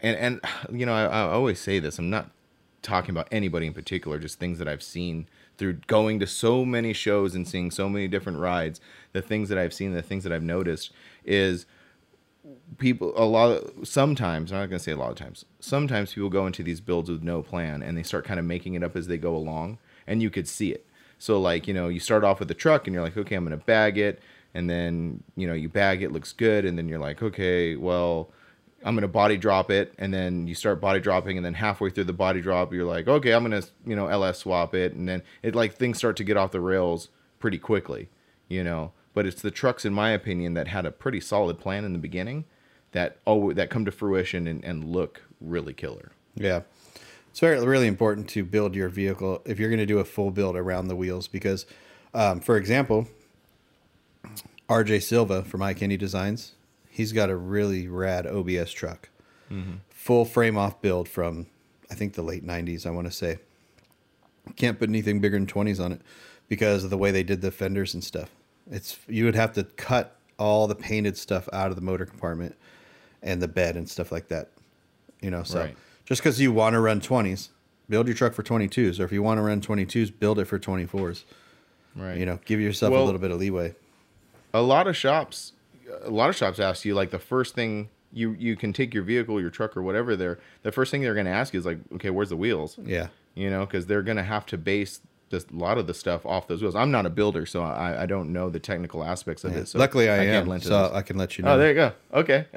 and 0.00 0.16
and 0.18 0.40
you 0.78 0.86
know, 0.86 0.92
I, 0.92 1.04
I 1.04 1.20
always 1.32 1.58
say 1.58 1.78
this. 1.78 1.98
I'm 1.98 2.10
not 2.10 2.30
talking 2.82 3.10
about 3.10 3.28
anybody 3.32 3.66
in 3.66 3.72
particular, 3.72 4.18
just 4.18 4.38
things 4.38 4.58
that 4.58 4.68
I've 4.68 4.82
seen 4.82 5.26
through 5.56 5.74
going 5.86 6.20
to 6.20 6.26
so 6.26 6.64
many 6.64 6.92
shows 6.92 7.34
and 7.34 7.48
seeing 7.48 7.70
so 7.70 7.88
many 7.88 8.06
different 8.06 8.38
rides. 8.38 8.80
The 9.12 9.22
things 9.22 9.48
that 9.48 9.56
I've 9.56 9.72
seen, 9.72 9.94
the 9.94 10.02
things 10.02 10.24
that 10.24 10.32
I've 10.32 10.42
noticed 10.42 10.92
is 11.24 11.64
people 12.76 13.14
a 13.16 13.24
lot 13.24 13.50
of 13.50 13.88
sometimes 13.88 14.52
i'm 14.52 14.58
not 14.58 14.66
going 14.66 14.78
to 14.78 14.84
say 14.84 14.92
a 14.92 14.96
lot 14.96 15.10
of 15.10 15.16
times 15.16 15.46
sometimes 15.60 16.12
people 16.12 16.28
go 16.28 16.46
into 16.46 16.62
these 16.62 16.78
builds 16.78 17.08
with 17.08 17.22
no 17.22 17.40
plan 17.40 17.82
and 17.82 17.96
they 17.96 18.02
start 18.02 18.22
kind 18.22 18.38
of 18.38 18.44
making 18.44 18.74
it 18.74 18.82
up 18.82 18.94
as 18.96 19.06
they 19.06 19.16
go 19.16 19.34
along 19.34 19.78
and 20.06 20.20
you 20.20 20.28
could 20.28 20.46
see 20.46 20.70
it 20.70 20.86
so 21.24 21.40
like 21.40 21.66
you 21.66 21.72
know 21.72 21.88
you 21.88 22.00
start 22.00 22.22
off 22.22 22.38
with 22.38 22.48
the 22.48 22.54
truck 22.54 22.86
and 22.86 22.92
you're 22.92 23.02
like 23.02 23.16
okay 23.16 23.34
i'm 23.34 23.48
to 23.48 23.56
bag 23.56 23.96
it. 23.96 24.20
And 24.52 24.68
then 24.68 25.22
you 25.36 25.46
know 25.46 25.54
you 25.54 25.70
bag 25.70 26.02
it 26.02 26.12
looks 26.12 26.32
good. 26.32 26.66
And 26.66 26.76
then 26.76 26.86
you're 26.86 26.98
like 26.98 27.22
okay 27.22 27.76
well 27.76 28.30
i'm 28.84 28.94
to 28.98 29.08
body 29.08 29.38
drop 29.38 29.70
it. 29.70 29.94
And 29.98 30.12
then 30.12 30.46
you 30.46 30.54
start 30.54 30.82
body 30.82 31.00
dropping. 31.00 31.38
And 31.38 31.46
then 31.46 31.54
halfway 31.54 31.88
through 31.88 32.04
the 32.04 32.12
body 32.12 32.42
drop 32.42 32.74
you're 32.74 32.84
like 32.84 33.08
okay 33.08 33.32
i'm 33.32 33.50
to 33.50 33.66
you 33.86 33.96
know 33.96 34.08
ls 34.08 34.38
swap 34.38 34.74
it. 34.74 34.92
And 34.92 35.08
then 35.08 35.22
it 35.42 35.54
like 35.54 35.72
things 35.72 35.96
start 35.96 36.18
to 36.18 36.24
get 36.24 36.36
off 36.36 36.52
the 36.52 36.60
rails 36.60 37.08
pretty 37.38 37.58
quickly 37.58 38.10
you 38.48 38.62
know. 38.62 38.92
But 39.14 39.24
it's 39.24 39.40
the 39.40 39.50
trucks 39.50 39.86
in 39.86 39.94
my 39.94 40.10
opinion 40.10 40.52
that 40.54 40.68
had 40.68 40.84
a 40.84 40.90
pretty 40.90 41.20
solid 41.20 41.58
plan 41.58 41.86
in 41.86 41.94
the 41.94 41.98
beginning 41.98 42.44
that 42.92 43.16
oh 43.26 43.52
that 43.54 43.70
come 43.70 43.86
to 43.86 43.90
fruition 43.90 44.46
and, 44.46 44.62
and 44.62 44.84
look 44.84 45.22
really 45.40 45.72
killer. 45.72 46.12
Yeah. 46.34 46.62
It's 47.34 47.40
very 47.40 47.58
really 47.66 47.88
important 47.88 48.28
to 48.28 48.44
build 48.44 48.76
your 48.76 48.88
vehicle 48.88 49.42
if 49.44 49.58
you're 49.58 49.68
going 49.68 49.80
to 49.80 49.86
do 49.86 49.98
a 49.98 50.04
full 50.04 50.30
build 50.30 50.54
around 50.54 50.86
the 50.86 50.94
wheels 50.94 51.26
because, 51.26 51.66
um, 52.14 52.38
for 52.38 52.56
example, 52.56 53.08
RJ 54.68 55.02
Silva 55.02 55.42
from 55.42 55.60
Eye 55.60 55.74
Candy 55.74 55.96
Designs, 55.96 56.52
he's 56.88 57.10
got 57.10 57.30
a 57.30 57.34
really 57.36 57.88
rad 57.88 58.24
OBS 58.24 58.70
truck, 58.70 59.08
full 59.90 60.24
frame 60.24 60.56
off 60.56 60.80
build 60.80 61.08
from 61.08 61.46
I 61.90 61.96
think 61.96 62.12
the 62.14 62.22
late 62.22 62.46
'90s. 62.46 62.86
I 62.86 62.90
want 62.90 63.08
to 63.08 63.12
say. 63.12 63.38
Can't 64.54 64.78
put 64.78 64.88
anything 64.88 65.18
bigger 65.18 65.36
than 65.36 65.48
20s 65.48 65.84
on 65.84 65.90
it 65.90 66.02
because 66.46 66.84
of 66.84 66.90
the 66.90 66.98
way 66.98 67.10
they 67.10 67.24
did 67.24 67.40
the 67.40 67.50
fenders 67.50 67.94
and 67.94 68.04
stuff. 68.04 68.30
It's 68.70 68.96
you 69.08 69.24
would 69.24 69.34
have 69.34 69.52
to 69.54 69.64
cut 69.64 70.18
all 70.38 70.68
the 70.68 70.76
painted 70.76 71.16
stuff 71.16 71.48
out 71.52 71.70
of 71.70 71.74
the 71.74 71.82
motor 71.82 72.06
compartment 72.06 72.54
and 73.24 73.42
the 73.42 73.48
bed 73.48 73.76
and 73.76 73.88
stuff 73.88 74.12
like 74.12 74.28
that. 74.28 74.50
You 75.20 75.32
know, 75.32 75.42
so 75.42 75.58
Right. 75.62 75.76
Just 76.04 76.20
because 76.22 76.40
you 76.40 76.52
want 76.52 76.74
to 76.74 76.80
run 76.80 77.00
20s, 77.00 77.48
build 77.88 78.06
your 78.06 78.16
truck 78.16 78.32
for 78.34 78.42
22s, 78.42 78.98
or 79.00 79.04
if 79.04 79.12
you 79.12 79.22
want 79.22 79.38
to 79.38 79.42
run 79.42 79.60
22s, 79.60 80.12
build 80.18 80.38
it 80.38 80.44
for 80.46 80.58
24s. 80.58 81.24
Right. 81.96 82.16
You 82.18 82.26
know, 82.26 82.38
give 82.44 82.60
yourself 82.60 82.92
a 82.92 82.98
little 83.00 83.20
bit 83.20 83.30
of 83.30 83.38
leeway. 83.38 83.74
a 84.52 84.62
lot 84.62 84.86
of 84.86 84.96
shops 84.96 85.52
a 86.02 86.10
lot 86.10 86.28
of 86.30 86.34
shops 86.36 86.58
ask 86.58 86.84
you 86.86 86.94
like 86.94 87.10
the 87.10 87.18
first 87.18 87.54
thing 87.54 87.88
you 88.12 88.32
you 88.38 88.56
can 88.56 88.72
take 88.72 88.94
your 88.94 89.02
vehicle 89.02 89.38
your 89.40 89.50
truck 89.50 89.76
or 89.76 89.82
whatever 89.82 90.16
there 90.16 90.38
the 90.62 90.72
first 90.72 90.90
thing 90.90 91.02
they're 91.02 91.12
going 91.14 91.26
to 91.26 91.30
ask 91.32 91.52
you 91.52 91.60
is 91.60 91.66
like 91.66 91.78
okay 91.94 92.08
where's 92.10 92.30
the 92.30 92.36
wheels 92.36 92.78
Yeah. 92.82 93.08
you 93.34 93.50
know 93.50 93.66
because 93.66 93.86
they're 93.86 94.02
going 94.02 94.16
to 94.16 94.22
have 94.24 94.46
to 94.46 94.56
base 94.58 95.00
this, 95.30 95.46
a 95.52 95.56
lot 95.56 95.78
of 95.78 95.86
the 95.86 95.94
stuff 95.94 96.24
off 96.26 96.46
those 96.46 96.62
wheels 96.62 96.74
i'm 96.74 96.90
not 96.90 97.06
a 97.06 97.10
builder 97.10 97.44
so 97.46 97.62
i, 97.62 98.02
I 98.02 98.06
don't 98.06 98.32
know 98.32 98.50
the 98.50 98.60
technical 98.60 99.02
aspects 99.02 99.42
of 99.44 99.56
it 99.56 99.66
so 99.68 99.78
Luckily, 99.78 100.10
I, 100.10 100.16
can't 100.18 100.48
am, 100.48 100.60
so. 100.60 100.90
I 100.94 101.02
can 101.02 101.16
let 101.16 101.36
you 101.36 101.44
know. 101.44 101.54
Oh, 101.54 101.58
there 101.58 101.68
you 101.68 101.74
go. 101.74 101.92
Okay. 102.12 102.46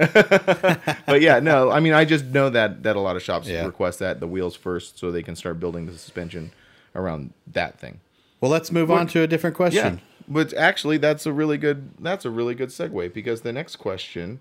but 1.06 1.22
yeah, 1.22 1.40
no, 1.40 1.72
I 1.72 1.80
mean, 1.80 1.94
I 1.94 2.06
just 2.06 2.26
know 2.26 2.50
that 2.50 2.84
that 2.84 2.96
a 2.96 3.00
lot 3.00 3.16
of 3.16 3.24
shops 3.24 3.48
Yeah. 3.48 3.66
request 3.66 4.00
that 4.00 4.20
the 4.20 4.28
wheels 4.28 4.56
first, 4.56 5.00
so 5.00 5.12
they 5.12 5.24
can 5.24 5.36
start 5.36 5.60
building 5.60 5.86
the 5.86 5.94
suspension 5.94 6.52
around 6.96 7.34
that 7.48 7.80
thing. 7.80 8.00
well, 8.42 8.52
let's 8.52 8.72
move 8.72 8.92
on 8.92 9.08
to 9.08 9.22
a 9.22 9.28
different 9.28 9.56
question. 9.56 9.96
Yeah, 9.96 10.24
but 10.28 10.54
actually, 10.54 10.98
that's 10.98 11.26
a 11.26 11.34
really 11.34 11.58
good 11.58 11.92
that's 12.00 12.26
a 12.26 12.30
really 12.30 12.56
good 12.56 12.70
segue 12.70 13.14
because 13.14 13.42
the 13.42 13.54
next 13.54 13.78
question 13.78 14.40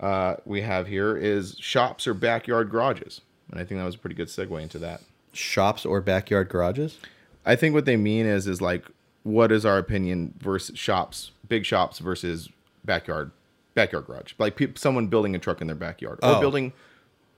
uh, 0.00 0.36
we 0.44 0.62
have 0.62 0.86
here 0.86 1.16
is 1.16 1.56
shops 1.58 2.06
or 2.06 2.14
backyard 2.14 2.70
garages, 2.70 3.20
and 3.50 3.60
I 3.60 3.64
think 3.64 3.78
that 3.80 3.84
was 3.86 3.94
a 3.94 3.98
pretty 3.98 4.16
good 4.16 4.28
segue 4.28 4.60
into 4.60 4.78
that. 4.78 5.02
Shops 5.32 5.84
or 5.84 6.00
backyard 6.00 6.48
garages? 6.48 6.98
I 7.46 7.56
think 7.56 7.74
what 7.74 7.84
they 7.86 7.96
mean 7.96 8.26
is 8.26 8.46
is 8.46 8.60
like 8.60 8.84
what 9.22 9.50
is 9.52 9.64
our 9.64 9.78
opinion 9.78 10.34
versus 10.38 10.78
shops, 10.78 11.30
big 11.48 11.64
shops 11.64 11.98
versus 12.00 12.48
backyard 12.84 13.30
backyard 13.74 14.06
garage, 14.06 14.32
like 14.38 14.56
peop 14.56 14.76
someone 14.78 15.06
building 15.06 15.34
a 15.34 15.38
truck 15.38 15.60
in 15.60 15.66
their 15.66 15.76
backyard 15.76 16.18
or 16.22 16.36
Oh. 16.36 16.40
building 16.40 16.72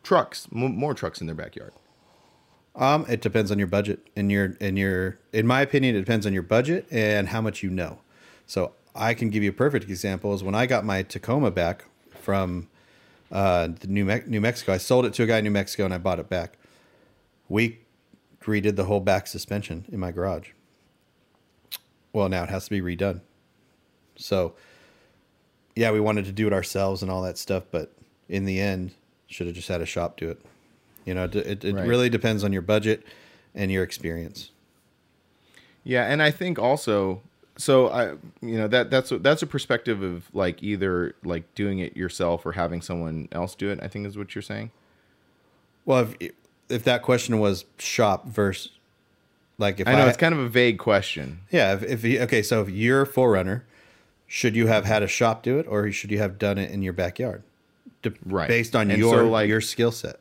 trucks, 0.03 0.49
m- 0.55 0.77
more 0.77 0.95
trucks 0.95 1.21
in 1.21 1.27
their 1.27 1.37
backyard. 1.37 1.73
Um, 2.77 3.05
it 3.09 3.21
depends 3.21 3.51
on 3.51 3.59
your 3.59 3.67
budget 3.67 4.07
and 4.17 4.31
your 4.31 4.57
and 4.61 4.79
your. 4.79 5.19
In 5.33 5.47
my 5.47 5.61
opinion, 5.63 5.97
it 5.97 6.01
depends 6.01 6.27
on 6.27 6.33
your 6.33 6.43
budget 6.45 6.87
and 6.91 7.29
how 7.29 7.41
much 7.41 7.63
you 7.63 7.71
know. 7.71 7.99
So 8.47 8.73
I 8.95 9.15
can 9.15 9.31
give 9.31 9.43
you 9.43 9.51
a 9.51 9.55
perfect 9.55 9.89
example. 9.91 10.33
Is 10.35 10.43
when 10.45 10.55
I 10.55 10.67
got 10.67 10.85
my 10.85 11.03
Tacoma 11.03 11.51
back 11.51 11.85
from 12.21 12.69
uh, 13.33 13.69
the 13.81 13.89
New 13.89 14.05
Me- 14.05 14.23
New 14.27 14.41
Mexico. 14.41 14.73
I 14.75 14.79
sold 14.79 15.07
it 15.07 15.13
to 15.15 15.23
a 15.25 15.27
guy 15.27 15.39
in 15.39 15.45
New 15.45 15.51
Mexico 15.51 15.85
and 15.85 15.93
I 15.93 15.99
bought 15.99 16.19
it 16.21 16.29
back. 16.29 16.57
We 17.49 17.81
redid 18.49 18.77
the 18.77 18.85
whole 18.85 19.01
back 19.01 19.27
suspension 19.27 19.85
in 19.93 20.01
my 20.01 20.11
garage. 20.11 20.51
Well, 22.13 22.29
now 22.29 22.43
it 22.43 22.49
has 22.51 22.65
to 22.65 22.71
be 22.71 22.81
redone. 22.81 23.21
So, 24.17 24.55
yeah, 25.77 25.93
we 25.93 26.01
wanted 26.01 26.25
to 26.25 26.33
do 26.33 26.47
it 26.47 26.53
ourselves 26.53 27.03
and 27.03 27.11
all 27.11 27.23
that 27.23 27.39
stuff, 27.39 27.65
but 27.71 27.93
in 28.29 28.45
the 28.45 28.61
end, 28.61 28.93
should 29.29 29.47
have 29.47 29.55
just 29.55 29.69
had 29.69 29.81
a 29.81 29.87
shop 29.87 30.17
do 30.17 30.31
it. 30.31 30.41
You 31.05 31.15
know, 31.15 31.25
it, 31.25 31.37
it, 31.37 31.65
it 31.65 31.75
Right. 31.75 31.87
really 31.87 32.09
depends 32.09 32.43
on 32.43 32.53
your 32.53 32.63
budget 32.63 33.05
and 33.55 33.71
your 33.71 33.83
experience. 33.85 34.51
Yeah, 35.85 36.05
and 36.05 36.23
I 36.23 36.31
think 36.31 36.59
also 36.59 37.23
so 37.57 37.89
I 37.89 38.11
you 38.41 38.57
know 38.57 38.69
that 38.69 38.91
that's 38.91 39.11
that's 39.21 39.43
a 39.43 39.47
perspective 39.47 40.03
of 40.03 40.33
like 40.35 40.63
either 40.63 41.15
like 41.25 41.55
doing 41.55 41.79
it 41.81 41.97
yourself 41.97 42.45
or 42.47 42.53
having 42.53 42.81
someone 42.83 43.29
else 43.33 43.55
do 43.55 43.71
it. 43.71 43.79
I 43.83 43.89
think 43.89 44.07
is 44.07 44.17
what 44.19 44.35
you're 44.35 44.43
saying. 44.43 44.71
Well, 45.85 46.09
if 46.21 46.33
if 46.69 46.85
that 46.85 47.03
question 47.03 47.39
was 47.41 47.65
shop 47.79 48.27
versus 48.27 48.71
like 49.59 49.81
if 49.81 49.89
I 49.89 49.93
know 49.95 50.07
it's 50.07 50.17
kind 50.17 50.35
of 50.35 50.41
a 50.41 50.49
vague 50.49 50.79
question. 50.79 51.41
yeah, 51.51 51.75
if, 51.75 51.83
if 51.83 52.05
you, 52.05 52.21
okay, 52.21 52.43
so 52.43 52.63
if 52.63 52.69
you're 52.71 53.03
a 53.03 53.07
4Runner, 53.07 53.63
should 54.27 54.55
you 54.55 54.67
have 54.69 54.85
had 54.85 55.03
a 55.03 55.09
shop 55.09 55.43
do 55.43 55.59
it 55.59 55.67
or 55.69 55.91
should 55.91 56.11
you 56.13 56.19
have 56.19 56.39
done 56.39 56.59
it 56.59 56.71
in 56.71 56.83
your 56.83 56.93
backyard? 56.93 57.43
De- 58.03 58.13
Right. 58.25 58.47
Based 58.49 58.77
on 58.77 58.91
And 58.91 59.01
your 59.01 59.15
so, 59.17 59.29
like- 59.29 59.49
your 59.49 59.61
skill 59.61 59.91
set. 59.91 60.21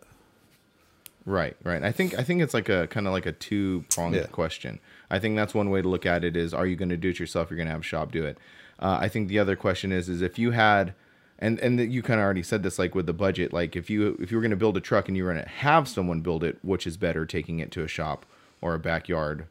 Right, 1.25 1.57
right. 1.63 1.83
I 1.83 1.91
think 1.91 2.17
I 2.17 2.23
think 2.23 2.41
it's 2.41 2.53
like 2.53 2.69
a 2.69 2.87
kind 2.87 3.05
of 3.05 3.11
like 3.13 3.25
a 3.25 3.33
two 3.33 3.83
pronged 3.89 4.15
Yeah. 4.15 4.27
question. 4.27 4.79
I 5.11 5.19
think 5.19 5.35
that's 5.35 5.53
one 5.53 5.69
way 5.69 5.81
to 5.81 5.87
look 5.89 6.05
at 6.05 6.23
it 6.23 6.37
is 6.37 6.53
are 6.53 6.65
you 6.65 6.75
going 6.77 6.89
to 6.89 6.97
do 6.97 7.09
it 7.09 7.19
yourself? 7.19 7.49
You're 7.49 7.57
going 7.57 7.67
to 7.67 7.73
have 7.73 7.81
a 7.81 7.83
shop 7.83 8.11
do 8.13 8.23
it. 8.25 8.37
Uh, 8.79 8.97
I 9.01 9.09
think 9.09 9.27
the 9.27 9.37
other 9.39 9.55
question 9.57 9.91
is 9.91 10.07
is 10.07 10.21
if 10.21 10.39
you 10.39 10.51
had 10.51 10.93
and 11.39 11.59
and 11.59 11.77
that 11.79 11.87
you 11.87 12.01
kind 12.01 12.19
of 12.19 12.23
already 12.23 12.43
said 12.43 12.63
this 12.63 12.79
like 12.79 12.95
with 12.95 13.05
the 13.05 13.13
budget 13.13 13.53
like 13.53 13.75
if 13.75 13.89
you 13.89 14.17
if 14.19 14.31
you 14.31 14.37
were 14.37 14.41
going 14.41 14.51
to 14.51 14.57
build 14.57 14.75
a 14.77 14.81
truck 14.81 15.07
and 15.07 15.15
you 15.17 15.23
were 15.23 15.31
going 15.33 15.43
to 15.43 15.49
have 15.49 15.87
someone 15.87 16.21
build 16.21 16.43
it 16.43 16.57
which 16.63 16.87
is 16.87 16.97
better 16.97 17.25
taking 17.25 17.59
it 17.59 17.71
to 17.71 17.83
a 17.83 17.87
shop 17.87 18.25
or 18.61 18.73
a 18.73 18.79
backyard 18.79 19.45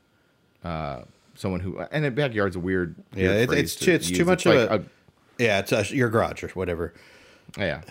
uh 0.65 1.03
someone 1.35 1.61
who 1.61 1.79
and 1.91 2.05
a 2.05 2.11
backyard's 2.11 2.57
a 2.57 2.61
weird, 2.61 2.95
Yeah, 3.15 3.33
it- 3.33 3.53
it's 3.53 3.77
to 3.77 3.85
too- 3.85 3.93
it's 3.93 4.11
too 4.11 4.25
much 4.25 4.47
like 4.47 4.59
of 4.71 4.85
a- 4.87 5.43
Yeah, 5.43 5.59
it's 5.59 5.73
uh, 5.73 5.85
your 5.91 6.09
garage 6.09 6.43
or 6.43 6.49
whatever. 6.49 6.95
yeah 7.59 7.83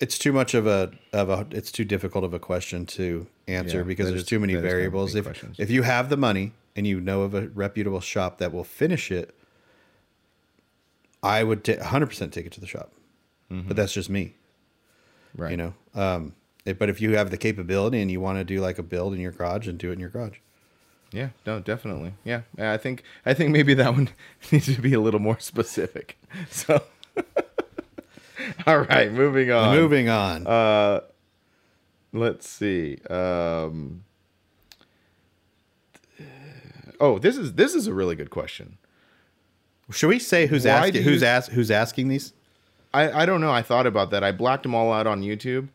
It's 0.00 0.18
too 0.18 0.32
much 0.32 0.54
of 0.54 0.66
a 0.66 0.92
of 1.12 1.28
a 1.28 1.46
it's 1.50 1.70
too 1.72 1.84
difficult 1.84 2.24
of 2.24 2.32
a 2.32 2.38
question 2.38 2.86
to 2.86 3.26
answer 3.48 3.78
Yeah, 3.78 3.82
because 3.84 4.06
there's 4.08 4.22
is- 4.22 4.26
too 4.28 4.38
many 4.40 4.54
that 4.54 4.60
is 4.60 4.62
kind 4.62 4.68
of 4.72 4.76
variables. 4.78 5.14
If 5.16 5.24
questions. 5.24 5.56
if 5.58 5.68
you 5.70 5.82
have 5.82 6.08
the 6.10 6.16
money 6.16 6.52
and 6.76 6.86
you 6.86 7.00
know 7.00 7.22
of 7.22 7.34
a 7.34 7.48
reputable 7.48 8.00
shop 8.00 8.38
that 8.38 8.52
will 8.52 8.64
finish 8.64 9.10
it, 9.10 9.34
I 11.22 11.44
would 11.44 11.64
ta 11.64 11.72
100% 11.74 12.32
take 12.32 12.46
it 12.46 12.52
to 12.52 12.60
the 12.60 12.66
shop. 12.66 12.92
Mm-hmm. 13.52 13.68
But 13.68 13.76
that's 13.76 13.92
just 13.92 14.08
me. 14.10 14.34
right 15.36 15.50
you 15.50 15.56
know 15.58 15.74
um 15.94 16.34
it- 16.64 16.78
but 16.78 16.88
if 16.88 17.00
you 17.00 17.16
have 17.16 17.30
the 17.30 17.36
capability 17.36 18.00
and 18.00 18.10
you 18.10 18.20
want 18.20 18.38
to 18.38 18.44
do 18.44 18.60
like 18.60 18.78
a 18.78 18.82
build 18.82 19.12
in 19.14 19.20
your 19.20 19.32
garage 19.32 19.68
and 19.68 19.78
do 19.78 19.90
it 19.90 19.94
in 19.94 20.00
your 20.00 20.08
garage 20.10 20.38
Yeah, 21.12 21.30
no, 21.46 21.60
definitely. 21.60 22.14
Yeah, 22.24 22.42
I 22.58 22.78
think 22.78 23.02
I 23.26 23.34
think 23.34 23.50
maybe 23.50 23.74
that 23.74 23.92
one 23.92 24.08
needs 24.52 24.66
to 24.74 24.80
be 24.80 24.94
a 24.94 25.00
little 25.00 25.20
more 25.20 25.38
specific. 25.40 26.16
So, 26.50 26.82
all 28.66 28.78
right, 28.80 29.12
moving 29.12 29.50
on. 29.52 29.76
moving 29.76 30.08
on 30.08 30.46
Uh, 30.46 31.00
let's 32.14 32.48
see. 32.48 32.96
Um, 33.10 34.04
oh, 37.00 37.18
this 37.18 37.36
is 37.36 37.52
this 37.54 37.74
is 37.74 37.86
a 37.86 37.94
really 37.94 38.14
good 38.16 38.30
question. 38.30 38.78
should 39.90 40.08
we 40.08 40.18
say 40.18 40.46
who's 40.46 40.64
why 40.64 40.70
asking 40.88 41.02
who's 41.02 41.20
you- 41.22 41.26
ask 41.26 41.50
who's 41.52 41.70
asking 41.70 42.08
these 42.08 42.32
I 42.94 43.22
I 43.22 43.26
don't 43.26 43.40
know. 43.40 43.50
I 43.52 43.62
thought 43.62 43.86
about 43.86 44.10
that. 44.10 44.22
I 44.24 44.32
blacked 44.32 44.62
them 44.64 44.74
all 44.74 44.92
out 44.92 45.06
on 45.06 45.22
YouTube 45.22 45.68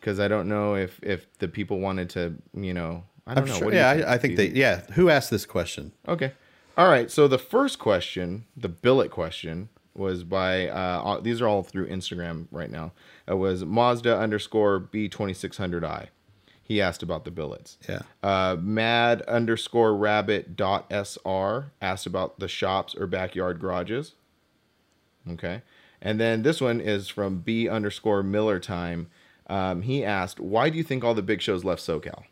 because 0.00 0.20
I 0.20 0.28
don't 0.28 0.48
know 0.48 0.74
if 0.74 0.98
if 1.02 1.26
the 1.38 1.48
people 1.48 1.80
wanted 1.80 2.10
to, 2.10 2.34
you 2.54 2.74
know, 2.74 3.04
I 3.26 3.34
don't 3.34 3.44
I'm 3.44 3.48
know. 3.50 3.54
sure, 3.56 3.64
What 3.66 3.70
do 3.72 3.76
you 3.76 3.82
yeah 3.82 3.90
I, 4.08 4.14
I 4.14 4.18
think 4.18 4.36
they 4.36 4.48
yeah 4.48 4.82
who 4.92 5.08
asked 5.10 5.30
this 5.30 5.46
question 5.46 5.92
Okay. 6.08 6.32
All 6.76 6.88
right. 6.88 7.10
So 7.10 7.28
the 7.28 7.38
first 7.38 7.78
question, 7.78 8.46
the 8.56 8.68
billet 8.70 9.10
question, 9.10 9.68
was 9.94 10.24
by 10.24 10.68
uh, 10.68 11.02
uh, 11.04 11.20
these 11.20 11.42
are 11.42 11.46
all 11.46 11.62
through 11.62 11.86
Instagram 11.88 12.46
right 12.50 12.70
now. 12.70 12.92
It 13.28 13.34
was 13.34 13.64
Mazda 13.64 14.18
underscore 14.18 14.78
B 14.78 15.08
twenty 15.08 15.34
six 15.34 15.58
hundred 15.58 15.84
I. 15.84 16.08
He 16.64 16.80
asked 16.80 17.02
about 17.02 17.24
the 17.26 17.30
billets. 17.30 17.76
Yeah. 17.86 18.02
Uh, 18.22 18.56
Mad 18.58 19.20
underscore 19.22 19.94
rabbit 19.94 20.56
dot 20.56 20.86
sr 20.90 21.72
asked 21.82 22.06
about 22.06 22.38
the 22.38 22.48
shops 22.48 22.94
or 22.94 23.06
backyard 23.06 23.60
garages. 23.60 24.14
Okay. 25.30 25.60
And 26.02 26.18
then 26.20 26.42
this 26.42 26.60
one 26.60 26.80
is 26.80 27.08
from 27.08 27.38
B 27.38 27.68
underscore 27.68 28.22
Miller 28.24 28.58
time. 28.58 29.06
Um, 29.46 29.82
he 29.82 30.04
asked, 30.04 30.40
"Why 30.40 30.68
do 30.68 30.76
you 30.76 30.82
think 30.84 31.04
all 31.04 31.14
the 31.14 31.22
big 31.22 31.40
shows 31.40 31.64
left 31.64 31.80
SoCal?" 31.80 32.24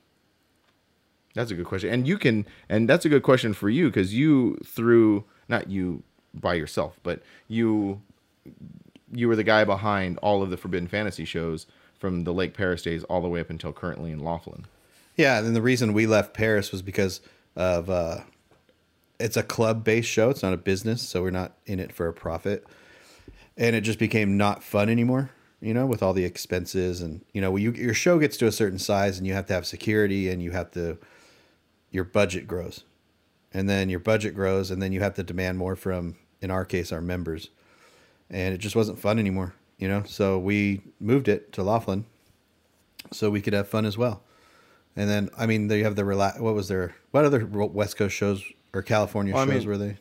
That's 1.35 1.53
a 1.53 1.55
good 1.55 1.67
question, 1.67 1.91
and 1.91 2.09
you 2.09 2.19
can, 2.19 2.45
and 2.69 2.89
that's 2.89 3.05
a 3.05 3.09
good 3.09 3.23
question 3.23 3.55
for 3.55 3.69
you 3.71 3.87
because 3.89 4.13
you 4.13 4.59
threw 4.67 5.25
not 5.49 5.71
you 5.71 6.03
by 6.35 6.55
yourself, 6.55 6.99
but 7.05 7.23
you 7.47 8.03
you 9.13 9.29
were 9.29 9.37
the 9.37 9.45
guy 9.45 9.65
behind 9.65 10.19
all 10.19 10.43
of 10.43 10.51
the 10.51 10.57
Forbidden 10.57 10.89
Fantasy 10.89 11.25
shows 11.25 11.67
from 11.99 12.25
the 12.25 12.33
Lake 12.33 12.55
Perris 12.55 12.83
days 12.83 13.05
all 13.05 13.21
the 13.21 13.29
way 13.29 13.41
up 13.41 13.51
until 13.51 13.73
currently 13.73 14.11
in 14.11 14.19
Laughlin. 14.21 14.67
yeah 15.17 15.39
and 15.39 15.55
the 15.55 15.63
reason 15.63 15.93
we 15.93 16.07
left 16.07 16.33
perris 16.35 16.73
was 16.73 16.81
because 16.83 17.21
of 17.57 17.91
uh 17.91 18.21
it's 19.19 19.37
a 19.37 19.43
club 19.43 19.85
based 19.85 20.09
show 20.09 20.31
it's 20.31 20.43
not 20.43 20.53
a 20.53 20.57
business 20.57 21.03
so 21.03 21.21
we're 21.23 21.31
not 21.31 21.53
in 21.67 21.79
it 21.79 21.93
for 21.93 22.07
a 22.09 22.13
profit 22.13 22.65
and 23.61 23.77
it 23.77 23.83
just 23.83 23.99
became 24.01 24.37
not 24.37 24.65
fun 24.65 24.89
anymore 24.89 25.31
you 25.61 25.73
know 25.75 25.87
with 25.87 26.03
all 26.03 26.13
the 26.15 26.25
expenses 26.25 27.01
and 27.01 27.23
you 27.33 27.41
know 27.41 27.55
you, 27.57 27.71
your 27.73 27.95
show 27.95 28.19
gets 28.19 28.37
to 28.39 28.47
a 28.47 28.53
certain 28.53 28.79
size 28.79 29.19
and 29.19 29.27
you 29.27 29.35
have 29.35 29.47
to 29.47 29.53
have 29.53 29.65
security 29.67 30.29
and 30.29 30.43
you 30.43 30.51
have 30.51 30.71
to 30.73 30.97
your 31.93 32.03
budget 32.05 32.47
grows 32.49 32.83
and 33.53 33.69
then 33.69 33.89
your 33.91 34.01
budget 34.01 34.35
grows 34.35 34.71
and 34.71 34.81
then 34.83 34.91
you 34.93 35.01
have 35.01 35.15
to 35.15 35.23
demand 35.23 35.59
more 35.59 35.77
from 35.77 36.17
in 36.41 36.51
our 36.51 36.65
case 36.65 36.91
our 36.91 37.01
members 37.03 37.51
and 38.31 38.55
it 38.55 38.59
just 38.59 38.75
wasn't 38.75 38.99
fun 38.99 39.19
anymore 39.19 39.55
you 39.79 39.87
know 39.87 40.03
so 40.07 40.39
we 40.39 40.81
moved 40.99 41.29
it 41.29 41.53
to 41.53 41.63
laughlin 41.63 42.05
so 43.13 43.29
we 43.31 43.41
could 43.41 43.53
have 43.53 43.69
fun 43.69 43.85
as 43.87 43.97
well 43.99 44.23
And 44.97 45.09
then 45.09 45.31
I 45.39 45.47
mean, 45.47 45.69
they 45.69 45.83
have 45.85 45.95
the 45.97 46.05
relax. 46.05 46.39
What 46.41 46.55
was 46.55 46.67
there? 46.69 46.95
What 47.13 47.25
other 47.25 47.47
West 47.47 47.97
Coast 47.97 48.15
shows 48.15 48.43
or 48.75 48.83
California 48.83 49.33
Well, 49.33 49.45
I 49.45 49.47
shows 49.47 49.61
mean- 49.65 49.69
were 49.69 49.79
they? 49.79 49.97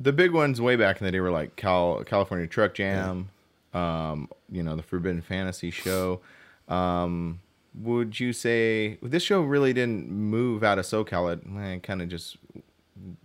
The 0.00 0.12
big 0.12 0.32
ones 0.32 0.60
way 0.60 0.76
back 0.76 1.00
in 1.00 1.04
the 1.04 1.12
day 1.12 1.20
were 1.20 1.30
like 1.30 1.56
Cal 1.56 2.02
California 2.04 2.46
Truck 2.46 2.74
Jam, 2.74 3.30
um, 3.74 4.28
you 4.50 4.62
know, 4.62 4.76
the 4.76 4.82
Forbidden 4.82 5.22
Fantasy 5.22 5.70
show. 5.70 6.20
Um, 6.68 7.40
would 7.74 8.18
you 8.18 8.32
say 8.32 8.98
this 9.02 9.22
show 9.22 9.40
really 9.40 9.72
didn't 9.72 10.08
move 10.08 10.62
out 10.62 10.78
of 10.78 10.84
SoCal? 10.84 11.32
It 11.32 11.42
eh, 11.58 11.78
kind 11.80 12.02
of 12.02 12.08
just 12.08 12.36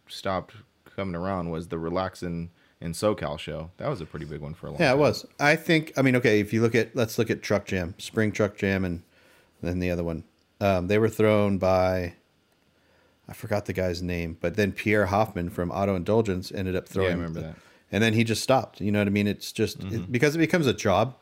stopped 0.08 0.56
coming 0.96 1.16
around. 1.16 1.50
Was 1.52 1.68
the 1.68 1.78
Relaxin' 1.78 2.50
in 2.82 2.94
SoCal 2.94 3.40
show? 3.40 3.72
That 3.78 3.90
was 3.90 4.02
a 4.02 4.06
pretty 4.06 4.26
big 4.26 4.42
one 4.42 4.54
for 4.54 4.68
a 4.68 4.70
long 4.72 4.78
time. 4.78 4.86
Yeah, 4.86 4.92
time. 4.92 5.00
it 5.00 5.02
was. 5.02 5.26
I 5.40 5.56
think. 5.56 5.94
I 5.98 6.02
mean, 6.02 6.16
okay. 6.18 6.40
If 6.40 6.54
you 6.54 6.62
look 6.62 6.76
at, 6.76 6.96
let's 6.96 7.18
look 7.18 7.30
at 7.30 7.42
Truck 7.42 7.66
Jam, 7.66 7.96
Spring 7.98 8.32
Truck 8.32 8.58
Jam, 8.58 8.86
and 8.86 9.04
then 9.62 9.80
the 9.80 9.90
other 9.90 10.04
one. 10.04 10.24
Um, 10.62 10.88
they 10.88 10.98
were 10.98 11.10
thrown 11.10 11.58
by, 11.58 12.14
I 13.28 13.34
forgot 13.34 13.66
the 13.66 13.74
guy's 13.74 14.02
name, 14.02 14.38
but 14.42 14.56
then 14.56 14.72
Pierre 14.72 15.08
Hoffman 15.08 15.50
from 15.50 15.72
Auto 15.72 15.96
Indulgence 15.96 16.52
ended 16.52 16.76
up 16.76 16.88
throwing. 16.88 17.12
I 17.12 17.16
remember 17.16 17.42
that. 17.42 17.56
And 17.92 18.04
then 18.04 18.14
he 18.14 18.24
just 18.24 18.42
stopped. 18.42 18.82
You 18.82 18.92
know 18.92 19.00
what 19.00 19.08
I 19.08 19.12
mean? 19.12 19.28
It's 19.28 19.52
just 19.52 19.80
it, 19.80 19.86
mm-hmm. 19.86 20.12
because 20.12 20.36
it 20.36 20.40
becomes 20.40 20.68
a 20.68 20.74
job. 20.74 21.16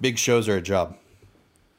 Big 0.00 0.18
shows 0.18 0.48
are 0.48 0.56
a 0.56 0.62
job, 0.62 0.96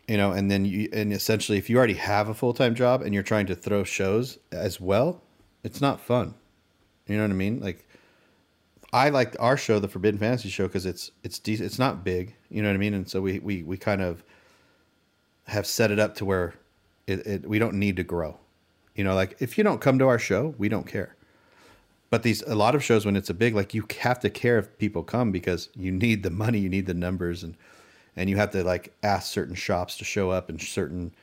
you 0.07 0.17
know. 0.17 0.31
And 0.31 0.51
then 0.51 0.65
you 0.65 0.89
and 0.91 1.13
essentially, 1.13 1.57
if 1.57 1.69
you 1.69 1.77
already 1.77 1.93
have 1.93 2.27
a 2.27 2.33
full 2.33 2.53
time 2.53 2.75
job 2.75 3.01
and 3.01 3.13
you're 3.13 3.23
trying 3.23 3.45
to 3.45 3.55
throw 3.55 3.83
shows 3.83 4.37
as 4.51 4.81
well, 4.81 5.21
it's 5.63 5.79
not 5.79 6.01
fun. 6.01 6.33
You 7.07 7.15
know 7.15 7.23
what 7.23 7.31
I 7.31 7.35
mean? 7.35 7.59
Like 7.61 7.87
I 8.91 9.09
liked 9.09 9.37
our 9.39 9.55
show, 9.55 9.79
the 9.79 9.87
Forbidden 9.87 10.19
Fantasy 10.19 10.49
show, 10.49 10.67
because 10.67 10.85
it's 10.85 11.11
it's 11.23 11.39
decent. 11.39 11.67
It's 11.67 11.79
not 11.79 12.03
big, 12.03 12.35
you 12.49 12.61
know 12.61 12.69
what 12.69 12.75
I 12.75 12.79
mean. 12.79 12.93
And 12.93 13.09
so 13.09 13.21
we 13.21 13.39
we 13.39 13.63
we 13.63 13.77
kind 13.77 14.01
of 14.01 14.23
have 15.47 15.65
set 15.65 15.91
it 15.91 15.99
up 15.99 16.15
to 16.15 16.25
where 16.25 16.55
it, 17.07 17.25
it 17.25 17.47
we 17.47 17.59
don't 17.59 17.75
need 17.75 17.95
to 17.97 18.03
grow. 18.03 18.37
You 18.99 19.05
know, 19.05 19.15
like 19.15 19.37
if 19.39 19.57
you 19.57 19.63
don't 19.63 19.79
come 19.79 19.97
to 19.99 20.09
our 20.09 20.19
show, 20.19 20.55
we 20.57 20.67
don't 20.67 20.85
care. 20.85 21.15
But 22.09 22.23
these 22.23 22.41
a 22.41 22.53
lot 22.53 22.75
of 22.75 22.83
shows 22.83 23.05
when 23.05 23.15
it's 23.15 23.29
a 23.29 23.33
big, 23.33 23.55
like 23.55 23.73
you 23.73 23.85
have 24.01 24.19
to 24.19 24.29
care 24.29 24.59
if 24.59 24.77
people 24.77 25.03
come 25.03 25.31
because 25.31 25.69
you 25.73 25.89
need 25.89 26.21
the 26.21 26.29
money, 26.29 26.59
you 26.59 26.67
need 26.67 26.85
the 26.85 26.93
numbers, 26.93 27.41
and 27.41 27.55
and 28.17 28.29
you 28.29 28.35
have 28.35 28.51
to 28.51 28.61
like 28.61 28.91
ask 29.01 29.31
certain 29.31 29.55
shops 29.55 29.95
to 29.99 30.03
show 30.03 30.31
up 30.31 30.49
and 30.49 30.61
certain 30.61 31.13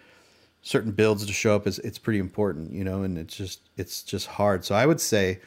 certain 0.62 0.90
builds 0.90 1.26
to 1.26 1.34
show 1.34 1.54
up 1.54 1.66
is 1.66 1.78
it's 1.80 1.98
pretty 1.98 2.18
important, 2.18 2.72
you 2.72 2.82
know, 2.82 3.02
and 3.02 3.18
it's 3.18 3.36
just 3.36 3.60
it's 3.76 4.02
just 4.02 4.26
hard. 4.26 4.64
So 4.64 4.74
I 4.74 4.86
would 4.86 4.98
say 4.98 5.40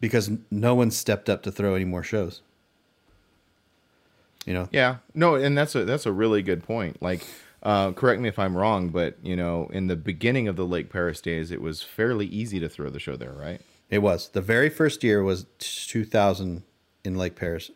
because 0.00 0.28
no 0.50 0.74
one 0.74 0.90
stepped 0.90 1.30
up 1.30 1.44
to 1.44 1.52
throw 1.52 1.76
any 1.76 1.84
more 1.84 2.02
shows. 2.02 2.42
You 4.44 4.54
know, 4.54 4.68
Yeah, 4.72 4.96
no, 5.14 5.36
and 5.36 5.56
that's 5.56 5.76
a 5.76 5.84
that's 5.84 6.04
a 6.04 6.10
really 6.10 6.42
good 6.42 6.64
point. 6.64 7.00
Like, 7.00 7.24
uh, 7.64 7.92
correct 7.92 8.20
me 8.20 8.28
if 8.28 8.38
I'm 8.38 8.56
wrong, 8.56 8.88
but 8.90 9.16
you 9.22 9.36
know, 9.36 9.68
in 9.72 9.86
the 9.86 9.96
beginning 9.96 10.48
of 10.48 10.56
the 10.56 10.66
Lake 10.66 10.90
Perris 10.92 11.20
days, 11.22 11.50
it 11.50 11.60
was 11.62 11.82
fairly 11.82 12.26
easy 12.26 12.60
to 12.60 12.68
throw 12.68 12.90
the 12.90 13.00
show 13.00 13.16
there, 13.16 13.32
right? 13.32 13.60
it 13.90 13.98
was 13.98 14.28
the 14.30 14.40
very 14.40 14.70
first 14.70 15.04
year 15.04 15.22
was 15.22 15.44
2000 15.58 16.62
in 17.04 17.16
Lake 17.16 17.36
Perris, 17.36 17.70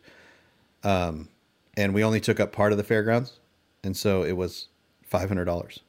um, 0.83 1.29
and 1.77 1.93
we 1.93 2.03
only 2.03 2.19
took 2.19 2.39
up 2.39 2.51
part 2.51 2.71
of 2.71 2.77
the 2.77 2.83
fairgrounds, 2.83 3.39
and 3.83 3.95
so 3.95 4.23
it 4.23 4.33
was 4.33 4.67
five 5.03 5.27
hundred 5.29 5.45
dollars. 5.45 5.79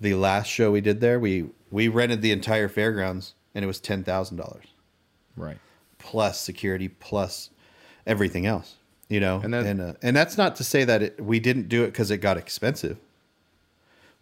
The 0.00 0.14
last 0.14 0.46
show 0.48 0.70
we 0.70 0.80
did 0.80 1.00
there, 1.00 1.18
we 1.18 1.46
we 1.70 1.88
rented 1.88 2.20
the 2.22 2.32
entire 2.32 2.68
fairgrounds, 2.68 3.34
and 3.54 3.64
it 3.64 3.66
was 3.66 3.80
ten 3.80 4.04
thousand 4.04 4.36
dollars 4.36 4.66
Right. 5.36 5.58
plus 5.98 6.38
security 6.40 6.88
plus 6.88 7.50
everything 8.06 8.46
else. 8.46 8.76
You 9.14 9.20
know, 9.20 9.40
And 9.44 9.54
and 9.54 9.80
uh, 9.80 9.92
and 10.02 10.16
that's 10.16 10.36
not 10.36 10.56
to 10.56 10.64
say 10.64 10.82
that 10.82 11.00
it, 11.00 11.20
we 11.20 11.38
didn't 11.38 11.68
do 11.68 11.84
it 11.84 11.92
because 11.92 12.10
it 12.10 12.16
got 12.16 12.36
expensive. 12.36 12.98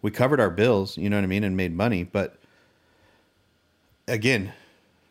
We 0.03 0.11
covered 0.11 0.39
our 0.39 0.51
bills, 0.51 0.99
you 0.99 1.09
know 1.09 1.17
what 1.17 1.23
I 1.23 1.25
mean, 1.25 1.43
and 1.43 1.57
made 1.57 1.75
money. 1.75 2.03
But 2.03 2.37
again, 4.07 4.53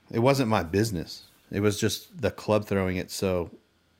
it 0.08 0.20
wasn't 0.20 0.48
my 0.48 0.62
business. 0.62 1.24
It 1.50 1.62
was 1.62 1.80
just 1.80 2.22
the 2.22 2.30
club 2.30 2.64
throwing 2.64 2.96
it 2.96 3.10
so 3.10 3.50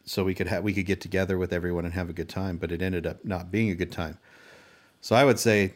so 0.04 0.22
we 0.22 0.34
could 0.34 0.46
have 0.46 0.62
we 0.62 0.72
could 0.72 0.86
get 0.86 1.00
together 1.00 1.36
with 1.36 1.52
everyone 1.52 1.84
and 1.84 1.94
have 1.94 2.08
a 2.08 2.12
good 2.12 2.28
time. 2.28 2.58
But 2.58 2.70
it 2.70 2.80
ended 2.80 3.04
up 3.04 3.24
not 3.24 3.50
being 3.50 3.68
a 3.68 3.74
good 3.74 3.90
time. 3.90 4.18
So 5.00 5.16
I 5.16 5.24
would 5.24 5.40
say 5.40 5.74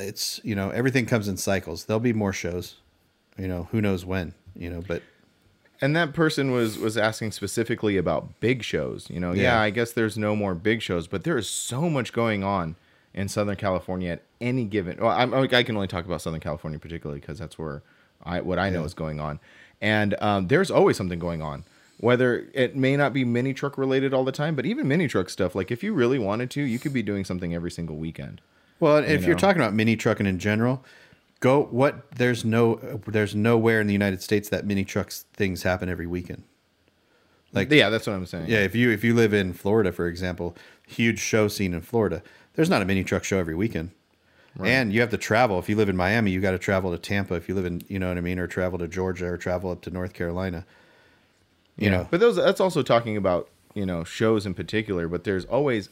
it's 0.00 0.40
you 0.42 0.54
know 0.54 0.70
everything 0.70 1.04
comes 1.04 1.28
in 1.28 1.36
cycles. 1.36 1.84
There'll 1.84 2.00
be 2.00 2.14
more 2.14 2.32
shows, 2.32 2.76
you 3.36 3.48
know 3.48 3.68
who 3.70 3.82
knows 3.82 4.06
when, 4.06 4.32
you 4.56 4.70
know, 4.70 4.80
but 4.80 5.02
And 5.80 5.94
that 5.96 6.12
person 6.12 6.50
was 6.52 6.78
was 6.78 6.96
asking 6.96 7.32
specifically 7.32 7.96
about 7.96 8.40
big 8.40 8.62
shows. 8.62 9.08
You 9.10 9.20
know, 9.20 9.32
yeah. 9.32 9.42
Yeah. 9.42 9.60
I 9.60 9.70
guess 9.70 9.92
there's 9.92 10.16
no 10.16 10.34
more 10.36 10.54
big 10.54 10.82
shows, 10.82 11.06
but 11.06 11.24
there 11.24 11.36
is 11.36 11.48
so 11.48 11.90
much 11.90 12.12
going 12.12 12.44
on 12.44 12.76
in 13.12 13.28
Southern 13.28 13.56
California 13.56 14.12
at 14.12 14.22
any 14.40 14.64
given. 14.64 14.98
Well, 15.00 15.10
I'm, 15.10 15.32
I 15.34 15.62
can 15.62 15.74
only 15.76 15.88
talk 15.88 16.04
about 16.04 16.20
Southern 16.22 16.40
California 16.40 16.78
particularly 16.78 17.20
because 17.20 17.38
that's 17.38 17.58
where 17.58 17.82
I 18.24 18.40
what 18.40 18.58
I 18.58 18.70
know 18.70 18.80
Yeah. 18.80 18.86
is 18.86 18.94
going 18.94 19.20
on, 19.20 19.40
and 19.80 20.14
um, 20.22 20.48
there's 20.48 20.70
always 20.70 20.96
something 20.96 21.18
going 21.18 21.42
on. 21.42 21.64
Whether 21.98 22.48
it 22.54 22.74
may 22.76 22.96
not 22.96 23.12
be 23.12 23.24
mini 23.24 23.54
truck 23.54 23.78
related 23.78 24.12
all 24.12 24.24
the 24.24 24.32
time, 24.32 24.56
but 24.56 24.66
even 24.66 24.88
mini 24.88 25.06
truck 25.08 25.30
stuff. 25.30 25.54
Like 25.54 25.70
if 25.70 25.82
you 25.82 25.94
really 25.94 26.18
wanted 26.18 26.50
to, 26.52 26.62
you 26.62 26.78
could 26.78 26.92
be 26.92 27.02
doing 27.02 27.24
something 27.24 27.54
every 27.54 27.70
single 27.70 27.96
weekend. 27.96 28.40
Well, 28.80 28.96
if 28.98 29.22
You 29.22 29.28
you're 29.28 29.36
talking 29.38 29.62
about 29.62 29.74
mini 29.74 29.94
trucking 29.96 30.26
in 30.26 30.38
general, 30.40 30.84
go 31.44 31.64
what 31.70 32.10
there's 32.12 32.42
no 32.44 32.76
there's 33.06 33.34
nowhere 33.34 33.78
in 33.80 33.86
the 33.86 33.92
United 33.92 34.22
States 34.22 34.48
that 34.48 34.64
mini 34.64 34.82
trucks 34.84 35.26
things 35.34 35.62
happen 35.62 35.88
every 35.90 36.06
weekend. 36.06 36.42
Like 37.52 37.70
yeah, 37.70 37.90
that's 37.90 38.06
what 38.06 38.14
I'm 38.14 38.26
saying. 38.26 38.46
yeah, 38.48 38.60
if 38.60 38.74
you 38.74 38.90
if 38.90 39.04
you 39.04 39.14
live 39.14 39.32
in 39.34 39.52
Florida, 39.52 39.92
for 39.92 40.08
example, 40.08 40.56
huge 40.88 41.20
show 41.20 41.46
scene 41.48 41.74
in 41.74 41.82
Florida, 41.82 42.22
there's 42.54 42.70
not 42.70 42.80
a 42.82 42.84
mini 42.86 43.04
truck 43.04 43.24
show 43.24 43.38
every 43.38 43.54
weekend. 43.54 43.90
And 44.62 44.92
you 44.92 45.00
have 45.00 45.10
to 45.10 45.18
travel. 45.18 45.58
If 45.58 45.68
you 45.68 45.74
live 45.74 45.88
in 45.88 45.96
Miami, 45.96 46.30
you 46.30 46.40
got 46.40 46.52
to 46.52 46.60
travel 46.60 46.92
to 46.92 46.98
Tampa. 46.98 47.34
If 47.34 47.48
you 47.48 47.56
live 47.56 47.64
in, 47.66 47.82
you 47.88 47.98
know 47.98 48.06
what 48.06 48.16
I 48.18 48.20
mean, 48.20 48.38
or 48.38 48.46
travel 48.46 48.78
to 48.78 48.86
Georgia 48.86 49.26
or 49.26 49.36
travel 49.36 49.72
up 49.72 49.82
to 49.82 49.90
North 49.90 50.12
Carolina. 50.12 50.64
You 51.76 51.90
know, 51.90 52.06
but 52.08 52.20
those 52.20 52.36
that's 52.36 52.60
also 52.60 52.82
talking 52.82 53.16
about 53.16 53.50
you 53.74 53.84
know 53.84 54.04
shows 54.04 54.46
in 54.46 54.54
particular. 54.54 55.08
But 55.08 55.24
there's 55.24 55.44
always 55.44 55.88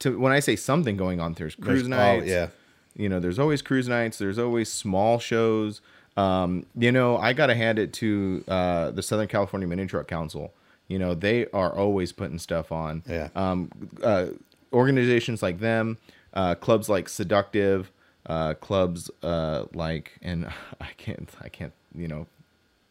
to 0.00 0.18
when 0.18 0.32
I 0.32 0.40
say 0.40 0.56
something 0.56 0.96
going 0.96 1.20
on, 1.20 1.34
there's 1.34 1.54
cruise 1.54 1.88
There's- 1.88 2.00
oh, 2.00 2.18
nights. 2.18 2.26
yeah. 2.26 2.48
You 2.96 3.08
know, 3.08 3.20
there's 3.20 3.38
always 3.38 3.62
cruise 3.62 3.88
nights. 3.88 4.18
There's 4.18 4.38
always 4.38 4.70
small 4.70 5.18
shows. 5.18 5.80
Um, 6.16 6.66
you 6.76 6.92
know, 6.92 7.16
I 7.16 7.32
gotta 7.32 7.54
hand 7.54 7.78
it 7.78 7.92
to 7.94 8.44
uh, 8.48 8.90
the 8.90 9.02
Southern 9.02 9.28
California 9.28 9.66
Mini 9.66 9.86
Truck 9.86 10.08
Council. 10.08 10.52
You 10.88 10.98
know, 10.98 11.14
they 11.14 11.46
are 11.48 11.74
always 11.74 12.12
putting 12.12 12.38
stuff 12.38 12.70
on. 12.70 13.02
Yeah. 13.08 13.28
Um, 13.34 13.70
uh, 14.02 14.26
organizations 14.72 15.42
like 15.42 15.58
them, 15.58 15.98
uh, 16.34 16.54
clubs 16.54 16.88
like 16.88 17.08
Seductive, 17.08 17.90
uh, 18.26 18.54
clubs 18.54 19.10
uh, 19.22 19.64
like, 19.72 20.18
and 20.22 20.46
I 20.80 20.88
can't, 20.96 21.30
I 21.40 21.48
can't, 21.48 21.72
you 21.94 22.08
know, 22.08 22.26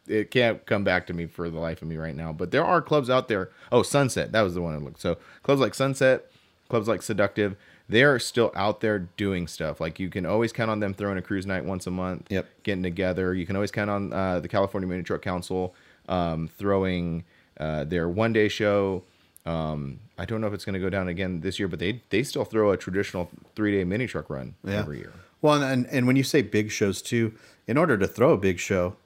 it 0.08 0.30
can't 0.30 0.64
come 0.66 0.82
back 0.82 1.06
to 1.06 1.12
me 1.12 1.26
for 1.26 1.48
the 1.48 1.60
life 1.60 1.80
of 1.80 1.88
me 1.88 1.96
right 1.96 2.16
now. 2.16 2.32
But 2.32 2.50
there 2.50 2.64
are 2.64 2.82
clubs 2.82 3.08
out 3.08 3.28
there. 3.28 3.50
Oh, 3.70 3.82
Sunset, 3.82 4.32
that 4.32 4.42
was 4.42 4.54
the 4.54 4.62
one 4.62 4.74
I 4.74 4.78
looked. 4.78 5.00
So 5.00 5.16
clubs 5.42 5.60
like 5.60 5.74
Sunset, 5.74 6.30
clubs 6.68 6.88
like 6.88 7.02
Seductive, 7.02 7.56
they 7.88 8.02
are 8.02 8.18
still 8.18 8.52
out 8.54 8.80
there 8.80 8.98
doing 9.16 9.46
stuff. 9.46 9.80
Like 9.80 10.00
you 10.00 10.08
can 10.08 10.26
always 10.26 10.52
count 10.52 10.70
on 10.70 10.80
them 10.80 10.94
throwing 10.94 11.18
a 11.18 11.22
cruise 11.22 11.46
night 11.46 11.64
once 11.64 11.86
a 11.86 11.90
month. 11.90 12.30
Yep. 12.30 12.46
Getting 12.62 12.82
together. 12.82 13.34
You 13.34 13.46
can 13.46 13.56
always 13.56 13.70
count 13.70 13.90
on 13.90 14.12
uh, 14.12 14.40
the 14.40 14.48
California 14.48 14.88
Mini 14.88 15.02
Truck 15.02 15.22
Council 15.22 15.74
um, 16.08 16.48
throwing 16.58 17.24
uh, 17.58 17.84
their 17.84 18.08
one 18.08 18.32
day 18.32 18.48
show. 18.48 19.02
Um, 19.44 20.00
I 20.18 20.24
don't 20.24 20.40
know 20.40 20.46
if 20.46 20.52
it's 20.52 20.64
going 20.64 20.74
to 20.74 20.80
go 20.80 20.90
down 20.90 21.08
again 21.08 21.40
this 21.40 21.58
year, 21.58 21.68
but 21.68 21.78
they 21.78 22.00
they 22.10 22.22
still 22.22 22.44
throw 22.44 22.70
a 22.70 22.76
traditional 22.76 23.28
three 23.56 23.72
day 23.72 23.84
mini 23.84 24.06
truck 24.06 24.30
run 24.30 24.54
every 24.66 24.98
year. 24.98 25.12
Well, 25.40 25.62
and 25.62 25.86
and 25.88 26.06
when 26.06 26.16
you 26.16 26.22
say 26.22 26.42
big 26.42 26.70
shows 26.70 27.02
too, 27.02 27.34
in 27.66 27.76
order 27.76 27.98
to 27.98 28.06
throw 28.06 28.32
a 28.32 28.36
big 28.36 28.58
show, 28.58 28.96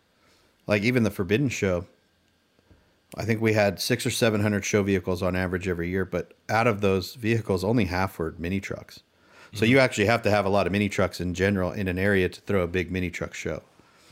like 0.66 0.82
even 0.82 1.02
the 1.02 1.10
Forbidden 1.10 1.48
Show, 1.48 1.86
I 3.16 3.24
think 3.24 3.40
we 3.40 3.54
had 3.54 3.80
six 3.80 4.04
or 4.04 4.10
seven 4.10 4.40
hundred 4.42 4.64
show 4.64 4.82
vehicles 4.82 5.22
on 5.22 5.34
average 5.36 5.68
every 5.68 5.88
year. 5.88 6.04
But 6.04 6.34
out 6.48 6.66
of 6.66 6.80
those 6.80 7.14
vehicles, 7.14 7.64
only 7.64 7.86
half 7.86 8.18
were 8.18 8.34
mini 8.38 8.60
trucks. 8.60 9.00
So 9.52 9.60
mm-hmm. 9.64 9.72
you 9.72 9.78
actually 9.78 10.06
have 10.06 10.22
to 10.22 10.30
have 10.30 10.44
a 10.44 10.48
lot 10.50 10.66
of 10.66 10.72
mini 10.72 10.88
trucks 10.88 11.20
in 11.20 11.32
general 11.32 11.72
in 11.72 11.88
an 11.88 11.98
area 11.98 12.28
to 12.28 12.40
throw 12.42 12.62
a 12.62 12.66
big 12.66 12.90
mini 12.90 13.10
truck 13.10 13.32
show. 13.32 13.62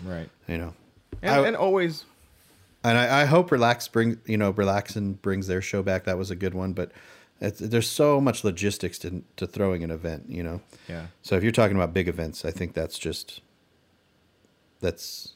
Right. 0.03 0.29
You 0.49 0.59
know, 0.59 0.75
And, 1.23 1.31
I- 1.31 1.47
and 1.49 1.57
always 1.57 2.05
and 2.83 2.99
I, 2.99 3.23
I 3.23 3.25
hope 3.25 3.51
Relax 3.51 3.89
bring 3.89 4.21
you 4.27 4.37
know 4.37 4.53
Relaxin 4.53 5.21
brings 5.21 5.47
their 5.47 5.63
show 5.63 5.83
back. 5.83 6.05
That 6.05 6.19
was 6.19 6.31
a 6.31 6.37
good 6.37 6.55
one, 6.55 6.73
but 6.73 6.93
it's, 7.41 7.59
there's 7.59 7.89
so 7.89 8.21
much 8.21 8.45
logistics 8.45 8.99
to 9.01 9.23
to 9.37 9.47
throwing 9.47 9.83
an 9.83 9.91
event. 9.91 10.27
You 10.29 10.43
know. 10.43 10.61
Yeah. 10.89 11.07
So 11.23 11.37
if 11.37 11.43
you're 11.43 11.53
talking 11.53 11.77
about 11.77 11.93
big 11.93 12.09
events, 12.09 12.45
I 12.45 12.51
think 12.51 12.75
that's 12.75 12.99
just 12.99 13.41
that's 14.81 15.35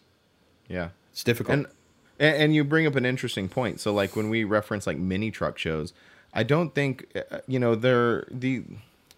Yeah. 0.68 0.90
it's 1.10 1.24
difficult. 1.24 1.58
And 1.58 1.66
and 2.18 2.36
and 2.36 2.54
you 2.54 2.64
bring 2.64 2.86
up 2.86 2.96
an 2.96 3.06
interesting 3.06 3.48
point. 3.48 3.80
So 3.80 3.92
like 3.92 4.16
when 4.16 4.28
we 4.28 4.44
reference 4.44 4.86
like 4.86 4.98
mini 4.98 5.30
truck 5.30 5.58
shows, 5.58 5.92
I 6.32 6.42
don't 6.42 6.74
think 6.74 7.06
uh, 7.30 7.38
you 7.46 7.58
know 7.58 7.74
they're 7.74 8.26
the 8.30 8.64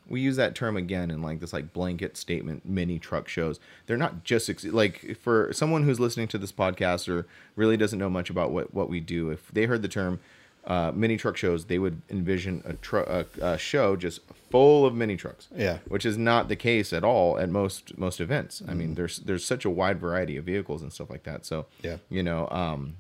we 0.09 0.21
use 0.21 0.37
that 0.37 0.57
term 0.57 0.77
again 0.77 1.11
in 1.11 1.23
like 1.23 1.39
this 1.39 1.53
like 1.53 1.73
blanket 1.73 2.17
statement 2.17 2.67
mini 2.67 2.99
truck 2.99 3.29
shows. 3.29 3.61
They're 3.87 3.97
not 3.97 4.25
just 4.25 4.51
ex- 4.51 4.65
like 4.65 5.17
for 5.17 5.53
someone 5.53 5.85
who's 5.85 6.01
listening 6.01 6.29
to 6.29 6.39
this 6.39 6.53
podcast 6.53 7.09
or 7.09 7.27
really 7.55 7.77
doesn't 7.77 7.99
know 7.99 8.11
much 8.11 8.29
about 8.29 8.51
what 8.51 8.75
what 8.75 8.91
we 8.91 9.01
do. 9.01 9.31
If 9.31 9.49
they 9.53 9.67
heard 9.67 9.83
the 9.83 9.89
term 9.89 10.19
uh, 10.67 10.93
mini 10.95 11.17
truck 11.17 11.37
shows, 11.37 11.65
they 11.67 11.79
would 11.79 12.01
envision 12.11 12.63
a, 12.67 12.75
tru- 12.75 13.05
a, 13.07 13.25
a 13.41 13.59
show 13.59 13.97
just 13.97 14.21
full 14.51 14.85
of 14.85 14.95
mini 14.95 15.17
trucks. 15.17 15.49
Yeah. 15.57 15.79
which 15.89 16.05
is 16.05 16.17
not 16.19 16.49
the 16.49 16.57
case 16.57 16.93
at 16.93 17.03
all 17.05 17.39
at 17.39 17.49
most 17.49 17.97
most 17.99 18.21
events. 18.21 18.63
I 18.69 18.75
mean, 18.75 18.95
there's 18.95 19.19
there's 19.21 19.45
such 19.45 19.65
a 19.65 19.71
wide 19.71 19.99
variety 20.01 20.37
of 20.37 20.45
vehicles 20.45 20.83
and 20.83 20.93
stuff 20.93 21.09
like 21.11 21.23
that. 21.25 21.47
So 21.47 21.67
Yeah. 21.83 21.97
you 22.09 22.23
know, 22.23 22.49
um, 22.51 22.97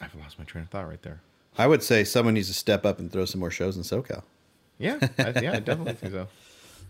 I've 0.00 0.14
lost 0.14 0.38
my 0.38 0.44
train 0.44 0.64
of 0.64 0.70
thought 0.70 0.88
right 0.88 1.02
there. 1.02 1.20
I 1.56 1.66
would 1.66 1.82
say 1.82 2.04
someone 2.04 2.34
needs 2.34 2.48
to 2.48 2.54
step 2.54 2.84
up 2.84 2.98
and 2.98 3.10
throw 3.12 3.24
some 3.24 3.40
more 3.40 3.50
shows 3.50 3.76
in 3.76 3.82
SoCal. 3.82 4.22
Yeah, 4.78 4.98
I, 5.18 5.32
yeah, 5.40 5.52
I 5.54 5.60
definitely 5.60 5.92
think 5.94 6.12
so. 6.12 6.28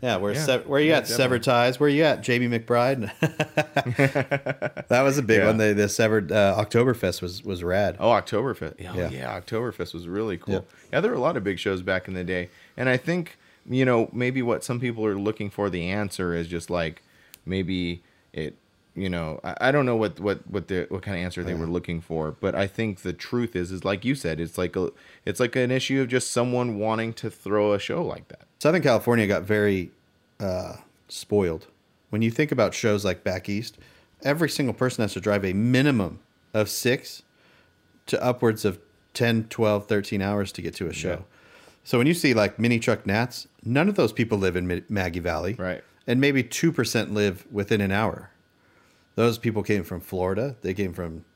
Yeah, 0.05 0.17
where 0.17 0.35
Yeah. 0.35 0.59
Where 0.67 0.81
you 0.81 0.91
Yeah, 0.91 0.99
at? 0.99 1.09
Severed 1.09 1.43
ties. 1.43 1.81
Where 1.81 1.89
you 1.89 2.03
at? 2.05 2.21
Jamie 2.23 2.47
McBride. 2.47 3.11
that 4.89 5.03
was 5.03 5.17
a 5.17 5.23
big 5.23 5.39
Yeah. 5.39 5.47
one. 5.47 5.57
The 5.57 5.73
the 5.73 5.89
severed 5.89 6.31
uh, 6.31 6.57
Oktoberfest 6.63 7.23
was 7.23 7.43
was 7.43 7.65
rad. 7.65 7.97
Oh, 7.99 8.11
Oktoberfest. 8.11 8.75
Oh, 8.81 8.99
Yeah. 8.99 9.09
yeah. 9.11 9.41
Oktoberfest 9.41 9.95
was 9.95 10.07
really 10.07 10.37
cool. 10.37 10.55
Yep. 10.55 10.69
Yeah, 10.93 11.01
there 11.01 11.11
were 11.11 11.17
a 11.17 11.21
lot 11.21 11.39
of 11.39 11.45
big 11.45 11.59
shows 11.59 11.81
back 11.81 12.07
in 12.07 12.13
the 12.13 12.23
day. 12.25 12.51
And 12.77 12.91
I 12.91 12.99
think, 12.99 13.39
you 13.69 13.87
know, 13.87 14.11
maybe 14.13 14.43
what 14.43 14.63
some 14.63 14.79
people 14.79 15.07
are 15.07 15.19
looking 15.19 15.49
for 15.49 15.71
the 15.71 15.89
answer 15.89 16.35
is 16.35 16.49
just 16.49 16.69
like 16.69 17.03
maybe 17.47 18.03
it, 18.35 18.57
you 18.95 19.09
know, 19.09 19.41
I, 19.43 19.69
I 19.69 19.73
don't 19.73 19.87
know 19.87 19.97
what 19.97 20.21
what 20.21 20.41
what 20.51 20.69
the 20.69 20.87
what 20.91 21.01
kind 21.03 21.17
of 21.17 21.25
answer 21.25 21.43
they 21.43 21.55
were 21.55 21.67
looking 21.67 22.03
for, 22.03 22.33
but 22.33 22.55
I 22.55 22.67
think 22.67 23.01
the 23.01 23.15
truth 23.15 23.57
is 23.57 23.73
is 23.73 23.87
like 23.87 24.05
you 24.05 24.15
said, 24.15 24.39
it's 24.39 24.59
like 24.59 24.77
a 24.77 24.91
it's 25.25 25.41
like 25.41 25.57
an 25.57 25.71
issue 25.71 26.03
of 26.03 26.09
just 26.09 26.31
someone 26.31 26.79
wanting 26.79 27.15
to 27.15 27.31
throw 27.31 27.73
a 27.73 27.79
show 27.79 28.05
like 28.05 28.29
that. 28.29 28.43
Southern 28.65 28.81
California 28.81 29.27
got 29.27 29.43
very 29.43 29.91
uh, 30.41 30.77
spoiled. 31.09 31.67
When 32.09 32.23
you 32.23 32.31
think 32.31 32.51
about 32.51 32.73
shows 32.73 33.05
like 33.05 33.23
back 33.23 33.47
east, 33.47 33.77
every 34.23 34.49
single 34.49 34.73
person 34.73 35.03
has 35.03 35.13
to 35.13 35.21
drive 35.21 35.45
a 35.45 35.53
minimum 35.53 36.21
of 36.55 36.71
six 36.71 37.25
to 38.07 38.25
upwards 38.25 38.65
of 38.65 38.79
10, 39.13 39.49
12, 39.51 39.87
13 39.87 40.23
hours 40.23 40.51
to 40.53 40.63
get 40.63 40.75
to 40.77 40.87
a 40.87 40.95
show. 40.95 41.11
Yeah. 41.11 41.19
So 41.85 41.99
when 41.99 42.07
you 42.07 42.15
see 42.15 42.33
like 42.33 42.59
mini 42.59 42.79
truck 42.79 43.05
Nats, 43.05 43.49
none 43.67 43.87
of 43.87 43.97
those 43.97 44.15
people 44.15 44.39
live 44.39 44.57
in 44.57 44.83
Maggie 44.89 45.21
Valley. 45.21 45.53
Right. 45.53 45.85
And 46.07 46.19
maybe 46.19 46.43
2% 46.43 47.13
live 47.13 47.47
within 47.53 47.83
an 47.83 47.93
hour. 47.93 48.31
Those 49.15 49.37
people 49.37 49.63
came 49.63 49.85
from 49.85 50.01
Florida. 50.01 50.57
They 50.63 50.73
came 50.73 50.95
from 50.95 51.27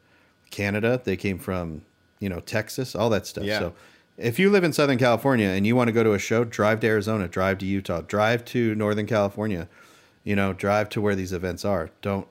Canada. 0.50 0.98
They 1.04 1.18
came 1.18 1.38
from, 1.38 1.82
you 2.20 2.30
know, 2.30 2.40
Texas, 2.40 2.94
all 2.94 3.10
that 3.10 3.26
stuff. 3.26 3.44
Yeah. 3.44 3.58
So 3.58 3.74
if 4.18 4.38
you 4.38 4.50
live 4.50 4.64
in 4.64 4.72
Southern 4.72 4.98
California 4.98 5.48
and 5.48 5.66
you 5.66 5.76
want 5.76 5.88
to 5.88 5.92
go 5.92 6.02
to 6.02 6.12
a 6.12 6.18
show, 6.18 6.44
drive 6.44 6.80
to 6.80 6.88
Arizona, 6.88 7.28
drive 7.28 7.58
to 7.58 7.66
Utah, 7.66 8.02
drive 8.02 8.44
to 8.46 8.74
Northern 8.74 9.06
California, 9.06 9.68
you 10.24 10.34
know, 10.34 10.52
drive 10.52 10.88
to 10.90 11.00
where 11.00 11.14
these 11.14 11.32
events 11.32 11.64
are. 11.64 11.90
Don't 12.02 12.26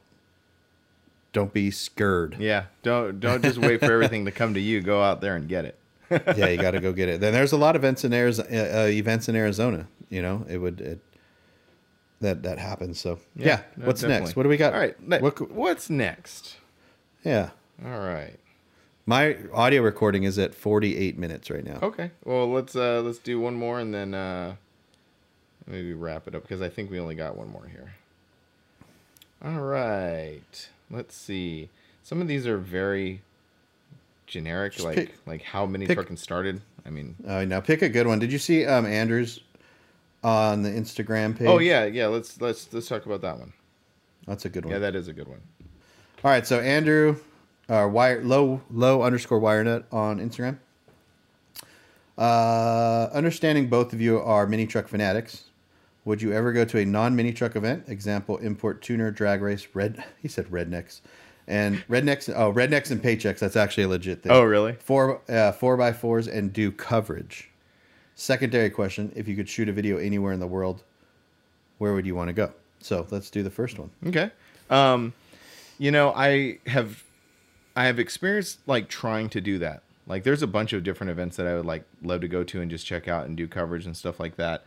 don't 1.34 1.54
be 1.54 1.72
scared. 1.72 2.36
Yeah. 2.40 2.66
Don't 2.84 3.20
don't 3.20 3.42
just 3.42 3.58
wait 3.58 3.80
for 3.80 3.92
everything 3.92 4.26
to 4.26 4.32
come 4.32 4.54
to 4.54 4.60
you. 4.60 4.82
Go 4.82 5.02
out 5.02 5.22
there 5.22 5.36
and 5.36 5.48
get 5.48 5.66
it. 5.66 5.80
yeah, 6.38 6.48
you 6.48 6.58
got 6.58 6.72
to 6.72 6.80
go 6.80 6.94
get 6.94 7.10
it. 7.10 7.22
Then 7.22 7.34
there's 7.34 7.52
a 7.52 7.58
lot 7.58 7.76
of 7.76 7.82
events 7.84 8.04
in 8.06 8.14
Arizona, 8.14 8.50
uh, 8.50 8.84
uh, 8.84 8.88
events 8.88 9.28
in 9.30 9.36
Arizona. 9.36 9.88
You 10.10 10.22
know, 10.22 10.46
it 10.50 10.58
would 10.58 10.80
it, 10.80 11.00
that 12.22 12.44
that 12.44 12.60
happens. 12.60 13.00
So 13.00 13.20
yeah, 13.36 13.62
no, 13.76 13.88
what's 13.88 14.02
definitely. 14.02 14.26
next? 14.26 14.36
What 14.36 14.44
do 14.44 14.50
we 14.50 14.58
got? 14.58 14.74
All 14.74 14.80
right. 14.80 14.96
What 15.22 15.52
what's 15.52 15.90
next? 15.90 16.58
yeah, 17.24 17.50
All 17.86 18.00
right. 18.00 18.40
My 19.08 19.38
audio 19.54 19.82
recording 19.82 20.24
is 20.24 20.38
at 20.38 20.54
48 20.54 21.18
minutes 21.18 21.50
right 21.50 21.64
now. 21.66 21.80
Okay. 21.82 22.12
Well, 22.24 22.52
let's 22.52 22.76
uh 22.76 23.02
let's 23.04 23.18
do 23.18 23.40
one 23.40 23.56
more 23.56 23.80
and 23.80 23.92
then 23.94 24.14
uh 24.14 24.56
maybe 25.66 25.94
wrap 25.94 26.28
it 26.28 26.36
up 26.36 26.44
because 26.44 26.62
I 26.62 26.70
think 26.70 26.92
we 26.92 27.00
only 27.00 27.16
got 27.16 27.36
one 27.36 27.50
more 27.50 27.66
here. 27.72 27.94
All 29.44 29.62
right. 29.62 30.70
Let's 30.92 31.16
see. 31.16 31.70
Some 32.04 32.22
of 32.22 32.28
these 32.28 32.46
are 32.48 32.58
very 32.58 33.22
generic, 34.28 34.74
Just 34.74 34.86
like 34.86 34.96
pick- 34.96 35.14
like 35.26 35.42
how 35.42 35.66
many 35.66 35.88
pick- 35.88 35.96
trucking 35.98 36.18
started. 36.18 36.62
I 36.86 36.90
mean, 36.90 37.16
Uh, 37.28 37.44
now 37.46 37.60
pick 37.60 37.82
a 37.82 37.90
good 37.90 38.08
one. 38.08 38.20
Did 38.20 38.32
you 38.32 38.40
see 38.40 38.66
um, 38.66 38.86
Andrews 38.86 39.42
on 40.24 40.64
the 40.64 40.70
Instagram 40.70 41.38
page? 41.38 41.48
oh 41.48 41.60
yeah, 41.60 41.86
yeah. 41.86 42.08
Let's 42.08 42.40
let's 42.42 42.72
let's 42.74 42.88
talk 42.88 43.06
about 43.06 43.22
that 43.22 43.40
one. 43.40 43.54
that's 44.26 44.46
a 44.46 44.50
good 44.50 44.66
one. 44.66 44.74
Yeah, 44.74 44.80
that 44.80 44.96
is 44.96 45.08
a 45.08 45.14
good 45.14 45.28
one. 45.28 45.42
All 46.24 46.32
right, 46.32 46.48
so 46.48 46.60
Andrew, 46.60 47.18
uh, 47.70 47.88
wire 47.92 48.24
low 48.24 48.62
low 48.72 49.02
underscore 49.02 49.40
wirenet 49.40 49.84
on 49.92 50.20
Instagram. 50.20 50.58
Uh, 52.18 53.10
understanding 53.14 53.68
both 53.68 53.94
of 53.94 54.02
you 54.02 54.20
are 54.20 54.48
mini 54.48 54.66
truck 54.66 54.88
fanatics, 54.88 55.46
would 56.08 56.22
you 56.22 56.32
ever 56.32 56.54
go 56.54 56.64
to 56.64 56.80
a 56.80 56.86
non 56.86 57.16
mini 57.18 57.34
truck 57.34 57.58
event? 57.58 57.84
Example: 57.90 58.38
import 58.38 58.82
tuner, 58.82 59.12
drag 59.12 59.42
race, 59.42 59.68
red. 59.74 60.04
He 60.22 60.30
said 60.30 60.48
rednecks, 60.48 61.02
and 61.48 61.84
rednecks. 61.90 62.34
Oh, 62.34 62.54
rednecks 62.54 62.92
and 62.92 63.04
paychecks. 63.04 63.40
That's 63.40 63.58
actually 63.58 63.84
a 63.84 63.88
legit 63.90 64.24
thing. 64.24 64.32
Oh 64.32 64.44
really? 64.44 64.74
Four 64.74 65.22
uh, 65.30 65.52
four 65.52 65.76
by 65.76 65.92
fours 65.92 66.30
and 66.30 66.54
do 66.54 66.72
coverage. 66.72 67.50
Secondary 68.16 68.70
question: 68.70 69.12
If 69.18 69.28
you 69.28 69.36
could 69.36 69.50
shoot 69.50 69.68
a 69.68 69.74
video 69.74 69.98
anywhere 69.98 70.32
in 70.32 70.40
the 70.40 70.48
world, 70.48 70.84
where 71.78 71.94
would 71.94 72.06
you 72.06 72.16
want 72.16 72.30
to 72.30 72.34
go? 72.34 72.54
So 72.80 73.06
let's 73.12 73.30
do 73.30 73.44
the 73.44 73.52
first 73.52 73.78
one. 73.78 73.90
Okay. 74.06 74.32
Um, 74.70 75.14
you 75.78 75.92
know, 75.92 76.14
I 76.16 76.60
have 76.68 77.04
I 77.78 77.86
have 77.86 78.00
experienced 78.00 78.60
like 78.66 78.90
trying 78.90 79.30
to 79.30 79.40
do 79.40 79.60
that. 79.60 79.84
Like 80.08 80.24
there's 80.24 80.42
a 80.42 80.48
bunch 80.48 80.74
of 80.74 80.84
different 80.84 81.12
events 81.12 81.38
that 81.38 81.46
I 81.46 81.54
would 81.54 81.66
like 81.68 81.84
love 82.02 82.22
to 82.22 82.28
go 82.28 82.44
to 82.44 82.60
and 82.60 82.72
just 82.72 82.88
check 82.88 83.08
out 83.08 83.28
and 83.28 83.38
do 83.38 83.48
coverage 83.48 83.86
and 83.86 83.96
stuff 83.96 84.20
like 84.20 84.36
that. 84.38 84.64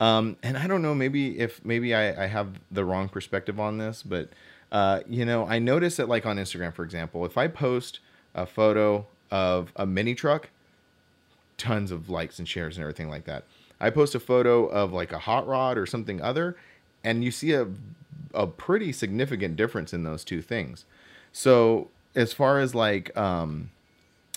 Um, 0.00 0.38
and 0.42 0.56
I 0.56 0.66
don't 0.66 0.80
know, 0.80 0.94
maybe 0.94 1.38
if 1.38 1.62
maybe 1.62 1.94
I, 1.94 2.24
I 2.24 2.26
have 2.26 2.58
the 2.70 2.82
wrong 2.82 3.10
perspective 3.10 3.60
on 3.60 3.76
this, 3.76 4.02
but 4.02 4.30
uh, 4.72 5.00
you 5.06 5.26
know, 5.26 5.46
I 5.46 5.58
notice 5.58 5.96
that 5.96 6.08
like 6.08 6.24
on 6.24 6.38
Instagram, 6.38 6.72
for 6.72 6.84
example, 6.84 7.26
if 7.26 7.36
I 7.36 7.48
post 7.48 8.00
a 8.34 8.46
photo 8.46 9.06
of 9.30 9.70
a 9.76 9.84
mini 9.84 10.14
truck, 10.14 10.48
tons 11.58 11.90
of 11.90 12.08
likes 12.08 12.38
and 12.38 12.48
shares 12.48 12.78
and 12.78 12.82
everything 12.82 13.10
like 13.10 13.24
that. 13.26 13.44
I 13.78 13.90
post 13.90 14.14
a 14.14 14.20
photo 14.20 14.64
of 14.64 14.90
like 14.90 15.12
a 15.12 15.18
hot 15.18 15.46
rod 15.46 15.76
or 15.76 15.84
something 15.84 16.22
other, 16.22 16.56
and 17.04 17.22
you 17.22 17.30
see 17.30 17.52
a 17.52 17.68
a 18.32 18.46
pretty 18.46 18.90
significant 18.90 19.54
difference 19.56 19.92
in 19.92 20.02
those 20.02 20.24
two 20.24 20.40
things. 20.40 20.86
So 21.30 21.90
as 22.14 22.32
far 22.32 22.60
as 22.60 22.74
like 22.74 23.16
um, 23.16 23.70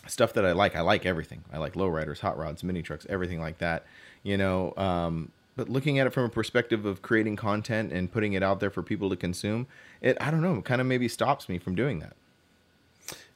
stuff 0.07 0.33
that 0.33 0.45
I 0.45 0.51
like, 0.51 0.75
I 0.75 0.81
like 0.81 1.05
everything. 1.05 1.43
I 1.51 1.57
like 1.57 1.73
lowriders, 1.73 2.19
hot 2.19 2.37
rods, 2.37 2.63
mini 2.63 2.81
trucks, 2.81 3.05
everything 3.09 3.39
like 3.39 3.59
that. 3.59 3.85
You 4.23 4.37
know, 4.37 4.73
um, 4.77 5.31
but 5.55 5.69
looking 5.69 5.99
at 5.99 6.07
it 6.07 6.11
from 6.11 6.23
a 6.23 6.29
perspective 6.29 6.85
of 6.85 7.01
creating 7.01 7.35
content 7.35 7.91
and 7.91 8.11
putting 8.11 8.33
it 8.33 8.43
out 8.43 8.59
there 8.59 8.69
for 8.69 8.83
people 8.83 9.09
to 9.09 9.15
consume, 9.15 9.67
it 10.01 10.17
I 10.21 10.31
don't 10.31 10.41
know, 10.41 10.61
kind 10.61 10.81
of 10.81 10.87
maybe 10.87 11.07
stops 11.07 11.49
me 11.49 11.57
from 11.57 11.75
doing 11.75 11.99
that. 11.99 12.15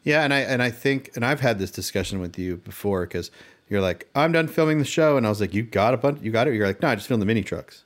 Yeah, 0.04 0.24
and 0.24 0.34
I 0.34 0.40
and 0.40 0.62
I 0.62 0.72
think 0.72 1.12
and 1.16 1.26
I've 1.26 1.42
had 1.42 1.60
this 1.60 1.72
discussion 1.72 2.20
with 2.20 2.38
you 2.38 2.58
before 2.58 3.02
because 3.02 3.32
you're 3.70 3.82
like, 3.82 4.10
I'm 4.16 4.32
done 4.32 4.48
filming 4.48 4.80
the 4.80 4.86
show, 4.86 5.18
and 5.18 5.26
I 5.26 5.30
was 5.30 5.40
like, 5.40 5.54
you 5.54 5.64
got 5.64 5.94
a 5.94 5.98
bunch, 5.98 6.22
you 6.22 6.32
got 6.32 6.48
it. 6.48 6.56
You're 6.56 6.68
like, 6.68 6.82
no, 6.82 6.90
I 6.90 6.96
just 6.96 7.08
filmed 7.08 7.22
the 7.22 7.26
mini 7.26 7.44
trucks, 7.44 7.84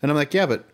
and 0.00 0.10
I'm 0.10 0.16
like, 0.16 0.32
yeah, 0.32 0.46
but 0.46 0.64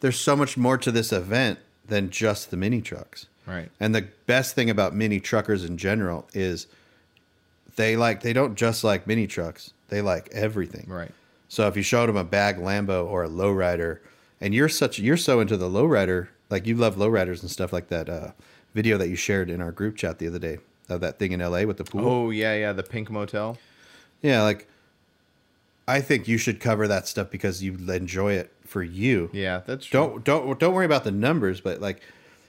there's 0.00 0.18
so 0.18 0.36
much 0.36 0.56
more 0.56 0.78
to 0.78 0.90
this 0.92 1.12
event 1.12 1.58
than 1.86 2.10
just 2.10 2.50
the 2.50 2.56
mini 2.56 2.80
trucks. 2.80 3.26
Right. 3.46 3.70
And 3.80 3.94
the 3.94 4.08
best 4.26 4.54
thing 4.54 4.70
about 4.70 4.94
mini 4.94 5.20
truckers 5.20 5.64
in 5.64 5.76
general 5.76 6.28
is 6.32 6.66
they 7.76 7.96
like 7.96 8.22
they 8.22 8.32
don't 8.32 8.54
just 8.54 8.84
like 8.84 9.06
mini 9.06 9.26
trucks; 9.26 9.72
they 9.88 10.00
like 10.00 10.28
everything. 10.32 10.86
Right. 10.88 11.10
So 11.48 11.66
if 11.68 11.76
you 11.76 11.82
showed 11.82 12.08
them 12.08 12.16
a 12.16 12.24
bag 12.24 12.56
Lambo 12.56 13.04
or 13.06 13.24
a 13.24 13.28
lowrider, 13.28 13.98
and 14.40 14.54
you're 14.54 14.68
such 14.68 14.98
you're 14.98 15.16
so 15.16 15.40
into 15.40 15.56
the 15.56 15.68
lowrider, 15.68 16.28
like 16.50 16.66
you 16.66 16.76
love 16.76 16.96
lowriders 16.96 17.42
and 17.42 17.50
stuff 17.50 17.72
like 17.72 17.88
that 17.88 18.08
uh, 18.08 18.32
video 18.74 18.98
that 18.98 19.08
you 19.08 19.16
shared 19.16 19.50
in 19.50 19.60
our 19.60 19.72
group 19.72 19.96
chat 19.96 20.18
the 20.18 20.26
other 20.26 20.38
day 20.38 20.58
of 20.88 21.00
that 21.00 21.18
thing 21.18 21.32
in 21.32 21.40
LA 21.40 21.62
with 21.62 21.76
the 21.76 21.84
pool. 21.84 22.06
Oh 22.06 22.30
yeah, 22.30 22.54
yeah, 22.54 22.72
the 22.72 22.82
pink 22.82 23.10
motel. 23.10 23.58
Yeah, 24.22 24.42
like 24.42 24.68
I 25.88 26.00
think 26.00 26.28
you 26.28 26.38
should 26.38 26.60
cover 26.60 26.86
that 26.88 27.08
stuff 27.08 27.30
because 27.30 27.62
you 27.62 27.74
enjoy 27.90 28.34
it 28.34 28.52
for 28.64 28.82
you. 28.82 29.30
Yeah, 29.32 29.62
that's 29.66 29.86
true. 29.86 30.00
Don't 30.00 30.24
don't 30.24 30.58
don't 30.58 30.74
worry 30.74 30.86
about 30.86 31.04
the 31.04 31.10
numbers, 31.10 31.60
but 31.60 31.80
like 31.80 32.00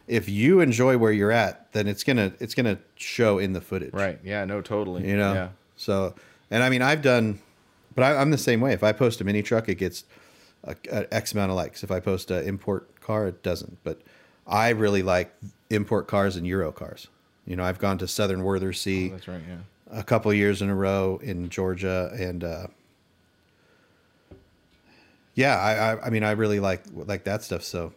if 0.08 0.28
you 0.28 0.60
enjoy 0.60 0.97
where 0.97 1.12
you're 1.12 1.32
at, 1.32 1.72
then 1.74 1.88
it's 1.88 2.04
gonna 2.04 2.34
it's 2.39 2.54
gonna 2.54 2.80
show 2.95 3.38
in 3.39 3.54
the 3.54 3.62
footage. 3.62 3.93
Right. 3.93 4.20
Yeah. 4.24 4.45
No. 4.45 4.62
Totally. 4.62 5.08
You 5.08 5.18
know. 5.18 5.34
Yeah. 5.34 5.49
So, 5.76 6.16
and 6.51 6.64
I 6.64 6.70
mean, 6.70 6.82
I've 6.82 7.01
done, 7.01 7.39
but 7.95 8.04
I, 8.04 8.18
I'm 8.18 8.32
the 8.32 8.38
same 8.38 8.62
way. 8.62 8.74
If 8.74 8.84
I 8.84 8.91
post 8.91 9.22
a 9.22 9.24
mini 9.24 9.41
truck, 9.41 9.70
it 9.70 9.76
gets 9.76 10.04
a, 10.64 10.76
a 10.91 11.14
X 11.14 11.34
amount 11.34 11.51
of 11.51 11.56
likes. 11.56 11.84
If 11.84 11.91
I 11.91 11.99
post 11.99 12.32
an 12.32 12.45
import 12.45 12.99
car, 13.01 13.28
it 13.28 13.43
doesn't. 13.43 13.78
But 13.84 14.01
I 14.45 14.70
really 14.70 15.04
like 15.04 15.34
import 15.70 16.08
cars 16.08 16.36
and 16.36 16.45
Euro 16.47 16.72
cars. 16.72 17.08
You 17.45 17.56
know, 17.56 17.64
I've 17.64 17.80
gone 17.80 17.97
to 17.97 18.08
Southern 18.08 18.41
Worthersee 18.41 19.12
That's 19.12 19.28
right. 19.28 19.41
Yeah. 19.47 19.99
a 19.99 20.04
couple 20.04 20.34
years 20.34 20.62
in 20.62 20.70
a 20.70 20.76
row 20.76 21.20
in 21.24 21.49
Georgia, 21.49 22.12
and 22.18 22.43
uh, 22.43 22.68
yeah, 25.34 25.58
I, 25.58 25.74
I 25.74 26.06
I 26.06 26.10
mean, 26.10 26.24
I 26.24 26.32
really 26.32 26.60
like 26.60 26.84
like 26.93 27.24
that 27.26 27.43
stuff. 27.43 27.64
So 27.64 27.93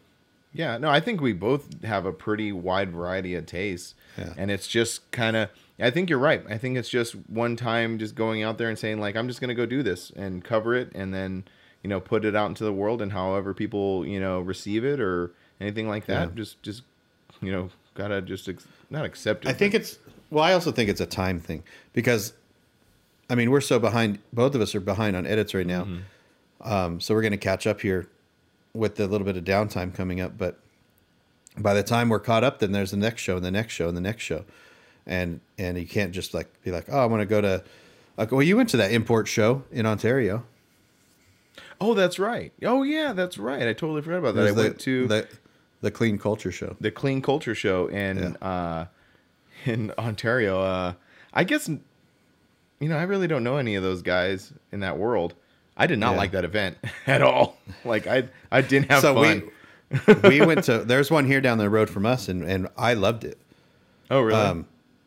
Yeah, 0.56 0.78
no, 0.78 0.88
I 0.88 1.00
think 1.00 1.20
we 1.20 1.32
both 1.32 1.82
have 1.84 2.06
a 2.06 2.12
pretty 2.12 2.50
wide 2.52 2.90
variety 2.92 3.34
of 3.34 3.46
tastes. 3.46 3.94
Yeah. 4.16 4.32
And 4.36 4.50
it's 4.50 4.66
just 4.66 5.10
kind 5.10 5.36
of, 5.36 5.50
I 5.78 5.90
think 5.90 6.08
you're 6.08 6.18
right. 6.18 6.42
I 6.48 6.56
think 6.58 6.78
it's 6.78 6.88
just 6.88 7.12
one 7.28 7.56
time 7.56 7.98
just 7.98 8.14
going 8.14 8.42
out 8.42 8.56
there 8.58 8.68
and 8.68 8.78
saying, 8.78 8.98
like, 8.98 9.16
I'm 9.16 9.28
just 9.28 9.40
going 9.40 9.48
to 9.48 9.54
go 9.54 9.66
do 9.66 9.82
this 9.82 10.10
and 10.16 10.42
cover 10.42 10.74
it 10.74 10.90
and 10.94 11.12
then, 11.12 11.44
you 11.82 11.90
know, 11.90 12.00
put 12.00 12.24
it 12.24 12.34
out 12.34 12.46
into 12.46 12.64
the 12.64 12.72
world 12.72 13.02
and 13.02 13.12
however 13.12 13.52
people, 13.52 14.06
you 14.06 14.18
know, 14.18 14.40
receive 14.40 14.84
it 14.84 15.00
or 15.00 15.32
anything 15.60 15.88
like 15.88 16.06
that. 16.06 16.28
Yeah. 16.30 16.34
Just, 16.34 16.62
just, 16.62 16.82
you 17.42 17.52
know, 17.52 17.68
gotta 17.94 18.22
just, 18.22 18.48
ex- 18.48 18.66
not 18.88 19.04
accept 19.04 19.44
it. 19.44 19.48
I 19.50 19.52
think 19.52 19.74
it's 19.74 19.98
Well, 20.30 20.42
I 20.42 20.52
also 20.54 20.72
think 20.72 20.88
it's 20.88 21.00
a 21.02 21.06
time 21.06 21.38
thing 21.40 21.62
because, 21.92 22.32
I 23.28 23.34
mean, 23.34 23.50
we're 23.50 23.60
so 23.60 23.78
behind. 23.78 24.18
Both 24.32 24.54
of 24.54 24.60
us 24.62 24.74
are 24.74 24.80
behind 24.80 25.16
on 25.16 25.26
edits 25.26 25.52
right 25.52 25.66
now, 25.66 25.84
Mm-hmm. 25.84 26.72
um, 26.72 27.00
so 27.00 27.14
we're 27.14 27.22
going 27.22 27.32
to 27.32 27.36
catch 27.38 27.66
up 27.66 27.80
here 27.82 28.08
with 28.76 28.96
the 28.96 29.06
little 29.06 29.24
bit 29.24 29.36
of 29.36 29.44
downtime 29.44 29.94
coming 29.94 30.20
up. 30.20 30.36
But 30.36 30.58
by 31.58 31.74
the 31.74 31.82
time 31.82 32.08
we're 32.08 32.20
caught 32.20 32.44
up, 32.44 32.58
then 32.58 32.72
there's 32.72 32.90
the 32.90 32.96
next 32.96 33.22
show 33.22 33.36
and 33.36 33.44
the 33.44 33.50
next 33.50 33.72
show 33.72 33.88
and 33.88 33.96
the 33.96 34.00
next 34.02 34.22
show, 34.22 34.44
and 35.06 35.40
and 35.58 35.78
you 35.78 35.86
can't 35.86 36.12
just 36.12 36.34
like 36.34 36.62
be 36.62 36.70
like, 36.70 36.86
oh, 36.90 36.98
I 36.98 37.06
want 37.06 37.20
to 37.20 37.26
go 37.26 37.40
to. 37.40 37.64
Like, 38.16 38.32
well, 38.32 38.42
you 38.42 38.56
went 38.56 38.70
to 38.70 38.78
that 38.78 38.92
import 38.92 39.28
show 39.28 39.64
in 39.70 39.84
Ontario. 39.84 40.44
Oh, 41.80 41.92
that's 41.92 42.18
right. 42.18 42.52
Oh, 42.62 42.82
yeah, 42.82 43.12
that's 43.12 43.36
right. 43.36 43.68
I 43.68 43.74
totally 43.74 44.00
forgot 44.00 44.18
about 44.18 44.34
that. 44.36 44.46
I 44.46 44.52
the, 44.52 44.62
went 44.62 44.80
to 44.80 45.06
the 45.06 45.28
the 45.80 45.90
Clean 45.90 46.18
Culture 46.18 46.50
Show. 46.50 46.76
the 46.80 46.90
Clean 46.90 47.20
Culture 47.20 47.54
Show 47.54 47.86
in 47.88 48.36
uh, 48.36 48.86
in 49.64 49.92
Ontario. 49.98 50.60
Uh, 50.60 50.92
I 51.32 51.44
guess 51.44 51.68
you 51.68 52.88
know 52.88 52.96
I 52.96 53.02
really 53.02 53.26
don't 53.26 53.44
know 53.44 53.56
any 53.56 53.74
of 53.74 53.82
those 53.82 54.02
guys 54.02 54.52
in 54.72 54.80
that 54.80 54.98
world. 54.98 55.34
I 55.76 55.86
did 55.86 55.98
not 55.98 56.12
Yeah. 56.12 56.16
like 56.18 56.30
that 56.32 56.44
event 56.44 56.78
at 57.06 57.22
all. 57.22 57.58
Like 57.84 58.06
I 58.06 58.28
I 58.50 58.60
didn't 58.62 58.90
have 58.90 59.00
so 59.02 59.14
fun. 59.14 59.42
we 60.22 60.28
we 60.40 60.40
went 60.46 60.64
to. 60.64 60.78
There's 60.78 61.10
one 61.10 61.26
here 61.26 61.40
down 61.40 61.58
the 61.58 61.70
road 61.70 61.88
from 61.90 62.04
us, 62.06 62.28
and 62.28 62.42
and 62.42 62.68
I 62.76 62.94
loved 62.94 63.24
it. 63.24 63.38
oh 64.10 64.20
really? 64.22 64.40
Um, 64.40 64.66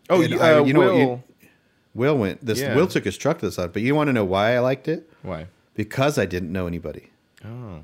oh, 0.09 0.21
you, 0.21 0.39
I- 0.39 0.53
uh, 0.59 0.63
you 0.63 0.73
know 0.73 0.79
what, 0.79 0.93
Will. 0.93 0.99
you- 0.99 1.23
Will 1.95 2.17
went. 2.17 2.45
This 2.45 2.59
Yeah. 2.61 2.75
Will 2.75 2.87
took 2.87 3.03
his 3.03 3.17
truck 3.17 3.39
to 3.39 3.45
the 3.47 3.51
side, 3.51 3.73
but 3.73 3.81
you 3.81 3.95
want 3.95 4.07
to 4.07 4.13
know 4.13 4.23
why 4.25 4.55
I 4.55 4.59
liked 4.59 4.87
it? 4.87 5.09
Why? 5.23 5.47
Because 5.73 6.17
I 6.17 6.25
didn't 6.25 6.51
know 6.51 6.67
anybody. 6.67 7.09
Oh. 7.43 7.81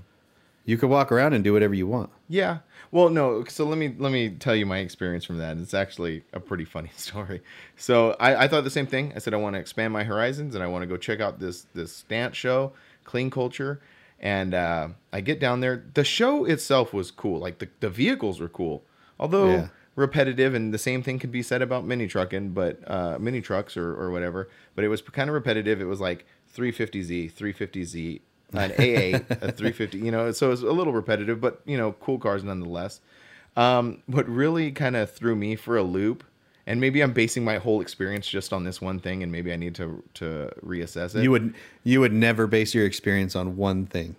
You 0.63 0.77
could 0.77 0.89
walk 0.89 1.11
around 1.11 1.33
and 1.33 1.43
do 1.43 1.53
whatever 1.53 1.73
you 1.73 1.87
want. 1.87 2.09
Yeah. 2.29 2.59
Well, 2.91 3.09
no. 3.09 3.43
So 3.45 3.65
let 3.65 3.77
me 3.77 3.93
let 3.97 4.11
me 4.11 4.29
tell 4.29 4.55
you 4.55 4.65
my 4.65 4.79
experience 4.79 5.25
from 5.25 5.37
that. 5.39 5.57
It's 5.57 5.73
actually 5.73 6.23
a 6.33 6.39
pretty 6.39 6.65
funny 6.65 6.91
story. 6.95 7.41
So 7.75 8.15
I, 8.19 8.45
I 8.45 8.47
thought 8.47 8.63
the 8.63 8.69
same 8.69 8.87
thing. 8.87 9.11
I 9.15 9.19
said 9.19 9.33
I 9.33 9.37
want 9.37 9.55
to 9.55 9.59
expand 9.59 9.91
my 9.93 10.03
horizons 10.03 10.55
and 10.55 10.63
I 10.63 10.67
want 10.67 10.83
to 10.83 10.87
go 10.87 10.97
check 10.97 11.19
out 11.19 11.39
this 11.39 11.67
this 11.73 12.03
dance 12.03 12.35
show, 12.37 12.73
Clean 13.03 13.29
Culture. 13.29 13.81
And 14.19 14.53
uh, 14.53 14.89
I 15.11 15.21
get 15.21 15.39
down 15.39 15.59
there. 15.59 15.83
The 15.93 16.05
show 16.05 16.45
itself 16.45 16.93
was 16.93 17.11
cool. 17.11 17.39
Like 17.39 17.59
the, 17.59 17.67
the 17.81 17.89
vehicles 17.89 18.39
were 18.39 18.47
cool, 18.47 18.83
although 19.19 19.49
Yeah. 19.49 19.67
repetitive. 19.95 20.53
And 20.53 20.73
the 20.73 20.77
same 20.77 21.03
thing 21.03 21.19
could 21.19 21.33
be 21.33 21.43
said 21.43 21.61
about 21.61 21.85
mini 21.85 22.07
trucking, 22.07 22.51
but 22.51 22.79
uh, 22.89 23.17
mini 23.19 23.41
trucks 23.41 23.75
or, 23.75 23.93
or 23.93 24.11
whatever. 24.11 24.49
But 24.73 24.85
it 24.85 24.87
was 24.87 25.01
kind 25.01 25.29
of 25.29 25.33
repetitive. 25.33 25.81
It 25.81 25.85
was 25.85 25.99
like 25.99 26.25
350Z, 26.55 27.33
350Z, 27.33 28.21
an 28.53 28.71
A8, 28.71 29.31
a 29.31 29.51
350. 29.51 29.97
You 29.99 30.11
know, 30.11 30.31
so 30.31 30.51
it's 30.51 30.61
a 30.61 30.65
little 30.65 30.93
repetitive, 30.93 31.41
but 31.41 31.61
you 31.65 31.77
know, 31.77 31.93
cool 31.93 32.19
cars 32.19 32.43
nonetheless. 32.43 33.01
Um, 33.57 34.01
what 34.07 34.27
really 34.27 34.71
kind 34.71 34.95
of 34.95 35.11
threw 35.11 35.35
me 35.35 35.55
for 35.55 35.77
a 35.77 35.83
loop, 35.83 36.23
and 36.67 36.81
maybe 36.81 37.01
I'm 37.01 37.13
basing 37.13 37.43
my 37.45 37.57
whole 37.57 37.81
experience 37.81 38.27
just 38.27 38.51
on 38.51 38.63
this 38.63 38.81
one 38.81 38.99
thing, 38.99 39.23
and 39.23 39.31
maybe 39.31 39.53
I 39.53 39.55
need 39.55 39.75
to 39.75 40.03
to 40.15 40.51
reassess 40.63 41.15
it. 41.15 41.23
You 41.23 41.31
would 41.31 41.53
you 41.83 41.99
would 42.01 42.13
never 42.13 42.47
base 42.47 42.73
your 42.73 42.85
experience 42.85 43.35
on 43.35 43.55
one 43.57 43.85
thing. 43.85 44.15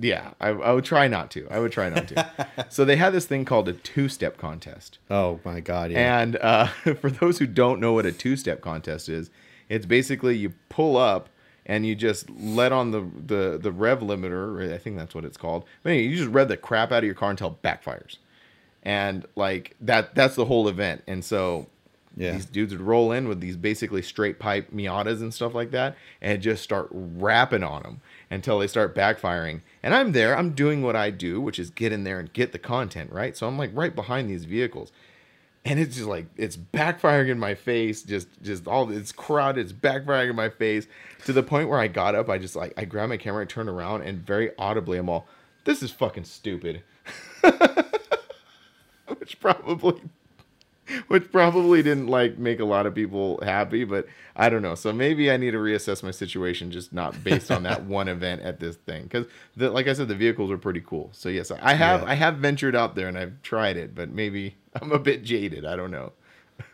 Yeah, 0.00 0.30
I, 0.40 0.48
I 0.48 0.72
would 0.72 0.84
try 0.84 1.06
not 1.06 1.30
to. 1.32 1.46
I 1.50 1.60
would 1.60 1.70
try 1.70 1.88
not 1.88 2.08
to. 2.08 2.66
so 2.68 2.84
they 2.84 2.96
had 2.96 3.12
this 3.12 3.26
thing 3.26 3.44
called 3.44 3.68
a 3.68 3.72
two-step 3.74 4.36
contest. 4.36 4.98
Oh 5.10 5.38
my 5.44 5.60
god! 5.60 5.92
Yeah. 5.92 6.20
And 6.20 6.36
uh, 6.36 6.66
for 7.00 7.10
those 7.10 7.38
who 7.38 7.46
don't 7.46 7.80
know 7.80 7.92
what 7.92 8.06
a 8.06 8.12
two-step 8.12 8.60
contest 8.60 9.08
is, 9.08 9.30
it's 9.68 9.86
basically 9.86 10.36
you 10.36 10.54
pull 10.68 10.96
up 10.96 11.28
and 11.66 11.86
you 11.86 11.94
just 11.94 12.28
let 12.30 12.72
on 12.72 12.90
the 12.90 13.00
the 13.26 13.58
the 13.58 13.72
rev 13.72 14.00
limiter. 14.00 14.72
I 14.72 14.78
think 14.78 14.96
that's 14.96 15.14
what 15.14 15.24
it's 15.24 15.36
called. 15.36 15.64
But 15.82 15.90
anyway, 15.90 16.08
you 16.08 16.16
just 16.16 16.30
rev 16.30 16.48
the 16.48 16.56
crap 16.56 16.92
out 16.92 16.98
of 16.98 17.04
your 17.04 17.14
car 17.14 17.30
until 17.30 17.48
it 17.48 17.62
backfires, 17.62 18.18
and 18.82 19.26
like 19.36 19.76
that 19.80 20.14
that's 20.14 20.34
the 20.36 20.44
whole 20.46 20.68
event. 20.68 21.02
And 21.06 21.24
so 21.24 21.66
Yeah. 22.16 22.32
these 22.32 22.46
dudes 22.46 22.72
would 22.72 22.80
roll 22.82 23.10
in 23.10 23.28
with 23.28 23.40
these 23.40 23.56
basically 23.56 24.00
straight 24.02 24.38
pipe 24.38 24.70
Miatas 24.72 25.20
and 25.20 25.34
stuff 25.34 25.52
like 25.54 25.72
that, 25.72 25.96
and 26.22 26.40
just 26.40 26.62
start 26.62 26.88
rapping 26.92 27.64
on 27.64 27.82
them 27.82 28.00
until 28.30 28.58
they 28.60 28.68
start 28.68 28.94
backfiring. 28.94 29.62
And 29.82 29.94
I'm 29.94 30.12
there, 30.12 30.36
I'm 30.38 30.50
doing 30.52 30.80
what 30.82 30.94
I 30.96 31.10
do, 31.10 31.40
which 31.40 31.58
is 31.58 31.70
get 31.70 31.92
in 31.92 32.04
there 32.04 32.20
and 32.20 32.32
get 32.32 32.52
the 32.52 32.58
content, 32.58 33.10
right? 33.10 33.36
So 33.36 33.48
I'm 33.48 33.58
like 33.58 33.70
right 33.74 33.94
behind 33.94 34.30
these 34.30 34.44
vehicles. 34.44 34.92
And 35.66 35.80
it's 35.80 35.96
just 35.96 36.08
like 36.08 36.26
it's 36.36 36.56
backfiring 36.56 37.30
in 37.30 37.38
my 37.38 37.54
face, 37.54 38.02
just 38.02 38.28
just 38.42 38.66
all 38.66 38.90
it's 38.90 39.12
crowded, 39.12 39.62
it's 39.62 39.72
backfiring 39.72 40.30
in 40.30 40.36
my 40.36 40.50
face 40.50 40.86
to 41.24 41.32
the 41.32 41.42
point 41.42 41.68
where 41.70 41.78
I 41.78 41.88
got 41.88 42.14
up, 42.14 42.28
I 42.28 42.36
just 42.38 42.54
like 42.54 42.74
I 42.76 42.84
grabbed 42.84 43.08
my 43.10 43.16
camera, 43.16 43.42
I 43.42 43.46
turned 43.46 43.70
around, 43.70 44.02
and 44.02 44.18
very 44.18 44.50
audibly 44.58 44.98
I'm 44.98 45.08
all, 45.08 45.26
this 45.64 45.82
is 45.82 45.90
fucking 45.90 46.24
stupid. 46.24 46.82
which 49.18 49.38
probably 49.40 50.00
which 51.08 51.30
probably 51.32 51.82
didn't 51.82 52.06
like 52.08 52.38
make 52.38 52.60
a 52.60 52.64
lot 52.64 52.84
of 52.86 52.94
people 52.94 53.38
happy 53.42 53.84
but 53.84 54.06
i 54.36 54.48
don't 54.48 54.62
know 54.62 54.74
so 54.74 54.92
maybe 54.92 55.30
i 55.30 55.36
need 55.36 55.50
to 55.52 55.58
reassess 55.58 56.02
my 56.02 56.10
situation 56.10 56.70
just 56.70 56.92
not 56.92 57.22
based 57.24 57.50
on 57.50 57.62
that 57.62 57.84
one 57.86 58.08
event 58.08 58.40
at 58.42 58.60
this 58.60 58.76
thing 58.76 59.02
because 59.04 59.26
like 59.56 59.88
i 59.88 59.92
said 59.92 60.08
the 60.08 60.14
vehicles 60.14 60.50
are 60.50 60.58
pretty 60.58 60.80
cool 60.80 61.08
so 61.12 61.28
yes 61.28 61.50
i 61.50 61.74
have 61.74 62.02
Yeah. 62.02 62.08
i 62.08 62.14
have 62.14 62.36
ventured 62.36 62.76
out 62.76 62.94
there 62.94 63.08
and 63.08 63.18
i've 63.18 63.40
tried 63.42 63.76
it 63.78 63.94
but 63.94 64.10
maybe 64.10 64.56
i'm 64.82 64.92
a 64.92 64.98
bit 64.98 65.22
jaded 65.22 65.64
i 65.64 65.76
don't 65.76 65.90
know 65.90 66.12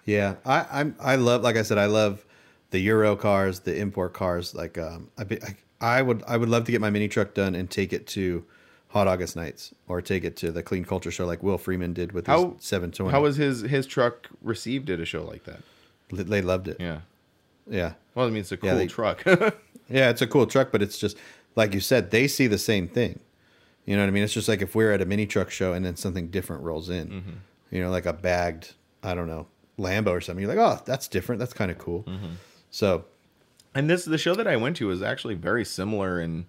Yeah, 0.05 0.35
I, 0.45 0.67
I'm. 0.71 0.95
I 1.01 1.17
love, 1.17 1.43
like 1.43 1.57
I 1.57 1.63
said, 1.63 1.79
I 1.79 1.87
love 1.87 2.25
the 2.71 2.79
Euro 2.81 3.17
cars, 3.17 3.61
the 3.61 3.75
import 3.79 4.13
cars. 4.13 4.55
Like, 4.55 4.77
um, 4.77 5.09
I, 5.17 5.25
be, 5.25 5.39
I, 5.43 5.57
I 5.81 6.03
would, 6.03 6.23
I 6.29 6.37
would 6.37 6.51
love 6.51 6.65
to 6.65 6.73
get 6.73 6.83
my 6.83 6.91
mini 6.91 7.09
truck 7.09 7.33
done 7.33 7.55
and 7.55 7.71
take 7.71 7.95
it 7.95 8.07
to 8.09 8.45
Hot 8.89 9.07
August 9.07 9.37
Nights 9.37 9.73
or 9.89 10.03
take 10.03 10.23
it 10.25 10.37
to 10.37 10.53
the 10.53 10.63
Clean 10.63 10.85
Culture 10.85 11.11
Show, 11.11 11.25
like 11.25 11.43
Will 11.43 11.57
Freeman 11.57 11.95
did 11.95 12.13
with 12.13 12.27
How- 12.27 12.51
his 12.59 12.65
720. 12.65 13.11
how 13.11 13.23
was 13.23 13.37
his 13.37 13.63
his 13.63 13.87
truck 13.87 14.29
received 14.43 14.91
at 14.91 15.01
a 15.01 15.07
show 15.07 15.25
like 15.25 15.45
that 15.45 15.61
they 16.11 16.43
loved 16.43 16.69
it? 16.69 16.77
yeah 16.79 17.01
yeah, 17.67 17.93
well 18.15 18.27
i 18.27 18.31
mean 18.31 18.41
it's 18.41 18.53
a 18.53 18.59
cool 18.59 18.69
Yeah, 18.69 18.75
they- 18.77 18.87
truck 18.87 19.23
yeah. 19.89 20.11
It's 20.11 20.21
a 20.23 20.27
cool 20.27 20.47
truck, 20.47 20.73
but 20.73 20.83
it's 20.83 20.99
just 20.99 21.17
like 21.57 21.73
you 21.73 21.81
said, 21.81 22.11
they 22.11 22.29
see 22.29 22.49
the 22.49 22.59
same 22.59 22.87
thing. 22.87 23.21
You 23.87 23.97
know 23.97 24.03
what 24.03 24.09
I 24.09 24.11
mean? 24.11 24.25
It's 24.25 24.35
just 24.35 24.49
like 24.49 24.61
if 24.61 24.75
we're 24.75 24.93
at 24.93 25.01
a 25.01 25.07
mini 25.07 25.27
truck 25.27 25.51
show 25.51 25.73
and 25.73 25.85
then 25.87 25.97
something 25.97 26.29
different 26.29 26.63
rolls 26.65 26.91
in, 26.91 27.09
Mm-hmm. 27.09 27.31
You 27.71 27.81
know, 27.81 27.91
like 27.91 28.07
a 28.07 28.13
bagged, 28.13 28.75
I 29.03 29.15
don't 29.15 29.29
know, 29.29 29.47
Lambo 29.79 30.09
or 30.09 30.21
something. 30.21 30.45
You're 30.45 30.55
like, 30.55 30.65
oh, 30.65 30.83
that's 30.85 31.09
different. 31.09 31.39
That's 31.39 31.53
kind 31.53 31.71
of 31.71 31.79
cool. 31.79 32.03
Mm-hmm. 32.05 32.33
So 32.71 33.05
And 33.75 33.89
this 33.89 34.05
the 34.05 34.19
show 34.19 34.35
that 34.35 34.47
I 34.47 34.57
went 34.57 34.77
to 34.77 34.87
was 34.87 35.03
actually 35.03 35.35
very 35.35 35.65
similar 35.65 36.21
in 36.21 36.47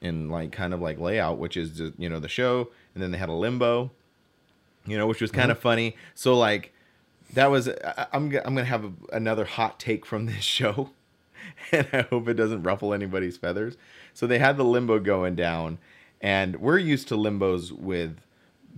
in 0.00 0.28
like 0.28 0.50
kind 0.52 0.74
of 0.74 0.80
like 0.80 0.98
layout, 0.98 1.38
which 1.38 1.56
is 1.56 1.70
just, 1.78 1.92
you 1.98 2.08
know 2.08 2.18
the 2.18 2.28
show, 2.28 2.70
and 2.94 3.02
then 3.02 3.12
they 3.12 3.18
had 3.18 3.28
a 3.28 3.34
limbo, 3.34 3.90
you 4.86 4.98
know, 4.98 5.06
which 5.06 5.20
was 5.20 5.30
kind 5.30 5.50
of 5.50 5.58
funny. 5.58 5.96
So 6.14 6.36
like 6.36 6.72
that 7.34 7.50
was 7.50 7.68
I, 7.68 8.06
I'm 8.12 8.24
I'm 8.44 8.54
gonna 8.54 8.64
have 8.64 8.84
a, 8.84 8.92
another 9.12 9.44
hot 9.44 9.78
take 9.78 10.04
from 10.04 10.26
this 10.32 10.42
show, 10.42 10.90
and 11.70 11.86
I 11.92 12.02
hope 12.02 12.28
it 12.28 12.34
doesn't 12.34 12.62
ruffle 12.64 12.92
anybody's 12.92 13.36
feathers. 13.36 13.76
So 14.14 14.26
they 14.26 14.38
had 14.38 14.56
the 14.56 14.64
limbo 14.64 14.98
going 14.98 15.36
down, 15.36 15.78
and 16.20 16.56
we're 16.60 16.78
used 16.78 17.08
to 17.08 17.14
limbos 17.16 17.72
with 17.72 18.18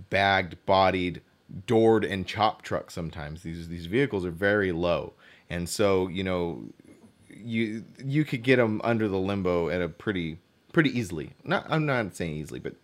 bagged, 0.09 0.63
bodied, 0.65 1.21
doored, 1.67 2.03
and 2.03 2.25
chop 2.25 2.61
trucks. 2.61 2.93
Sometimes 2.93 3.43
these 3.43 3.67
these 3.67 3.85
vehicles 3.85 4.25
are 4.25 4.31
very 4.31 4.71
low, 4.71 5.13
and 5.49 5.67
so 5.67 6.07
you 6.07 6.23
know 6.23 6.63
you 7.29 7.83
you 8.03 8.25
could 8.25 8.43
get 8.43 8.57
them 8.57 8.81
under 8.83 9.07
the 9.07 9.19
limbo 9.19 9.69
at 9.69 9.81
a 9.81 9.89
pretty 9.89 10.39
pretty 10.73 10.97
easily. 10.97 11.31
Not 11.43 11.65
I'm 11.69 11.85
not 11.85 12.15
saying 12.15 12.35
easily, 12.35 12.59
but 12.59 12.75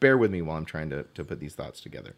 bear 0.00 0.18
with 0.18 0.30
me 0.30 0.42
while 0.42 0.56
I'm 0.56 0.64
trying 0.64 0.90
to 0.90 1.04
to 1.14 1.24
put 1.24 1.40
these 1.40 1.54
thoughts 1.54 1.80
together. 1.80 2.14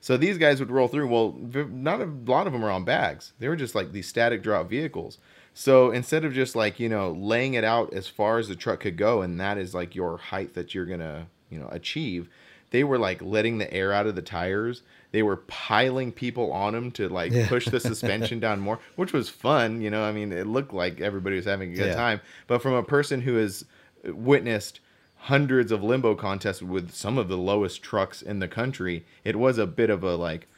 So 0.00 0.16
these 0.16 0.36
guys 0.36 0.58
would 0.58 0.70
roll 0.70 0.88
through. 0.88 1.06
Well, 1.06 1.36
not 1.70 2.00
a 2.00 2.06
lot 2.06 2.48
of 2.48 2.52
them 2.52 2.64
are 2.64 2.70
on 2.70 2.84
bags. 2.84 3.32
They 3.38 3.48
were 3.48 3.56
just 3.56 3.76
like 3.76 3.92
these 3.92 4.08
static 4.08 4.42
drop 4.42 4.68
vehicles. 4.68 5.18
So 5.54 5.90
instead 5.90 6.24
of 6.24 6.32
just 6.32 6.56
like 6.56 6.80
you 6.80 6.88
know 6.88 7.12
laying 7.12 7.54
it 7.54 7.64
out 7.64 7.92
as 7.92 8.08
far 8.08 8.38
as 8.38 8.48
the 8.48 8.56
truck 8.56 8.80
could 8.80 8.96
go, 8.96 9.22
and 9.22 9.38
that 9.38 9.58
is 9.58 9.74
like 9.74 9.94
your 9.94 10.16
height 10.16 10.54
that 10.54 10.74
you're 10.74 10.86
gonna 10.86 11.28
you 11.50 11.58
know 11.58 11.68
achieve, 11.70 12.28
they 12.72 12.82
were 12.84 12.98
like 12.98 13.22
letting 13.22 13.58
the 13.58 13.72
air 13.72 13.92
out 13.92 14.06
of 14.08 14.14
the 14.16 14.22
tires. 14.22 14.82
They 15.12 15.22
were 15.22 15.36
piling 15.36 16.10
people 16.10 16.52
on 16.52 16.72
them 16.72 16.90
to 16.92 17.08
like 17.08 17.30
Yeah. 17.32 17.46
push 17.48 17.66
the 17.66 17.78
suspension 17.90 18.40
down 18.40 18.60
more, 18.60 18.80
which 18.96 19.12
was 19.12 19.28
fun. 19.28 19.80
You 19.80 19.90
know, 19.90 20.02
I 20.02 20.10
mean, 20.12 20.32
it 20.32 20.46
looked 20.46 20.72
like 20.74 21.00
everybody 21.00 21.36
was 21.36 21.44
having 21.44 21.72
a 21.72 21.76
good 21.76 21.88
Yeah. 21.88 21.94
time. 21.94 22.20
But 22.48 22.60
from 22.62 22.72
a 22.72 22.82
person 22.82 23.22
who 23.22 23.36
has 23.36 23.64
witnessed 24.04 24.80
hundreds 25.16 25.70
of 25.70 25.82
limbo 25.84 26.14
contests 26.16 26.62
with 26.62 26.90
some 26.92 27.16
of 27.18 27.28
the 27.28 27.36
lowest 27.38 27.82
trucks 27.82 28.22
in 28.22 28.40
the 28.40 28.48
country, 28.48 29.04
it 29.24 29.36
was 29.36 29.58
a 29.58 29.66
bit 29.66 29.90
of 29.90 30.02
a 30.02 30.16
like, 30.16 30.48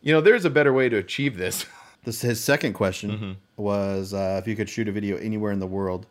you 0.00 0.12
know, 0.12 0.20
there's 0.20 0.44
a 0.44 0.50
better 0.50 0.72
way 0.72 0.88
to 0.88 0.96
achieve 0.96 1.36
this. 1.36 1.66
This 2.04 2.20
his 2.20 2.44
second 2.44 2.74
question 2.74 3.10
Mm-hmm. 3.10 3.32
was 3.56 4.12
uh, 4.12 4.38
if 4.38 4.46
you 4.46 4.54
could 4.56 4.68
shoot 4.68 4.88
a 4.88 4.92
video 4.92 5.16
anywhere 5.16 5.50
in 5.52 5.58
the 5.58 5.66
world, 5.66 6.04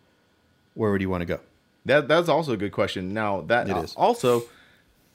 where 0.74 0.91
would 0.91 1.01
you 1.01 1.09
want 1.09 1.22
to 1.22 1.26
go? 1.28 1.39
That 1.86 2.07
that's 2.07 2.28
also 2.30 2.53
a 2.53 2.57
good 2.57 2.72
question. 2.72 3.14
Now 3.14 3.41
that 3.41 3.70
It 3.70 3.78
is. 3.78 3.93
also 3.95 4.41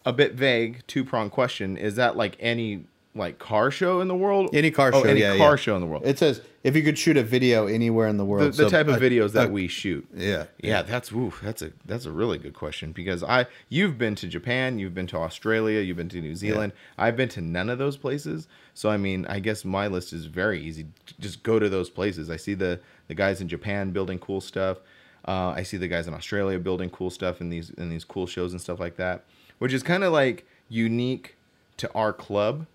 a 0.05 0.13
bit 0.13 0.35
vague, 0.35 0.83
two 0.87 1.05
prong 1.05 1.31
question. 1.31 1.77
Is 1.77 1.97
that 1.97 2.17
like 2.17 2.37
any 2.41 2.85
like 3.15 3.39
car 3.39 3.71
show 3.71 4.01
in 4.01 4.09
the 4.09 4.15
world? 4.15 4.51
Any 4.53 4.71
car 4.71 4.91
Oh, 4.95 5.03
show, 5.03 5.09
any 5.09 5.21
yeah, 5.21 5.37
car 5.37 5.51
yeah. 5.53 5.57
show 5.57 5.75
in 5.75 5.81
the 5.81 5.87
world. 5.87 6.07
It 6.07 6.19
says 6.19 6.41
if 6.63 6.77
you 6.77 6.83
could 6.83 6.99
shoot 6.99 7.17
a 7.17 7.23
video 7.23 7.67
anywhere 7.67 8.07
in 8.07 8.17
the 8.17 8.23
the, 8.23 8.27
world. 8.27 8.53
the 8.53 8.65
So, 8.65 8.69
type 8.69 8.87
of 8.89 9.01
videos 9.01 9.33
that 9.33 9.51
we 9.51 9.67
shoot. 9.67 10.07
Yeah. 10.15 10.45
Yeah, 10.63 10.83
that's 10.83 11.11
oof, 11.13 11.41
that's 11.43 11.63
a 11.63 11.73
that's 11.85 12.05
a 12.07 12.13
really 12.13 12.39
good 12.39 12.55
question 12.55 12.93
because 12.93 13.23
I 13.25 13.47
you've 13.69 13.99
been 13.99 14.15
to 14.17 14.29
Japan, 14.29 14.79
you've 14.79 14.95
been 14.95 15.07
to 15.09 15.17
Australia, 15.17 15.81
you've 15.81 15.97
been 15.97 16.09
to 16.11 16.21
New 16.21 16.37
Zealand. 16.37 16.73
I've 16.97 17.17
been 17.17 17.29
to 17.31 17.41
none 17.41 17.69
of 17.71 17.79
those 17.79 17.97
places. 17.97 18.47
So 18.75 18.89
I 18.89 18.97
mean, 18.99 19.27
I 19.27 19.41
guess 19.41 19.65
my 19.65 19.89
list 19.89 20.13
is 20.13 20.27
very 20.27 20.61
easy. 20.63 20.87
Just 21.19 21.43
go 21.43 21.59
to 21.59 21.69
those 21.69 21.91
places. 21.91 22.31
I 22.31 22.37
see 22.37 22.55
the 22.55 22.79
the 23.09 23.15
guys 23.15 23.41
in 23.41 23.49
Japan 23.49 23.91
building 23.91 24.19
cool 24.21 24.41
stuff. 24.41 24.79
Uh, 25.27 25.53
I 25.57 25.63
see 25.65 25.77
the 25.77 25.89
guys 25.89 26.07
in 26.07 26.15
Australia 26.15 26.59
building 26.59 26.89
cool 26.91 27.11
stuff 27.11 27.41
in 27.41 27.51
these 27.51 27.71
in 27.71 27.89
these 27.91 28.05
cool 28.05 28.27
shows 28.27 28.53
and 28.53 28.61
stuff 28.61 28.79
like 28.79 28.97
that, 28.97 29.25
which 29.59 29.73
is 29.73 29.83
kind 29.83 30.05
of 30.05 30.13
like 30.13 30.47
unique 30.69 31.37
to 31.79 31.93
our 31.95 32.13
club 32.13 32.67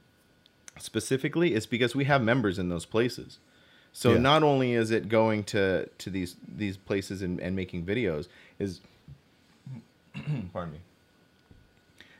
specifically. 0.79 1.53
Is 1.53 1.65
because 1.65 1.95
we 1.95 2.05
have 2.05 2.21
members 2.21 2.57
in 2.59 2.69
those 2.69 2.85
places. 2.85 3.39
So 3.91 4.13
Yeah. 4.13 4.19
not 4.19 4.43
only 4.43 4.73
is 4.73 4.89
it 4.91 5.07
going 5.07 5.43
to 5.45 5.87
to 5.97 6.09
these 6.09 6.35
these 6.47 6.77
places 6.77 7.21
and, 7.21 7.39
and 7.39 7.55
making 7.55 7.85
videos 7.85 8.27
is 8.59 8.81
pardon 10.53 10.73
me. 10.73 10.79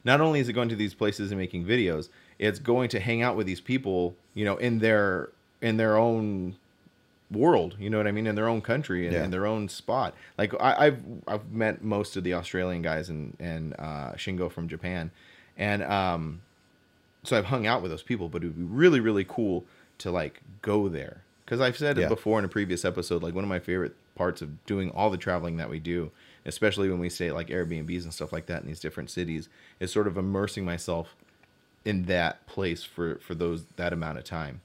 Not 0.06 0.20
only 0.20 0.40
is 0.40 0.50
it 0.50 0.54
going 0.54 0.70
to 0.70 0.76
these 0.76 0.94
places 0.94 1.32
and 1.32 1.40
making 1.40 1.66
videos, 1.66 2.10
it's 2.38 2.60
going 2.60 2.90
to 2.90 3.00
hang 3.00 3.22
out 3.22 3.36
with 3.38 3.48
these 3.48 3.62
people, 3.62 4.16
you 4.34 4.44
know, 4.46 4.58
in 4.58 4.80
their 4.80 5.30
in 5.62 5.78
their 5.78 5.98
own 5.98 6.58
world. 7.34 7.76
You 7.80 7.90
know 7.90 7.98
what 7.98 8.08
I 8.08 8.12
mean? 8.12 8.28
In 8.28 8.36
their 8.36 8.48
own 8.48 8.62
country 8.62 9.06
and 9.06 9.14
Yeah. 9.16 9.24
in 9.24 9.32
their 9.32 9.46
own 9.46 9.68
spot. 9.70 10.14
Like 10.38 10.54
I, 10.60 10.88
I've 10.88 11.00
I've 11.28 11.52
met 11.52 11.84
most 11.84 12.16
of 12.18 12.24
the 12.24 12.34
Australian 12.34 12.82
guys 12.82 13.10
and 13.10 13.36
and 13.40 13.74
uh, 13.78 14.14
Shingo 14.14 14.52
from 14.52 14.68
Japan, 14.68 15.12
and 15.58 15.84
um, 15.84 16.42
so 17.24 17.38
I've 17.38 17.46
hung 17.46 17.68
out 17.68 17.82
with 17.82 17.92
those 17.92 18.04
people. 18.04 18.30
But 18.30 18.44
it 18.44 18.48
would 18.48 18.58
be 18.58 18.64
really 18.64 19.00
really 19.00 19.26
cool 19.28 19.66
to 20.00 20.12
like 20.12 20.42
go 20.62 20.88
there 20.90 21.22
because 21.46 21.60
I've 21.62 21.78
said 21.78 21.98
Yeah. 21.98 22.06
it 22.06 22.10
before 22.10 22.40
in 22.40 22.46
a 22.46 22.50
previous 22.50 22.86
episode. 22.86 23.22
Like 23.24 23.36
one 23.36 23.44
of 23.44 23.50
my 23.50 23.60
favorite 23.60 23.96
parts 24.16 24.42
of 24.42 24.64
doing 24.66 24.92
all 24.92 25.10
the 25.10 25.18
traveling 25.18 25.58
that 25.58 25.70
we 25.70 25.80
do, 25.80 26.12
especially 26.46 26.90
when 26.90 27.00
we 27.00 27.10
stay 27.10 27.28
at 27.30 27.34
like 27.34 27.48
Airbnbs 27.48 28.04
and 28.04 28.14
stuff 28.14 28.32
like 28.32 28.46
that 28.46 28.62
in 28.62 28.68
these 28.68 28.80
different 28.80 29.10
cities, 29.10 29.50
is 29.80 29.92
sort 29.92 30.08
of 30.08 30.18
immersing 30.18 30.64
myself 30.66 31.16
in 31.86 32.04
that 32.04 32.46
place 32.48 32.84
for 32.84 33.16
for 33.16 33.36
those 33.36 33.66
that 33.76 33.92
amount 33.94 34.18
of 34.18 34.24
time. 34.24 34.62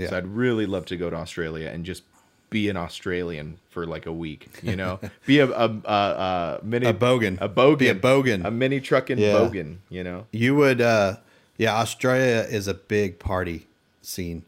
Yeah. 0.00 0.08
So 0.10 0.16
I'd 0.18 0.26
really 0.26 0.66
love 0.66 0.86
to 0.86 0.96
go 0.96 1.10
to 1.10 1.16
Australia 1.16 1.68
and 1.68 1.84
just 1.84 2.02
be 2.50 2.68
an 2.68 2.76
Australian 2.76 3.58
for 3.70 3.86
like 3.86 4.06
a 4.06 4.12
week. 4.12 4.48
You 4.62 4.74
know, 4.76 4.98
be 5.26 5.38
a 5.38 5.46
a, 5.48 5.68
a, 5.84 5.92
a 5.92 6.60
mini 6.64 6.86
A 6.86 6.92
bogan. 6.94 7.38
a 7.40 7.48
bogan, 7.48 7.78
Be 7.78 7.88
a 7.88 7.94
bogan. 7.94 8.44
a 8.44 8.50
mini 8.50 8.80
trucking 8.80 9.18
Yeah. 9.18 9.32
bogan. 9.34 9.76
You 9.88 10.02
know, 10.04 10.26
You 10.32 10.54
would, 10.56 10.80
uh, 10.80 11.16
yeah. 11.58 11.76
Australia 11.76 12.46
is 12.50 12.66
a 12.66 12.74
big 12.74 13.18
party 13.18 13.66
scene. 14.02 14.42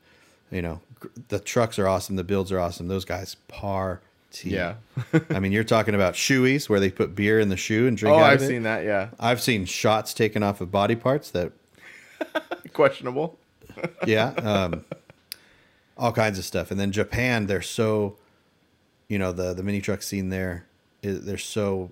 You 0.51 0.63
know, 0.63 0.81
the 1.29 1.39
trucks 1.39 1.79
are 1.79 1.87
awesome. 1.89 2.17
The 2.17 2.25
builds 2.25 2.51
are 2.53 2.59
awesome. 2.59 2.89
Those 2.89 3.05
guys 3.05 3.37
party. 3.49 4.03
Yeah. 4.45 4.75
I 5.31 5.39
mean, 5.41 5.53
you're 5.53 5.63
talking 5.63 5.95
about 5.95 6.15
shoeies 6.15 6.69
where 6.69 6.81
they 6.81 6.91
put 6.91 7.15
beer 7.15 7.39
in 7.39 7.51
the 7.51 7.57
shoe 7.57 7.87
and 7.87 7.97
drink 7.97 8.17
oh, 8.17 8.19
out 8.19 8.31
I've 8.31 8.37
of 8.39 8.43
it. 8.45 8.49
seen 8.49 8.63
that. 8.65 8.83
Yeah, 8.85 9.11
I've 9.21 9.41
seen 9.43 9.65
shots 9.67 10.15
taken 10.15 10.43
off 10.43 10.61
of 10.63 10.71
body 10.73 10.97
parts 10.97 11.31
that, 11.33 11.53
questionable. 12.73 13.39
yeah, 14.07 14.29
um, 14.39 14.85
all 15.97 16.13
kinds 16.13 16.39
of 16.39 16.45
stuff. 16.45 16.71
And 16.71 16.79
then 16.81 16.93
Japan, 16.93 17.47
they're 17.47 17.63
so, 17.63 18.17
you 19.09 19.19
know, 19.19 19.33
the 19.33 19.53
the 19.55 19.63
mini 19.63 19.81
truck 19.81 20.03
scene 20.03 20.29
there, 20.31 20.67
they're 21.03 21.39
so 21.39 21.91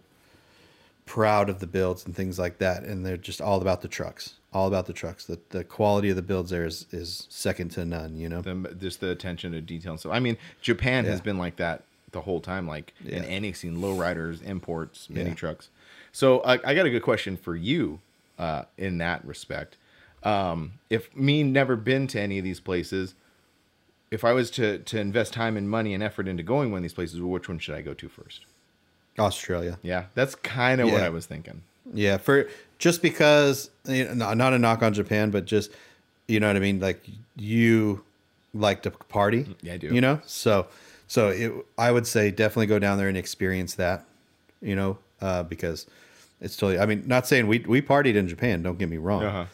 proud 1.07 1.49
of 1.51 1.59
the 1.59 1.67
builds 1.67 2.05
and 2.07 2.15
things 2.15 2.39
like 2.39 2.59
that, 2.59 2.85
and 2.85 3.05
they're 3.05 3.17
just 3.17 3.41
all 3.41 3.61
about 3.61 3.83
the 3.83 3.89
trucks, 3.89 4.35
all 4.53 4.69
about 4.69 4.87
the 4.87 4.93
trucks. 4.93 5.25
The 5.25 5.39
the 5.51 5.65
quality 5.65 6.11
of 6.11 6.17
the 6.17 6.23
builds 6.23 6.51
there 6.51 6.65
is 6.65 6.87
is 6.93 7.27
second 7.29 7.71
to 7.73 7.85
none. 7.85 8.17
You 8.17 8.29
know, 8.29 8.43
the, 8.43 8.75
just 8.79 9.01
the 9.01 9.11
attention 9.11 9.53
to 9.53 9.61
detail. 9.61 9.99
So 9.99 10.11
I 10.11 10.21
mean, 10.21 10.37
Japan 10.61 11.05
has 11.07 11.21
been 11.21 11.39
like 11.39 11.57
that 11.57 11.83
the 12.13 12.23
whole 12.23 12.41
time, 12.41 12.67
like 12.67 12.93
in 13.05 13.23
Yeah. 13.23 13.29
annexing 13.29 13.77
lowriders, 13.77 14.43
imports, 14.45 15.09
mini 15.09 15.31
Yeah. 15.31 15.35
trucks. 15.37 15.69
So 16.13 16.41
I, 16.41 16.55
I 16.65 16.75
got 16.75 16.87
a 16.87 16.91
good 16.91 17.05
question 17.05 17.37
for 17.37 17.55
you 17.55 18.01
uh, 18.37 18.65
in 18.77 18.99
that 18.99 19.25
respect. 19.25 19.77
Um, 20.25 20.73
if 20.91 21.15
me 21.17 21.45
never 21.45 21.77
been 21.77 22.09
to 22.09 22.21
any 22.21 22.39
of 22.39 22.45
these 22.45 22.59
places, 22.59 23.15
if 24.11 24.25
I 24.25 24.33
was 24.33 24.51
to 24.53 24.79
to 24.79 24.99
invest 24.99 25.33
time 25.33 25.57
and 25.57 25.69
money 25.69 25.95
and 25.95 26.03
effort 26.03 26.29
into 26.29 26.43
going 26.43 26.71
one 26.71 26.79
of 26.79 26.83
these 26.83 26.93
places, 26.93 27.21
which 27.21 27.49
one 27.49 27.59
should 27.59 27.75
I 27.75 27.83
go 27.83 27.95
to 27.95 28.09
first? 28.09 28.45
Australia. 29.19 29.79
Yeah, 29.83 30.07
that's 30.15 30.35
kind 30.35 30.81
of 30.81 30.91
what 30.91 31.03
I 31.03 31.09
was 31.09 31.27
thinking. 31.27 31.63
Yeah, 31.93 32.17
for 32.19 32.49
just 32.79 33.03
because 33.03 33.71
you 33.87 34.05
know, 34.05 34.15
not 34.15 34.37
not 34.37 34.55
a 34.55 34.59
knock 34.59 34.83
on 34.83 34.95
Japan, 34.95 35.31
but 35.31 35.45
just 35.45 35.71
you 36.29 36.41
know 36.41 36.47
what 36.47 36.57
I 36.57 36.61
mean. 36.61 36.81
Like 36.81 37.05
you 37.37 38.05
like 38.55 38.83
to 38.83 38.91
party. 38.91 39.57
Yeah, 39.63 39.75
I 39.75 39.77
do. 39.77 39.95
You 39.95 40.01
know, 40.01 40.21
so 40.25 40.67
so 41.07 41.29
it, 41.29 41.53
I 41.79 41.91
would 41.93 42.07
say 42.07 42.31
definitely 42.31 42.67
go 42.67 42.79
down 42.79 42.99
there 42.99 43.09
and 43.09 43.17
experience 43.17 43.75
that. 43.77 44.05
You 44.63 44.77
know, 44.77 44.99
uh, 45.21 45.43
because 45.45 45.87
it's 46.41 46.57
totally. 46.57 46.79
I 46.79 46.87
mean, 46.87 47.05
not 47.07 47.27
saying 47.27 47.47
we 47.47 47.61
we 47.61 47.81
partied 47.83 48.15
in 48.15 48.29
Japan. 48.29 48.63
Don't 48.63 48.79
get 48.79 48.89
me 48.89 48.99
wrong. 48.99 49.25
Uh-huh. 49.25 49.45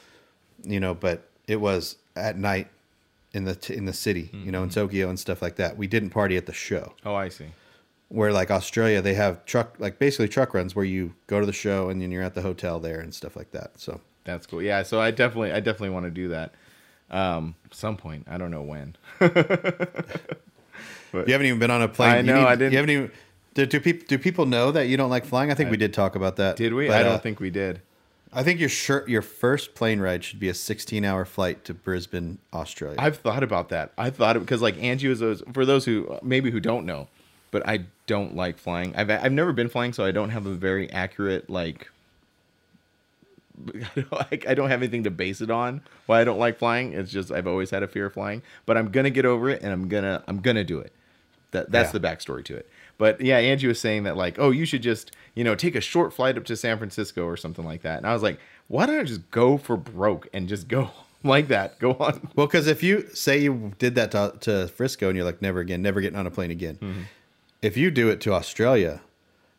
You 0.64 0.80
know, 0.80 0.94
but 0.94 1.28
it 1.46 1.60
was 1.60 1.96
at 2.16 2.38
night 2.38 2.68
in 3.36 3.44
the 3.44 3.54
t- 3.54 3.74
in 3.74 3.84
the 3.84 3.92
city. 3.92 4.30
You 4.32 4.50
know, 4.52 4.62
in 4.62 4.68
Mm-hmm. 4.70 4.80
Tokyo 4.80 5.08
and 5.08 5.18
stuff 5.18 5.40
like 5.42 5.56
that. 5.56 5.76
We 5.76 5.86
didn't 5.86 6.10
party 6.10 6.36
at 6.36 6.46
the 6.46 6.52
show 6.52 6.94
Oh, 7.04 7.14
I 7.14 7.28
see. 7.28 7.46
where 8.08 8.32
like 8.32 8.50
Australia, 8.50 9.00
they 9.02 9.14
have 9.14 9.44
truck 9.44 9.76
like 9.78 9.98
basically 9.98 10.28
truck 10.28 10.54
runs 10.54 10.74
where 10.74 10.84
you 10.84 11.14
go 11.26 11.38
to 11.40 11.46
the 11.46 11.52
show 11.52 11.88
and 11.90 12.00
then 12.00 12.10
you're 12.10 12.22
at 12.22 12.34
the 12.34 12.42
hotel 12.42 12.80
there 12.80 13.00
and 13.00 13.14
stuff 13.14 13.36
like 13.36 13.50
that. 13.52 13.78
So 13.80 14.00
That's 14.24 14.46
cool. 14.46 14.62
Yeah, 14.62 14.82
so 14.82 15.00
I 15.00 15.10
definitely 15.10 15.52
I 15.52 15.60
definitely 15.60 15.90
want 15.90 16.06
to 16.06 16.10
do 16.10 16.28
that. 16.28 16.54
Um, 17.10 17.54
some 17.70 17.96
point. 17.96 18.26
I 18.28 18.36
don't 18.38 18.50
know 18.50 18.62
when. 18.62 18.96
you 19.20 19.28
haven't 21.32 21.46
even 21.46 21.58
been 21.58 21.70
on 21.70 21.82
a 21.82 21.88
plane. 21.88 22.10
I 22.16 22.22
know, 22.22 22.34
need- 22.40 22.46
I 22.46 22.56
didn't- 22.56 22.72
You 22.72 22.78
haven't 22.78 22.90
even. 22.90 23.10
Do, 23.54 23.64
do 23.64 23.80
people 23.80 24.04
do 24.06 24.18
people 24.18 24.44
know 24.44 24.70
that 24.72 24.86
you 24.88 24.96
don't 24.98 25.08
like 25.08 25.24
flying? 25.24 25.50
I 25.50 25.54
think 25.54 25.70
we 25.70 25.78
did 25.78 25.94
talk 25.94 26.14
about 26.14 26.36
that. 26.36 26.56
Did 26.56 26.74
we? 26.74 26.88
But, 26.88 26.96
I 26.98 27.02
don't 27.02 27.14
uh, 27.14 27.18
think 27.18 27.40
we 27.40 27.48
did. 27.48 27.80
I 28.32 28.42
think 28.42 28.60
your 28.60 28.68
shirt, 28.68 29.08
your 29.08 29.22
first 29.22 29.74
plane 29.74 30.00
ride 30.00 30.22
should 30.24 30.40
be 30.40 30.48
a 30.48 30.54
16 30.54 31.04
hour 31.04 31.24
flight 31.24 31.64
to 31.64 31.74
Brisbane, 31.74 32.38
Australia. 32.52 32.96
I've 32.98 33.16
thought 33.18 33.42
about 33.42 33.68
that. 33.70 33.92
I 33.96 34.10
thought 34.10 34.36
it 34.36 34.40
because 34.40 34.60
like 34.62 34.76
Angie 34.82 35.08
was 35.08 35.20
those 35.20 35.42
for 35.52 35.64
those 35.64 35.84
who 35.84 36.18
maybe 36.22 36.50
who 36.50 36.60
don't 36.60 36.84
know, 36.84 37.08
but 37.50 37.66
I 37.66 37.84
don't 38.06 38.36
like 38.36 38.58
flying. 38.58 38.94
I've 38.96 39.10
I've 39.10 39.32
never 39.32 39.52
been 39.52 39.68
flying, 39.68 39.92
so 39.92 40.04
I 40.04 40.10
don't 40.10 40.30
have 40.30 40.44
a 40.46 40.54
very 40.54 40.90
accurate 40.92 41.48
like. 41.50 41.88
I 44.46 44.52
don't 44.54 44.68
have 44.68 44.82
anything 44.82 45.04
to 45.04 45.10
base 45.10 45.40
it 45.40 45.50
on. 45.50 45.80
Why 46.04 46.20
I 46.20 46.24
don't 46.24 46.38
like 46.38 46.58
flying? 46.58 46.92
It's 46.92 47.10
just 47.10 47.32
I've 47.32 47.46
always 47.46 47.70
had 47.70 47.82
a 47.82 47.88
fear 47.88 48.06
of 48.06 48.12
flying, 48.12 48.42
but 48.66 48.76
I'm 48.76 48.90
gonna 48.90 49.08
get 49.10 49.24
over 49.24 49.48
it, 49.48 49.62
and 49.62 49.72
I'm 49.72 49.88
gonna 49.88 50.22
I'm 50.28 50.40
gonna 50.40 50.64
do 50.64 50.78
it. 50.78 50.92
That 51.52 51.70
that's 51.70 51.88
Yeah. 51.94 51.98
the 52.00 52.06
backstory 52.06 52.44
to 52.46 52.56
it. 52.56 52.68
But 52.98 53.20
yeah, 53.20 53.38
Angie 53.38 53.66
was 53.66 53.80
saying 53.80 54.04
that 54.04 54.16
like, 54.16 54.38
oh, 54.38 54.50
you 54.50 54.64
should 54.64 54.82
just 54.82 55.12
you 55.34 55.44
know 55.44 55.54
take 55.54 55.74
a 55.74 55.80
short 55.80 56.12
flight 56.12 56.36
up 56.38 56.44
to 56.46 56.56
San 56.56 56.78
Francisco 56.78 57.24
or 57.24 57.36
something 57.36 57.64
like 57.64 57.82
that, 57.82 57.98
and 57.98 58.06
I 58.06 58.12
was 58.12 58.22
like, 58.22 58.38
why 58.68 58.86
don't 58.86 58.98
I 58.98 59.04
just 59.04 59.30
go 59.30 59.58
for 59.58 59.76
broke 59.76 60.28
and 60.32 60.48
just 60.48 60.68
go 60.68 60.90
like 61.22 61.48
that? 61.48 61.78
Go 61.78 61.92
on. 61.92 62.28
well, 62.34 62.46
because 62.46 62.66
if 62.66 62.82
you 62.82 63.08
say 63.14 63.38
you 63.38 63.72
did 63.78 63.94
that 63.96 64.10
to, 64.12 64.34
to 64.40 64.68
Frisco 64.68 65.08
and 65.08 65.16
you're 65.16 65.24
like, 65.24 65.42
never 65.42 65.60
again, 65.60 65.82
never 65.82 66.00
getting 66.00 66.18
on 66.18 66.26
a 66.26 66.30
plane 66.30 66.50
again. 66.50 66.76
Mm-hmm. 66.76 67.02
If 67.62 67.76
you 67.76 67.90
do 67.90 68.10
it 68.10 68.20
to 68.22 68.32
Australia, 68.32 69.00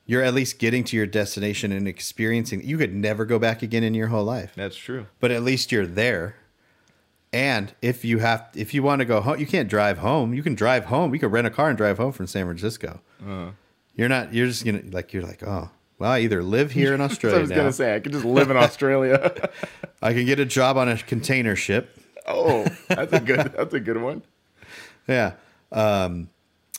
you're 0.06 0.24
at 0.24 0.34
least 0.34 0.60
getting 0.60 0.84
to 0.86 0.96
your 0.96 1.06
destination 1.06 1.72
and 1.72 1.88
experiencing. 1.88 2.64
You 2.64 2.78
could 2.78 2.94
never 2.94 3.26
go 3.26 3.38
back 3.40 3.62
again 3.62 3.84
in 3.84 3.94
your 3.94 4.08
whole 4.08 4.24
life. 4.24 4.54
That's 4.56 4.78
true. 4.78 5.08
but 5.20 5.32
at 5.32 5.44
least 5.44 5.72
you're 5.72 5.88
there. 5.88 6.36
And 7.38 7.72
if 7.84 8.04
you 8.04 8.18
have, 8.18 8.48
if 8.56 8.74
you 8.74 8.82
want 8.82 9.00
to 9.02 9.06
go 9.06 9.22
home, 9.22 9.40
you 9.40 9.46
can't 9.46 9.70
drive 9.70 10.00
home. 10.00 10.34
You 10.34 10.42
can 10.42 10.56
drive 10.56 10.86
home. 10.86 11.14
You 11.14 11.20
can 11.20 11.30
rent 11.30 11.46
a 11.46 11.52
car 11.52 11.70
and 11.70 11.78
drive 11.78 11.98
home 12.00 12.12
from 12.12 12.26
San 12.26 12.46
Francisco. 12.46 13.00
Uh-huh. 13.22 13.52
You're 13.96 14.10
not. 14.10 14.34
You're 14.34 14.48
just 14.48 14.66
gonna 14.66 14.82
like. 14.92 15.14
You're 15.14 15.22
like, 15.22 15.44
oh, 15.44 15.70
well, 16.00 16.12
I 16.12 16.22
either 16.22 16.42
live 16.42 16.72
here 16.72 16.96
in 16.96 17.10
So 17.10 17.30
I 17.36 17.38
was 17.38 17.52
now. 17.52 17.58
gonna 17.58 17.74
say 17.74 17.94
I 17.96 18.00
could 18.00 18.12
just 18.12 18.26
live 18.26 18.50
in 18.50 18.58
Australia. 18.58 19.50
I 20.02 20.14
can 20.14 20.26
get 20.26 20.40
a 20.40 20.46
job 20.46 20.78
on 20.78 20.90
a 20.90 20.98
container 20.98 21.56
ship. 21.56 22.00
oh, 22.26 22.66
that's 22.88 23.14
a 23.14 23.20
good. 23.20 23.54
That's 23.56 23.74
a 23.76 23.80
good 23.80 24.02
one. 24.02 24.24
Yeah. 25.08 25.34
Um, 25.72 26.30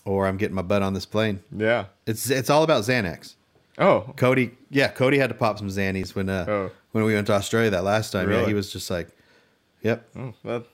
or 0.05 0.27
I'm 0.27 0.39
getting 0.39 0.57
my 0.57 0.63
butt 0.63 0.83
on 0.83 0.93
this 0.93 1.07
plane. 1.07 1.39
Yeah. 1.57 1.85
It's 2.05 2.31
it's 2.31 2.51
all 2.51 2.65
about 2.65 2.83
Xanax. 2.83 3.35
Oh, 3.79 4.13
Cody, 4.17 4.51
yeah, 4.71 4.89
Cody 4.89 5.19
had 5.19 5.29
to 5.29 5.37
pop 5.37 5.57
some 5.59 5.69
Xannies 5.69 6.17
when 6.17 6.29
uh 6.29 6.47
Oh. 6.49 6.71
when 6.91 7.05
we 7.05 7.15
went 7.15 7.29
to 7.29 7.33
Australia 7.35 7.71
that 7.71 7.85
last 7.85 8.11
time. 8.11 8.29
Yeah, 8.29 8.45
he 8.45 8.55
was 8.55 8.73
just 8.73 8.91
like, 8.91 9.09
yep. 9.83 10.09
oh 10.16 10.35
well, 10.43 10.64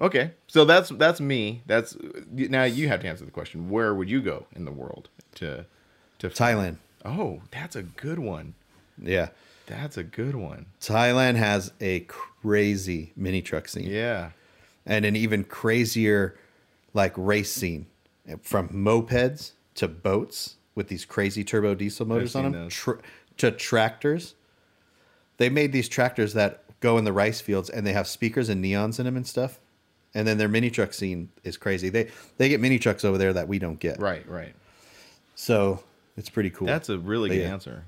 okay. 0.00 0.32
So 0.46 0.64
that's 0.64 0.90
that's 0.90 1.20
me. 1.20 1.62
That's 1.66 1.96
now 2.30 2.64
you 2.64 2.88
have 2.88 3.00
to 3.00 3.08
answer 3.08 3.24
the 3.24 3.30
question. 3.30 3.70
Where 3.70 3.94
would 3.94 4.08
you 4.10 4.20
go 4.20 4.46
in 4.54 4.64
the 4.64 4.72
world 4.72 5.08
to 5.36 5.66
to 6.18 6.28
Thailand. 6.28 6.76
Oh, 7.04 7.42
that's 7.50 7.76
a 7.76 7.82
good 7.82 8.18
one. 8.18 8.54
Yeah. 9.00 9.28
That's 9.66 9.96
a 9.96 10.04
good 10.04 10.34
one. 10.34 10.66
Thailand 10.80 11.36
has 11.36 11.72
a 11.80 12.00
crazy 12.00 13.12
mini 13.16 13.42
truck 13.42 13.68
scene. 13.68 13.86
Yeah. 13.86 14.30
and 14.84 15.04
an 15.04 15.16
even 15.16 15.44
crazier 15.44 16.38
like 16.94 17.12
race 17.16 17.52
scene 17.52 17.86
from 18.42 18.68
mopeds 18.68 19.52
to 19.74 19.88
boats 19.88 20.56
with 20.74 20.88
these 20.88 21.04
crazy 21.04 21.44
turbo 21.44 21.74
diesel 21.74 22.06
motors 22.06 22.34
on 22.34 22.44
them 22.44 22.52
those. 22.52 22.72
tr- 22.72 22.92
to 23.36 23.50
tractors 23.50 24.34
they 25.38 25.50
made 25.50 25.72
these 25.72 25.88
tractors 25.88 26.32
that 26.34 26.62
go 26.86 26.98
in 26.98 27.04
the 27.04 27.12
rice 27.12 27.40
fields 27.40 27.68
and 27.68 27.86
they 27.86 27.92
have 27.92 28.06
speakers 28.06 28.48
and 28.48 28.64
neons 28.64 28.98
in 28.98 29.04
them 29.06 29.16
and 29.16 29.26
stuff. 29.26 29.58
And 30.14 30.26
then 30.26 30.38
their 30.38 30.48
mini 30.48 30.70
truck 30.70 30.92
scene 30.94 31.28
is 31.44 31.56
crazy. 31.56 31.88
They 31.90 32.08
they 32.38 32.48
get 32.48 32.60
mini 32.60 32.78
trucks 32.78 33.04
over 33.04 33.18
there 33.18 33.32
that 33.34 33.48
we 33.48 33.58
don't 33.58 33.78
get. 33.80 33.98
Right, 34.00 34.26
right. 34.28 34.54
So 35.34 35.82
it's 36.16 36.30
pretty 36.30 36.50
cool. 36.50 36.66
That's 36.66 36.88
a 36.88 36.98
really 36.98 37.28
good 37.30 37.40
Yeah. 37.42 37.52
answer. 37.52 37.84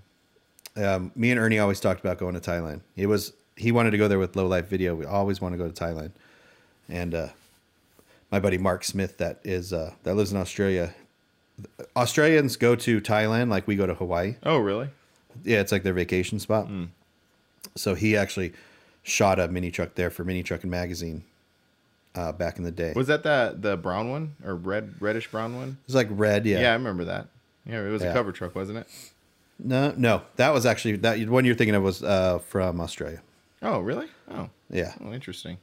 um, 0.76 1.10
me 1.16 1.30
and 1.30 1.40
Ernie 1.40 1.58
always 1.58 1.80
talked 1.80 2.00
about 2.00 2.18
going 2.18 2.34
to 2.34 2.40
Thailand. 2.50 2.80
It 2.96 3.06
was 3.06 3.32
he 3.56 3.72
wanted 3.72 3.90
to 3.92 3.98
go 3.98 4.06
there 4.08 4.18
with 4.18 4.36
Low 4.36 4.46
Life 4.46 4.68
Video. 4.68 4.94
We 4.94 5.04
always 5.06 5.40
want 5.40 5.52
to 5.54 5.58
go 5.58 5.68
to 5.68 5.74
Thailand, 5.84 6.10
and 6.88 7.14
uh, 7.14 7.28
my 8.30 8.38
buddy 8.40 8.58
Mark 8.58 8.84
Smith 8.84 9.16
that 9.18 9.40
is 9.44 9.72
uh, 9.72 9.92
that 10.04 10.14
lives 10.14 10.30
in 10.32 10.38
Australia. 10.38 10.94
Australians 11.96 12.56
go 12.56 12.76
to 12.76 13.00
Thailand 13.00 13.48
like 13.50 13.66
we 13.66 13.74
go 13.74 13.86
to 13.86 13.94
Hawaii. 13.94 14.36
Oh, 14.44 14.58
really? 14.58 14.88
Yeah, 15.44 15.60
it's 15.60 15.72
like 15.72 15.82
their 15.82 15.92
vacation 16.04 16.38
spot. 16.38 16.68
So 17.74 17.94
he 17.94 18.16
actually 18.16 18.52
shot 19.08 19.40
a 19.40 19.48
mini 19.48 19.70
truck 19.70 19.94
there 19.94 20.10
for 20.10 20.24
Mini 20.24 20.42
Trucking 20.42 20.70
Magazine 20.70 21.24
uh, 22.14 22.32
back 22.32 22.58
in 22.58 22.64
the 22.64 22.70
day. 22.70 22.92
Was 22.94 23.06
that 23.08 23.22
the 23.22 23.56
the 23.58 23.76
brown 23.76 24.10
one 24.10 24.36
or 24.44 24.54
red 24.54 24.94
reddish 25.00 25.30
brown 25.30 25.56
one? 25.56 25.78
it 25.82 25.86
was 25.86 25.94
like 25.94 26.08
red, 26.10 26.46
yeah. 26.46 26.60
Yeah, 26.60 26.70
I 26.70 26.74
remember 26.74 27.04
that. 27.04 27.28
Yeah, 27.66 27.82
it 27.84 27.90
was 27.90 28.02
a 28.02 28.12
cover 28.12 28.32
truck, 28.32 28.54
wasn't 28.54 28.78
it? 28.78 28.88
No, 29.58 29.92
no, 29.96 30.22
that 30.36 30.50
was 30.54 30.64
actually 30.64 30.96
that 30.96 31.18
one 31.28 31.44
you're 31.44 31.54
thinking 31.54 31.74
of 31.74 31.82
was 31.82 32.02
uh, 32.02 32.38
from 32.38 32.80
Australia. 32.80 33.20
Oh, 33.60 33.80
really? 33.80 34.06
Oh, 34.30 34.50
Yeah, 34.70 34.94
oh 35.04 35.12
interesting. 35.12 35.58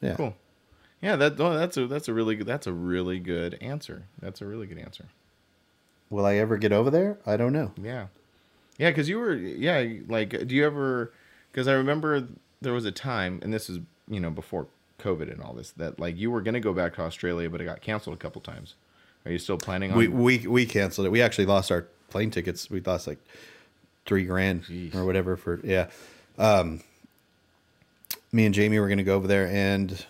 yeah. 0.00 0.14
Cool. 0.14 0.34
Yeah, 1.02 1.16
that 1.16 1.40
oh, 1.40 1.54
that's 1.56 1.76
a 1.76 1.86
that's 1.86 2.08
a 2.08 2.14
really 2.14 2.36
good 2.36 2.46
that's 2.46 2.66
a 2.66 2.72
really 2.72 3.18
good 3.20 3.56
answer. 3.60 4.04
That's 4.20 4.40
a 4.40 4.46
really 4.46 4.66
good 4.66 4.78
answer. 4.78 5.06
Will 6.10 6.26
I 6.26 6.36
ever 6.36 6.56
get 6.56 6.72
over 6.72 6.90
there? 6.90 7.18
I 7.26 7.36
don't 7.36 7.52
know. 7.52 7.72
Yeah, 7.80 8.06
yeah, 8.78 8.90
because 8.90 9.08
you 9.08 9.18
were 9.18 9.34
yeah 9.34 10.00
like 10.08 10.46
do 10.46 10.54
you 10.54 10.66
ever? 10.66 11.12
Because 11.52 11.68
I 11.68 11.72
remember 11.72 12.26
there 12.60 12.72
was 12.72 12.84
a 12.84 12.92
time, 12.92 13.40
and 13.42 13.52
this 13.52 13.68
is 13.70 13.78
you 14.08 14.20
know 14.20 14.30
before 14.30 14.66
COVID 14.98 15.32
and 15.32 15.40
all 15.42 15.54
this 15.54 15.70
that 15.72 15.98
like 15.98 16.16
you 16.16 16.30
were 16.30 16.40
gonna 16.40 16.60
go 16.60 16.72
back 16.72 16.94
to 16.96 17.02
Australia, 17.02 17.48
but 17.48 17.60
it 17.60 17.64
got 17.64 17.80
canceled 17.80 18.14
a 18.14 18.18
couple 18.18 18.40
times. 18.40 18.74
Are 19.24 19.32
you 19.32 19.38
still 19.38 19.58
planning 19.58 19.92
on? 19.92 19.98
We 19.98 20.08
we 20.08 20.46
we 20.46 20.66
canceled 20.66 21.06
it. 21.06 21.10
We 21.10 21.22
actually 21.22 21.46
lost 21.46 21.70
our 21.70 21.86
plane 22.08 22.30
tickets. 22.30 22.70
We 22.70 22.80
lost 22.80 23.06
like 23.06 23.18
three 24.06 24.24
grand 24.24 24.64
Jeez. 24.64 24.94
or 24.94 25.04
whatever 25.04 25.36
for 25.36 25.60
yeah. 25.64 25.88
Um, 26.38 26.80
me 28.32 28.46
and 28.46 28.54
Jamie 28.54 28.78
were 28.78 28.86
going 28.86 28.98
to 28.98 29.04
go 29.04 29.16
over 29.16 29.26
there, 29.26 29.46
and 29.46 30.04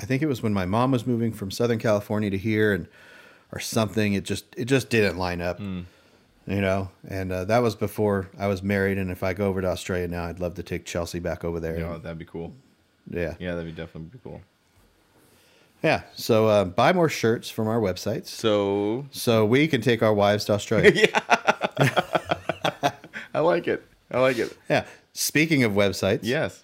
I 0.00 0.04
think 0.04 0.22
it 0.22 0.26
was 0.26 0.42
when 0.42 0.52
my 0.52 0.66
mom 0.66 0.90
was 0.92 1.06
moving 1.06 1.32
from 1.32 1.50
Southern 1.50 1.78
California 1.78 2.30
to 2.30 2.38
here, 2.38 2.72
and 2.72 2.86
or 3.52 3.60
something. 3.60 4.12
It 4.14 4.24
just 4.24 4.44
it 4.56 4.66
just 4.66 4.90
didn't 4.90 5.16
line 5.16 5.40
up, 5.40 5.58
Hmm. 5.58 5.82
You 6.46 6.60
know. 6.60 6.90
And 7.08 7.32
uh, 7.32 7.44
that 7.46 7.58
was 7.60 7.74
before 7.74 8.28
I 8.38 8.46
was 8.46 8.62
married. 8.62 8.98
And 8.98 9.10
if 9.10 9.22
I 9.22 9.32
go 9.34 9.46
over 9.48 9.60
to 9.60 9.68
Australia 9.68 10.08
now, 10.08 10.24
I'd 10.24 10.40
love 10.40 10.54
to 10.54 10.62
take 10.62 10.84
Chelsea 10.84 11.18
back 11.20 11.44
over 11.44 11.60
there. 11.60 11.74
you 11.76 11.80
know, 11.84 11.98
that'd 11.98 12.18
be 12.18 12.24
cool. 12.24 12.52
yeah, 13.10 13.34
Yeah, 13.38 13.54
that'd 13.54 13.64
be 13.66 13.72
definitely 13.72 14.10
be 14.12 14.18
cool. 14.22 14.40
yeah. 15.82 16.02
So 16.14 16.46
uh, 16.48 16.64
buy 16.64 16.92
more 16.92 17.08
shirts 17.08 17.50
from 17.50 17.68
our 17.68 17.80
websites. 17.80 18.28
So 18.28 19.06
So 19.10 19.44
we 19.44 19.68
can 19.68 19.80
take 19.80 20.02
our 20.02 20.14
wives 20.14 20.44
to 20.46 20.52
Australia. 20.54 20.92
Yeah. 21.76 22.00
I 23.34 23.40
like 23.40 23.66
it. 23.66 23.84
I 24.10 24.20
like 24.20 24.38
it. 24.38 24.56
Yeah. 24.70 24.84
Speaking 25.12 25.64
of 25.64 25.72
websites, 25.72 26.20
Yes. 26.22 26.62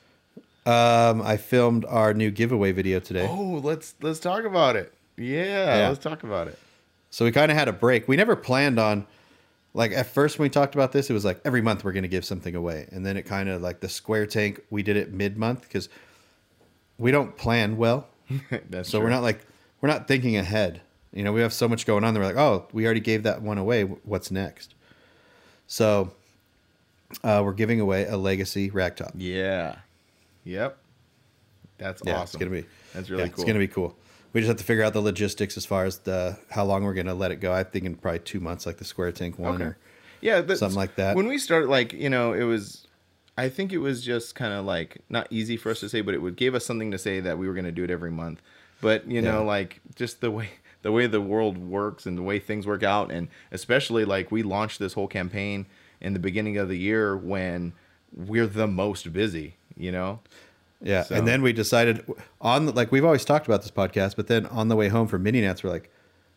um, 0.66 1.20
I 1.22 1.36
filmed 1.36 1.84
our 1.84 2.14
new 2.14 2.30
giveaway 2.30 2.70
video 2.72 3.00
today. 3.00 3.26
Oh, 3.28 3.60
let's 3.62 3.94
let's 4.00 4.20
talk 4.20 4.44
about 4.44 4.76
it. 4.76 4.92
Yeah, 5.16 5.78
Yeah. 5.78 5.88
let's 5.88 6.00
talk 6.02 6.22
about 6.22 6.46
it. 6.48 6.58
So 7.10 7.24
we 7.24 7.32
kind 7.32 7.50
of 7.50 7.56
had 7.58 7.66
a 7.66 7.72
break. 7.72 8.06
We 8.06 8.16
never 8.16 8.36
planned 8.36 8.78
on, 8.78 9.06
like, 9.74 9.92
at 9.92 10.06
first 10.06 10.38
when 10.38 10.46
we 10.46 10.50
talked 10.50 10.74
about 10.74 10.92
this, 10.92 11.10
it 11.10 11.12
was 11.12 11.24
like 11.24 11.40
every 11.44 11.60
month 11.60 11.84
we're 11.84 11.92
going 11.92 12.02
to 12.02 12.08
give 12.08 12.24
something 12.24 12.54
away. 12.54 12.88
And 12.92 13.04
then 13.04 13.16
it 13.16 13.22
kind 13.22 13.48
of 13.48 13.62
like 13.62 13.80
the 13.80 13.88
square 13.88 14.26
tank, 14.26 14.60
we 14.70 14.82
did 14.82 14.96
it 14.96 15.12
mid 15.12 15.36
month 15.36 15.62
because 15.62 15.88
we 16.98 17.10
don't 17.10 17.36
plan 17.36 17.76
well. 17.76 18.06
So 18.82 18.82
true. 18.98 19.00
we're 19.00 19.10
not 19.10 19.22
like, 19.22 19.40
we're 19.80 19.88
not 19.88 20.06
thinking 20.08 20.36
ahead. 20.36 20.80
You 21.12 21.24
know, 21.24 21.32
we 21.32 21.40
have 21.40 21.52
so 21.52 21.68
much 21.68 21.86
going 21.86 22.04
on. 22.04 22.14
They're 22.14 22.22
like, 22.24 22.36
oh, 22.36 22.68
we 22.72 22.84
already 22.84 23.00
gave 23.00 23.24
that 23.24 23.42
one 23.42 23.58
away. 23.58 23.82
What's 23.82 24.30
next? 24.30 24.74
So 25.66 26.12
uh, 27.24 27.42
we're 27.44 27.52
giving 27.52 27.80
away 27.80 28.06
a 28.06 28.16
legacy 28.16 28.70
ragtop. 28.70 29.12
Yeah. 29.16 29.76
Yep. 30.44 30.76
That's 31.78 32.02
Yeah, 32.04 32.12
awesome. 32.18 32.22
it's 32.24 32.36
gonna 32.36 32.50
be. 32.62 32.66
That's 32.94 33.10
really 33.10 33.24
yeah, 33.24 33.28
cool. 33.30 33.42
It's 33.42 33.44
gonna 33.44 33.58
be 33.58 33.68
cool. 33.68 33.96
We 34.32 34.40
just 34.40 34.48
have 34.48 34.58
to 34.58 34.64
figure 34.64 34.84
out 34.84 34.92
the 34.92 35.00
logistics 35.00 35.56
as 35.56 35.66
far 35.66 35.84
as 35.84 35.98
the 36.00 36.38
how 36.50 36.64
long 36.64 36.84
we're 36.84 36.94
gonna 36.94 37.14
let 37.14 37.32
it 37.32 37.36
go. 37.36 37.52
I 37.52 37.64
think 37.64 37.84
in 37.84 37.96
probably 37.96 38.20
two 38.20 38.40
months, 38.40 38.66
like 38.66 38.78
the 38.78 38.84
square 38.84 39.10
tank 39.12 39.38
one. 39.38 39.54
Okay. 39.56 39.64
Or, 39.64 39.78
yeah, 40.20 40.46
something 40.54 40.76
like 40.76 40.96
that. 40.96 41.16
When 41.16 41.26
we 41.26 41.38
start, 41.38 41.68
like 41.68 41.92
you 41.92 42.10
know, 42.10 42.32
it 42.32 42.44
was. 42.44 42.86
I 43.38 43.48
think 43.48 43.72
it 43.72 43.78
was 43.78 44.04
just 44.04 44.34
kind 44.34 44.52
of 44.52 44.66
like 44.66 44.98
not 45.08 45.26
easy 45.30 45.56
for 45.56 45.70
us 45.70 45.80
to 45.80 45.88
say, 45.88 46.02
but 46.02 46.14
it 46.14 46.18
would 46.18 46.36
gave 46.36 46.54
us 46.54 46.66
something 46.66 46.90
to 46.90 46.98
say 46.98 47.20
that 47.20 47.38
we 47.38 47.48
were 47.48 47.54
going 47.54 47.64
to 47.64 47.72
do 47.72 47.84
it 47.84 47.90
every 47.90 48.10
month. 48.10 48.42
But 48.82 49.10
you 49.10 49.22
know, 49.22 49.44
like 49.44 49.80
just 49.94 50.20
the 50.20 50.30
way 50.30 50.50
the 50.82 50.92
way 50.92 51.06
the 51.06 51.20
world 51.20 51.56
works 51.56 52.06
and 52.06 52.18
the 52.18 52.22
way 52.22 52.38
things 52.38 52.66
work 52.66 52.82
out, 52.82 53.10
and 53.10 53.28
especially 53.50 54.04
like 54.04 54.30
we 54.30 54.42
launched 54.42 54.78
this 54.78 54.92
whole 54.92 55.08
campaign 55.08 55.66
in 56.00 56.12
the 56.12 56.18
beginning 56.18 56.58
of 56.58 56.68
the 56.68 56.76
year 56.76 57.16
when 57.16 57.72
we're 58.12 58.46
the 58.46 58.66
most 58.66 59.12
busy. 59.12 59.56
You 59.76 59.92
know. 59.92 60.20
Yeah, 60.82 61.02
So- 61.04 61.14
and 61.14 61.26
then 61.26 61.42
we 61.42 61.52
decided 61.52 62.04
on 62.40 62.74
like 62.74 62.90
we've 62.92 63.04
always 63.04 63.24
talked 63.24 63.46
about 63.46 63.62
this 63.62 63.70
podcast, 63.70 64.16
but 64.16 64.26
then 64.28 64.46
on 64.46 64.68
the 64.68 64.76
way 64.76 64.88
home 64.88 65.06
from 65.08 65.22
mini 65.22 65.40
nats, 65.40 65.62
we're 65.62 65.70
like, 65.70 65.90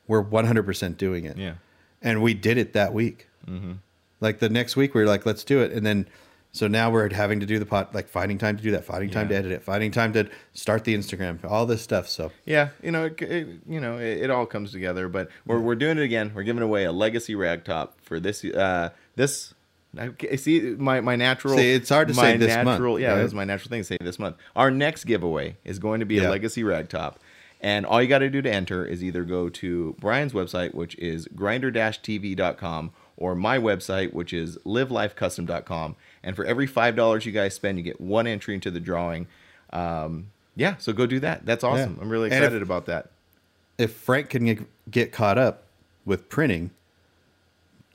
we're 0.08 0.22
one 0.22 0.46
hundred 0.46 0.66
percent 0.66 0.98
doing 0.98 1.26
it. 1.26 1.38
Yeah. 1.38 1.56
and 2.02 2.22
we 2.22 2.34
did 2.34 2.58
it 2.58 2.74
that 2.74 2.94
week. 2.94 3.30
Mm-hmm. 3.48 3.74
Like 4.20 4.40
the 4.40 4.50
next 4.50 4.76
week, 4.76 4.94
we 4.94 5.02
were 5.02 5.08
like, 5.08 5.26
let's 5.26 5.44
do 5.44 5.62
it, 5.62 5.72
and 5.72 5.86
then. 5.86 6.08
So 6.56 6.68
now 6.68 6.92
we're 6.92 7.12
having 7.12 7.40
to 7.40 7.48
do 7.48 7.58
the 7.58 7.66
pot, 7.66 7.96
like 7.96 8.08
finding 8.08 8.38
time 8.38 8.58
to 8.58 8.62
do 8.62 8.70
that, 8.74 8.86
finding 8.86 9.10
time 9.10 9.24
Yeah. 9.26 9.30
to 9.30 9.36
edit 9.48 9.52
it, 9.54 9.64
finding 9.64 9.90
time 9.90 10.14
to 10.14 10.30
start 10.54 10.84
the 10.84 10.96
Instagram, 10.96 11.44
all 11.50 11.66
this 11.66 11.82
stuff. 11.82 12.08
So 12.08 12.32
Yeah, 12.46 12.70
you 12.84 12.92
know, 12.92 13.06
it, 13.06 13.20
it, 13.24 13.48
you 13.68 13.80
know, 13.82 13.98
it, 13.98 14.20
it 14.26 14.30
all 14.30 14.46
comes 14.46 14.72
together. 14.72 15.10
But 15.10 15.30
we're, 15.48 15.58
we're 15.58 15.74
doing 15.74 15.98
it 15.98 16.04
again. 16.04 16.32
We're 16.36 16.44
giving 16.44 16.62
away 16.62 16.84
a 16.84 16.92
legacy 16.92 17.34
rag 17.34 17.66
top 17.66 17.98
for 18.04 18.20
this. 18.20 18.46
Uh, 18.46 18.90
this. 19.16 19.56
I 19.98 20.36
see 20.38 20.60
my 20.78 21.02
my 21.02 21.16
natural. 21.16 21.56
See, 21.58 21.72
it's 21.74 21.90
hard 21.90 22.08
to 22.08 22.14
say 22.14 22.36
this 22.38 22.64
month, 22.66 22.82
Yeah, 23.00 23.10
right? 23.12 23.16
that's 23.22 23.34
my 23.34 23.44
natural 23.44 23.70
thing 23.70 23.82
to 23.82 23.86
say 23.86 23.98
this 24.02 24.18
month. 24.18 24.38
Our 24.56 24.72
next 24.72 25.04
giveaway 25.06 25.58
is 25.64 25.78
going 25.80 26.00
to 26.00 26.06
be 26.06 26.18
a 26.20 26.30
legacy 26.30 26.64
rag 26.64 26.90
top, 26.90 27.20
and 27.62 27.86
all 27.86 28.02
you 28.02 28.08
got 28.08 28.20
to 28.20 28.30
do 28.30 28.42
to 28.42 28.52
enter 28.52 28.86
is 28.86 29.04
either 29.04 29.24
go 29.24 29.50
to 29.50 29.96
Brian's 30.00 30.34
website, 30.34 30.74
which 30.74 30.96
is 30.96 31.28
grinder-tv.com, 31.36 32.92
or 33.18 33.36
my 33.36 33.58
website, 33.60 34.14
which 34.14 34.34
is 34.34 34.58
livelifecustom.com. 34.66 35.96
And 36.24 36.36
for 36.36 36.44
every 36.46 36.66
five 36.68 36.96
dollars 36.96 37.26
you 37.26 37.32
guys 37.32 37.54
spend, 37.54 37.78
you 37.78 37.84
get 37.84 38.02
one 38.02 38.26
entry 38.28 38.56
into 38.56 38.72
the 38.72 38.80
drawing. 38.80 39.28
Um, 39.72 40.28
yeah, 40.56 40.78
so 40.78 40.94
go 40.94 41.06
do 41.06 41.20
that. 41.20 41.46
That's 41.46 41.64
awesome. 41.64 41.98
I'm 42.02 42.10
really 42.10 42.26
And 42.30 42.36
if- 42.36 42.42
excited 42.44 42.62
about 42.62 42.86
that. 42.88 43.10
if 43.78 43.92
Frank 43.94 44.30
can 44.30 44.46
get, 44.46 44.60
get 44.92 45.12
caught 45.12 45.38
up 45.38 45.64
with 46.06 46.30
printing 46.30 46.72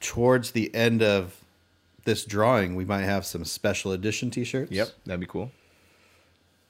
towards 0.00 0.52
the 0.52 0.72
end 0.74 1.02
of 1.02 1.37
this 2.08 2.24
drawing, 2.24 2.74
we 2.74 2.84
might 2.86 3.02
have 3.02 3.26
some 3.26 3.44
special 3.44 3.92
edition 3.92 4.30
T-shirts. 4.30 4.72
Yep, 4.72 4.88
that'd 5.04 5.20
be 5.20 5.26
cool. 5.26 5.52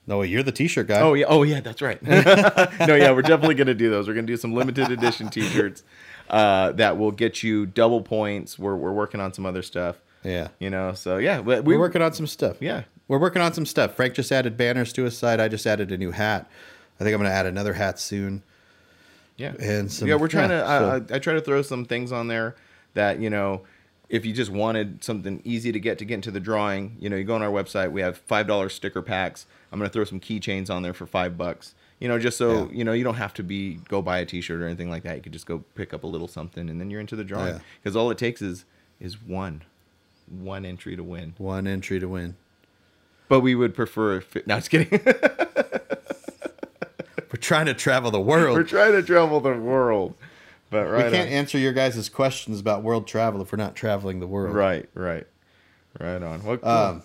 No, 0.07 0.22
you're 0.22 0.43
the 0.43 0.53
T-shirt 0.53 0.89
guy. 0.89 1.01
Oh 1.01 1.14
yeah, 1.14 1.26
oh 1.28 1.43
yeah, 1.43 1.61
that's 1.61 1.80
right. 1.82 2.03
no, 2.03 2.16
yeah, 2.95 3.12
we're 3.12 3.22
definitely 3.22 3.55
gonna 3.55 3.74
do 3.74 3.89
those. 3.91 4.09
We're 4.09 4.14
gonna 4.14 4.26
do 4.26 4.36
some 4.36 4.53
limited 4.55 4.91
edition 4.91 5.28
T-shirts 5.30 5.82
uh, 6.30 6.72
that 6.72 6.99
will 6.99 7.11
get 7.12 7.43
you 7.43 7.66
double 7.66 8.01
points. 8.03 8.59
We're 8.59 8.74
we're 8.74 8.93
working 8.93 9.20
on 9.20 9.32
some 9.32 9.45
other 9.47 9.62
stuff. 9.62 9.97
yeah. 10.24 10.49
You 10.59 10.70
know, 10.70 10.93
so 10.95 11.18
yeah, 11.18 11.41
we 11.41 11.61
We're 11.61 11.78
working 11.78 12.03
on 12.03 12.12
some 12.14 12.26
stuff. 12.26 12.57
Yeah, 12.61 12.84
We're 13.07 13.18
working 13.18 13.43
on 13.43 13.53
some 13.53 13.66
stuff. 13.66 13.95
Frank 13.95 14.14
just 14.14 14.32
added 14.32 14.57
banners 14.57 14.93
to 14.95 15.05
his 15.05 15.16
site. 15.16 15.41
I 15.41 15.49
just 15.49 15.66
added 15.66 15.93
a 15.93 15.99
new 15.99 16.11
hat. 16.11 16.51
I 17.01 17.05
think 17.05 17.14
I'm 17.14 17.20
going 17.20 17.30
to 17.30 17.36
add 17.36 17.47
another 17.47 17.74
hat 17.74 18.01
soon. 18.01 18.43
yeah, 19.36 19.53
And 19.61 19.91
some- 19.93 20.09
yeah. 20.09 20.16
We're 20.16 20.26
trying 20.26 20.51
yeah, 20.51 20.62
to. 20.62 20.66
So- 21.07 21.14
I, 21.14 21.16
I 21.16 21.18
try 21.20 21.34
to 21.34 21.41
throw 21.41 21.62
some 21.62 21.84
things 21.84 22.11
on 22.12 22.26
there 22.28 22.57
that 22.95 23.20
you 23.20 23.28
know. 23.30 23.62
If 24.09 24.24
you 24.24 24.32
just 24.32 24.50
wanted 24.50 25.04
something 25.04 25.42
easy 25.44 25.70
to 25.70 25.78
get 25.78 25.98
to 25.98 26.04
get 26.06 26.14
into 26.14 26.30
the 26.30 26.40
drawing, 26.40 26.96
you 26.98 27.11
know, 27.11 27.16
you 27.16 27.24
go 27.24 27.34
on 27.34 27.42
our 27.42 27.50
website. 27.50 27.92
We 27.92 28.00
have 28.00 28.16
five 28.18 28.46
dollar 28.46 28.68
sticker 28.70 29.02
packs. 29.02 29.46
I'm 29.70 29.78
gonna 29.78 29.90
throw 29.90 30.04
some 30.04 30.18
keychains 30.20 30.70
on 30.70 30.82
there 30.82 30.94
for 30.94 31.06
five 31.06 31.36
bucks. 31.36 31.74
You 32.00 32.09
know, 32.09 32.18
just 32.18 32.38
so 32.38 32.64
Yeah. 32.64 32.68
you 32.72 32.84
know, 32.84 32.92
you 32.92 33.04
don't 33.04 33.16
have 33.16 33.34
to 33.34 33.42
be 33.42 33.80
go 33.88 34.00
buy 34.00 34.18
a 34.20 34.24
T-shirt 34.24 34.61
or 34.62 34.66
anything 34.66 34.88
like 34.88 35.02
that. 35.02 35.16
You 35.16 35.22
could 35.22 35.32
just 35.32 35.46
go 35.46 35.59
pick 35.74 35.92
up 35.92 36.04
a 36.04 36.06
little 36.06 36.28
something, 36.28 36.70
and 36.70 36.80
then 36.80 36.90
you're 36.90 37.00
into 37.00 37.16
the 37.16 37.24
drawing. 37.24 37.54
Yeah. 37.54 37.61
Because 37.82 37.96
all 37.96 38.11
it 38.11 38.16
takes 38.18 38.40
is 38.40 38.64
is 38.98 39.20
one, 39.22 39.62
one 40.28 40.64
entry 40.64 40.96
to 40.96 41.02
win. 41.02 41.34
One 41.38 41.66
entry 41.66 42.00
to 42.00 42.09
win. 42.09 42.36
But 43.28 43.40
we 43.40 43.54
would 43.54 43.74
prefer. 43.74 44.16
If 44.16 44.36
it, 44.36 44.46
no, 44.46 44.56
just 44.56 44.70
kidding. 44.70 44.88
We're 47.30 47.40
trying 47.40 47.66
to 47.66 47.74
travel 47.74 48.11
the 48.11 48.20
world. 48.20 48.56
We're 48.56 48.62
trying 48.64 48.92
to 48.92 49.02
travel 49.02 49.40
the 49.40 49.52
world, 49.52 50.14
but 50.71 50.87
we 50.91 51.03
can't 51.11 51.29
on. 51.29 51.35
answer 51.35 51.59
your 51.59 51.73
guys' 51.73 52.09
questions 52.09 52.61
about 52.61 52.83
world 52.83 53.07
travel 53.07 53.41
if 53.43 53.53
we're 53.53 53.57
not 53.59 53.75
traveling 53.75 54.21
the 54.21 54.27
world. 54.27 54.55
right, 54.55 54.89
right, 54.95 55.27
right 55.99 56.23
on. 56.23 56.45
What? 56.45 56.62
cool. 56.62 56.71
Um, 56.71 57.03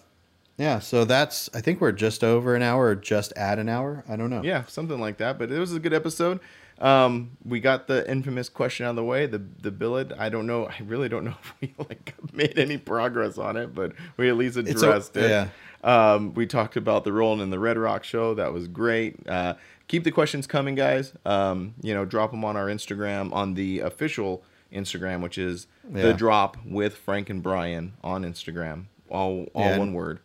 yeah, 0.58 0.80
so 0.80 1.04
that's. 1.06 1.50
I 1.54 1.62
think 1.62 1.82
we're 1.82 1.92
just 1.92 2.24
over 2.24 2.56
an 2.56 2.62
hour, 2.62 2.88
or 2.88 2.96
just 2.96 3.34
at 3.34 3.58
an 3.58 3.70
hour. 3.70 4.04
I 4.08 4.16
don't 4.16 4.30
know. 4.30 4.44
yeah, 4.44 4.66
something 4.66 5.00
like 5.00 5.18
that. 5.18 5.40
But 5.40 5.52
it 5.52 5.60
was 5.60 5.74
a 5.74 5.80
good 5.80 5.94
episode. 5.94 6.40
Um, 6.80 7.38
we 7.46 7.60
got 7.60 7.88
the 7.88 8.10
infamous 8.10 8.50
question 8.50 8.86
out 8.86 8.92
of 8.92 8.96
the 8.98 9.04
way. 9.04 9.26
The 9.26 9.42
the 9.62 9.72
billet. 9.72 10.12
I 10.18 10.30
don't 10.30 10.48
know. 10.48 10.66
I 10.68 10.78
really 10.84 11.08
don't 11.10 11.24
know 11.24 11.36
if 11.42 11.54
we 11.62 11.74
like 11.78 12.14
made 12.34 12.58
any 12.58 12.78
progress 12.78 13.38
on 13.38 13.58
it, 13.58 13.74
but 13.74 13.94
we 14.18 14.30
at 14.30 14.36
least 14.38 14.58
It's 14.58 14.82
a- 14.82 14.86
addressed 14.90 15.16
it. 15.18 15.30
yeah. 15.30 15.48
Um, 15.84 16.34
we 16.34 16.48
talked 16.48 16.78
about 16.78 17.04
the 17.04 17.12
Rolling 17.12 17.42
in 17.42 17.50
the 17.50 17.60
Red 17.60 17.78
Rock 17.78 18.04
show. 18.06 18.34
That 18.36 18.54
was 18.54 18.68
great. 18.70 19.28
Uh, 19.28 19.56
keep 19.90 20.04
the 20.06 20.12
questions 20.12 20.48
coming, 20.48 20.76
guys. 20.76 21.12
Um, 21.26 21.74
you 21.82 21.94
know, 21.94 22.06
drop 22.06 22.32
them 22.32 22.46
on 22.46 22.56
our 22.56 22.68
Instagram, 22.68 23.34
on 23.34 23.54
the 23.56 23.80
official 23.82 24.44
Instagram, 24.74 25.22
which 25.22 25.38
is 25.38 25.68
Yeah. 25.94 26.04
the 26.04 26.14
Drop 26.14 26.58
with 26.66 26.96
Frank 26.96 27.30
and 27.30 27.44
Brian 27.44 27.94
on 28.04 28.24
Instagram. 28.24 28.86
All 29.10 29.48
all 29.54 29.78
one 29.78 29.94
word. 29.94 30.20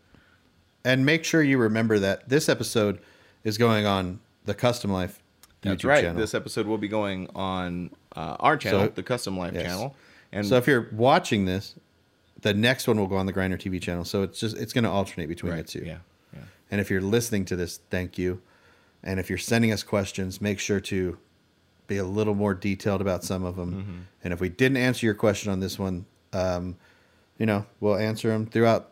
And 0.85 1.05
make 1.05 1.25
sure 1.25 1.43
you 1.43 1.59
remember 1.59 1.99
that 1.99 2.29
this 2.29 2.49
episode 2.49 3.01
is 3.45 3.59
going 3.59 3.85
on 3.85 4.21
the 4.45 4.55
Custom 4.55 4.91
Life 4.93 5.21
That's 5.63 5.83
YouTube 5.83 5.89
right. 5.89 6.01
channel. 6.03 6.21
This 6.21 6.35
episode 6.35 6.67
will 6.67 6.79
be 6.79 6.89
going 6.89 7.29
on 7.35 7.91
uh, 8.15 8.37
our 8.41 8.57
channel, 8.57 8.87
So- 8.87 8.89
the 8.89 9.03
Custom 9.03 9.37
Life 9.39 9.55
yes. 9.55 9.65
channel. 9.65 9.97
And 10.33 10.47
so 10.47 10.57
if 10.57 10.67
you're 10.67 10.89
watching 10.93 11.47
this, 11.47 11.75
the 12.43 12.53
next 12.55 12.87
one 12.87 12.99
will 12.99 13.07
go 13.07 13.17
on 13.17 13.27
the 13.27 13.33
Grinder 13.33 13.57
TV 13.57 13.81
channel. 13.81 14.05
So 14.05 14.23
it's 14.23 14.39
just 14.39 14.57
it's 14.57 14.73
going 14.73 14.85
to 14.85 14.91
alternate 14.91 15.27
between 15.27 15.53
right, 15.53 15.67
the 15.67 15.81
two. 15.81 15.85
yeah, 15.87 15.99
yeah. 16.35 16.41
And 16.71 16.81
if 16.81 16.91
you're 16.91 17.01
listening 17.01 17.45
to 17.47 17.57
this, 17.57 17.81
thank 17.91 18.19
you. 18.19 18.41
And 19.03 19.19
if 19.19 19.29
you're 19.31 19.39
sending 19.39 19.73
us 19.73 19.83
questions, 19.83 20.41
make 20.41 20.59
sure 20.59 20.81
to 20.81 21.19
be 21.87 21.97
a 21.97 22.05
little 22.05 22.35
more 22.35 22.53
detailed 22.53 23.01
about 23.01 23.25
some 23.25 23.43
of 23.45 23.57
them. 23.57 23.73
Mm-hmm. 23.73 23.99
And 24.25 24.33
if 24.35 24.41
we 24.41 24.51
didn't 24.51 24.77
answer 24.77 25.07
your 25.07 25.15
question 25.15 25.51
on 25.51 25.61
this 25.61 25.79
one, 25.79 26.05
um, 26.35 26.77
you 27.39 27.47
know, 27.47 27.65
we'll 27.81 27.97
answer 27.97 28.29
them 28.29 28.45
throughout 28.47 28.91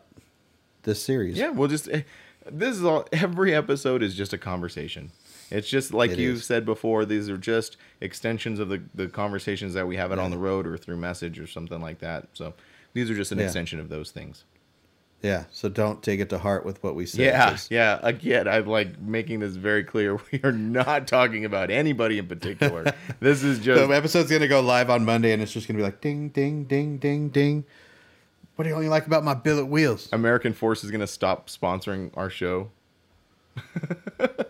this 0.83 1.01
series. 1.03 1.37
Yeah, 1.37 1.49
we'll 1.49 1.67
just. 1.67 1.87
eh, 1.89 2.01
This 2.49 2.75
is 2.77 2.83
all. 2.83 3.07
Every 3.11 3.53
episode 3.53 4.01
is 4.01 4.15
just 4.15 4.33
a 4.33 4.37
conversation. 4.39 5.11
It's 5.51 5.69
just 5.69 5.93
like 5.93 6.11
It 6.11 6.19
you've 6.19 6.37
is. 6.37 6.45
said 6.45 6.65
before. 6.65 7.05
These 7.05 7.29
are 7.29 7.37
just 7.37 7.77
extensions 8.01 8.59
of 8.59 8.69
the 8.69 8.81
the 8.93 9.07
conversations 9.07 9.73
that 9.73 9.87
we 9.87 9.95
have 9.97 10.11
it 10.11 10.19
on 10.19 10.31
the 10.31 10.37
road 10.37 10.67
or 10.67 10.77
through 10.77 10.97
message 10.97 11.39
or 11.39 11.47
something 11.47 11.81
like 11.81 11.99
that. 11.99 12.27
So 12.33 12.53
these 12.93 13.09
are 13.09 13.15
just 13.15 13.31
an 13.31 13.39
Yeah. 13.39 13.45
extension 13.45 13.79
of 13.79 13.89
those 13.89 14.11
things. 14.11 14.43
Yeah. 15.23 15.45
So 15.51 15.67
don't 15.67 16.03
take 16.03 16.19
it 16.19 16.29
to 16.29 16.37
heart 16.37 16.63
with 16.63 16.83
what 16.83 16.93
we 16.93 17.07
say. 17.07 17.25
Yeah, 17.25 17.57
yeah. 17.71 17.99
Again, 18.03 18.47
I'm 18.47 18.67
like 18.67 18.99
making 18.99 19.39
this 19.39 19.55
very 19.55 19.83
clear. 19.83 20.17
We 20.31 20.39
are 20.43 20.51
not 20.51 21.07
talking 21.07 21.43
about 21.43 21.71
anybody 21.71 22.19
in 22.19 22.27
particular. 22.27 22.93
this 23.19 23.43
is 23.43 23.57
just 23.59 23.87
The 23.87 23.95
episode's 23.95 24.29
gonna 24.29 24.47
go 24.47 24.61
live 24.61 24.89
on 24.91 25.05
Monday, 25.05 25.31
and 25.31 25.41
it's 25.41 25.51
just 25.53 25.67
gonna 25.67 25.77
be 25.77 25.83
like 25.83 26.01
ding, 26.01 26.29
ding, 26.29 26.65
ding, 26.65 26.97
ding, 26.97 27.29
ding. 27.29 27.65
What 28.55 28.63
do 28.63 28.69
you 28.71 28.75
only 28.75 28.89
like 28.89 29.05
about 29.05 29.23
my 29.23 29.35
billet 29.35 29.65
wheels? 29.67 30.09
American 30.11 30.51
Force 30.51 30.83
is 30.83 30.89
going 30.89 31.01
to 31.01 31.05
stop 31.07 31.47
sponsoring 31.47 32.09
our 32.17 32.27
show. 32.31 32.71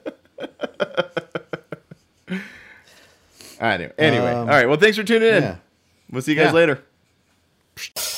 anyway, 3.60 3.94
anyway. 3.98 4.32
Um, 4.32 4.40
all 4.40 4.46
right. 4.48 4.68
Well, 4.68 4.78
thanks 4.78 4.98
for 4.98 5.04
tuning 5.04 5.30
in. 5.30 5.44
Yeah. 5.44 5.56
We'll 6.12 6.22
see 6.22 6.34
you 6.34 6.38
guys 6.38 6.48
yeah. 6.48 6.52
later. 6.54 6.84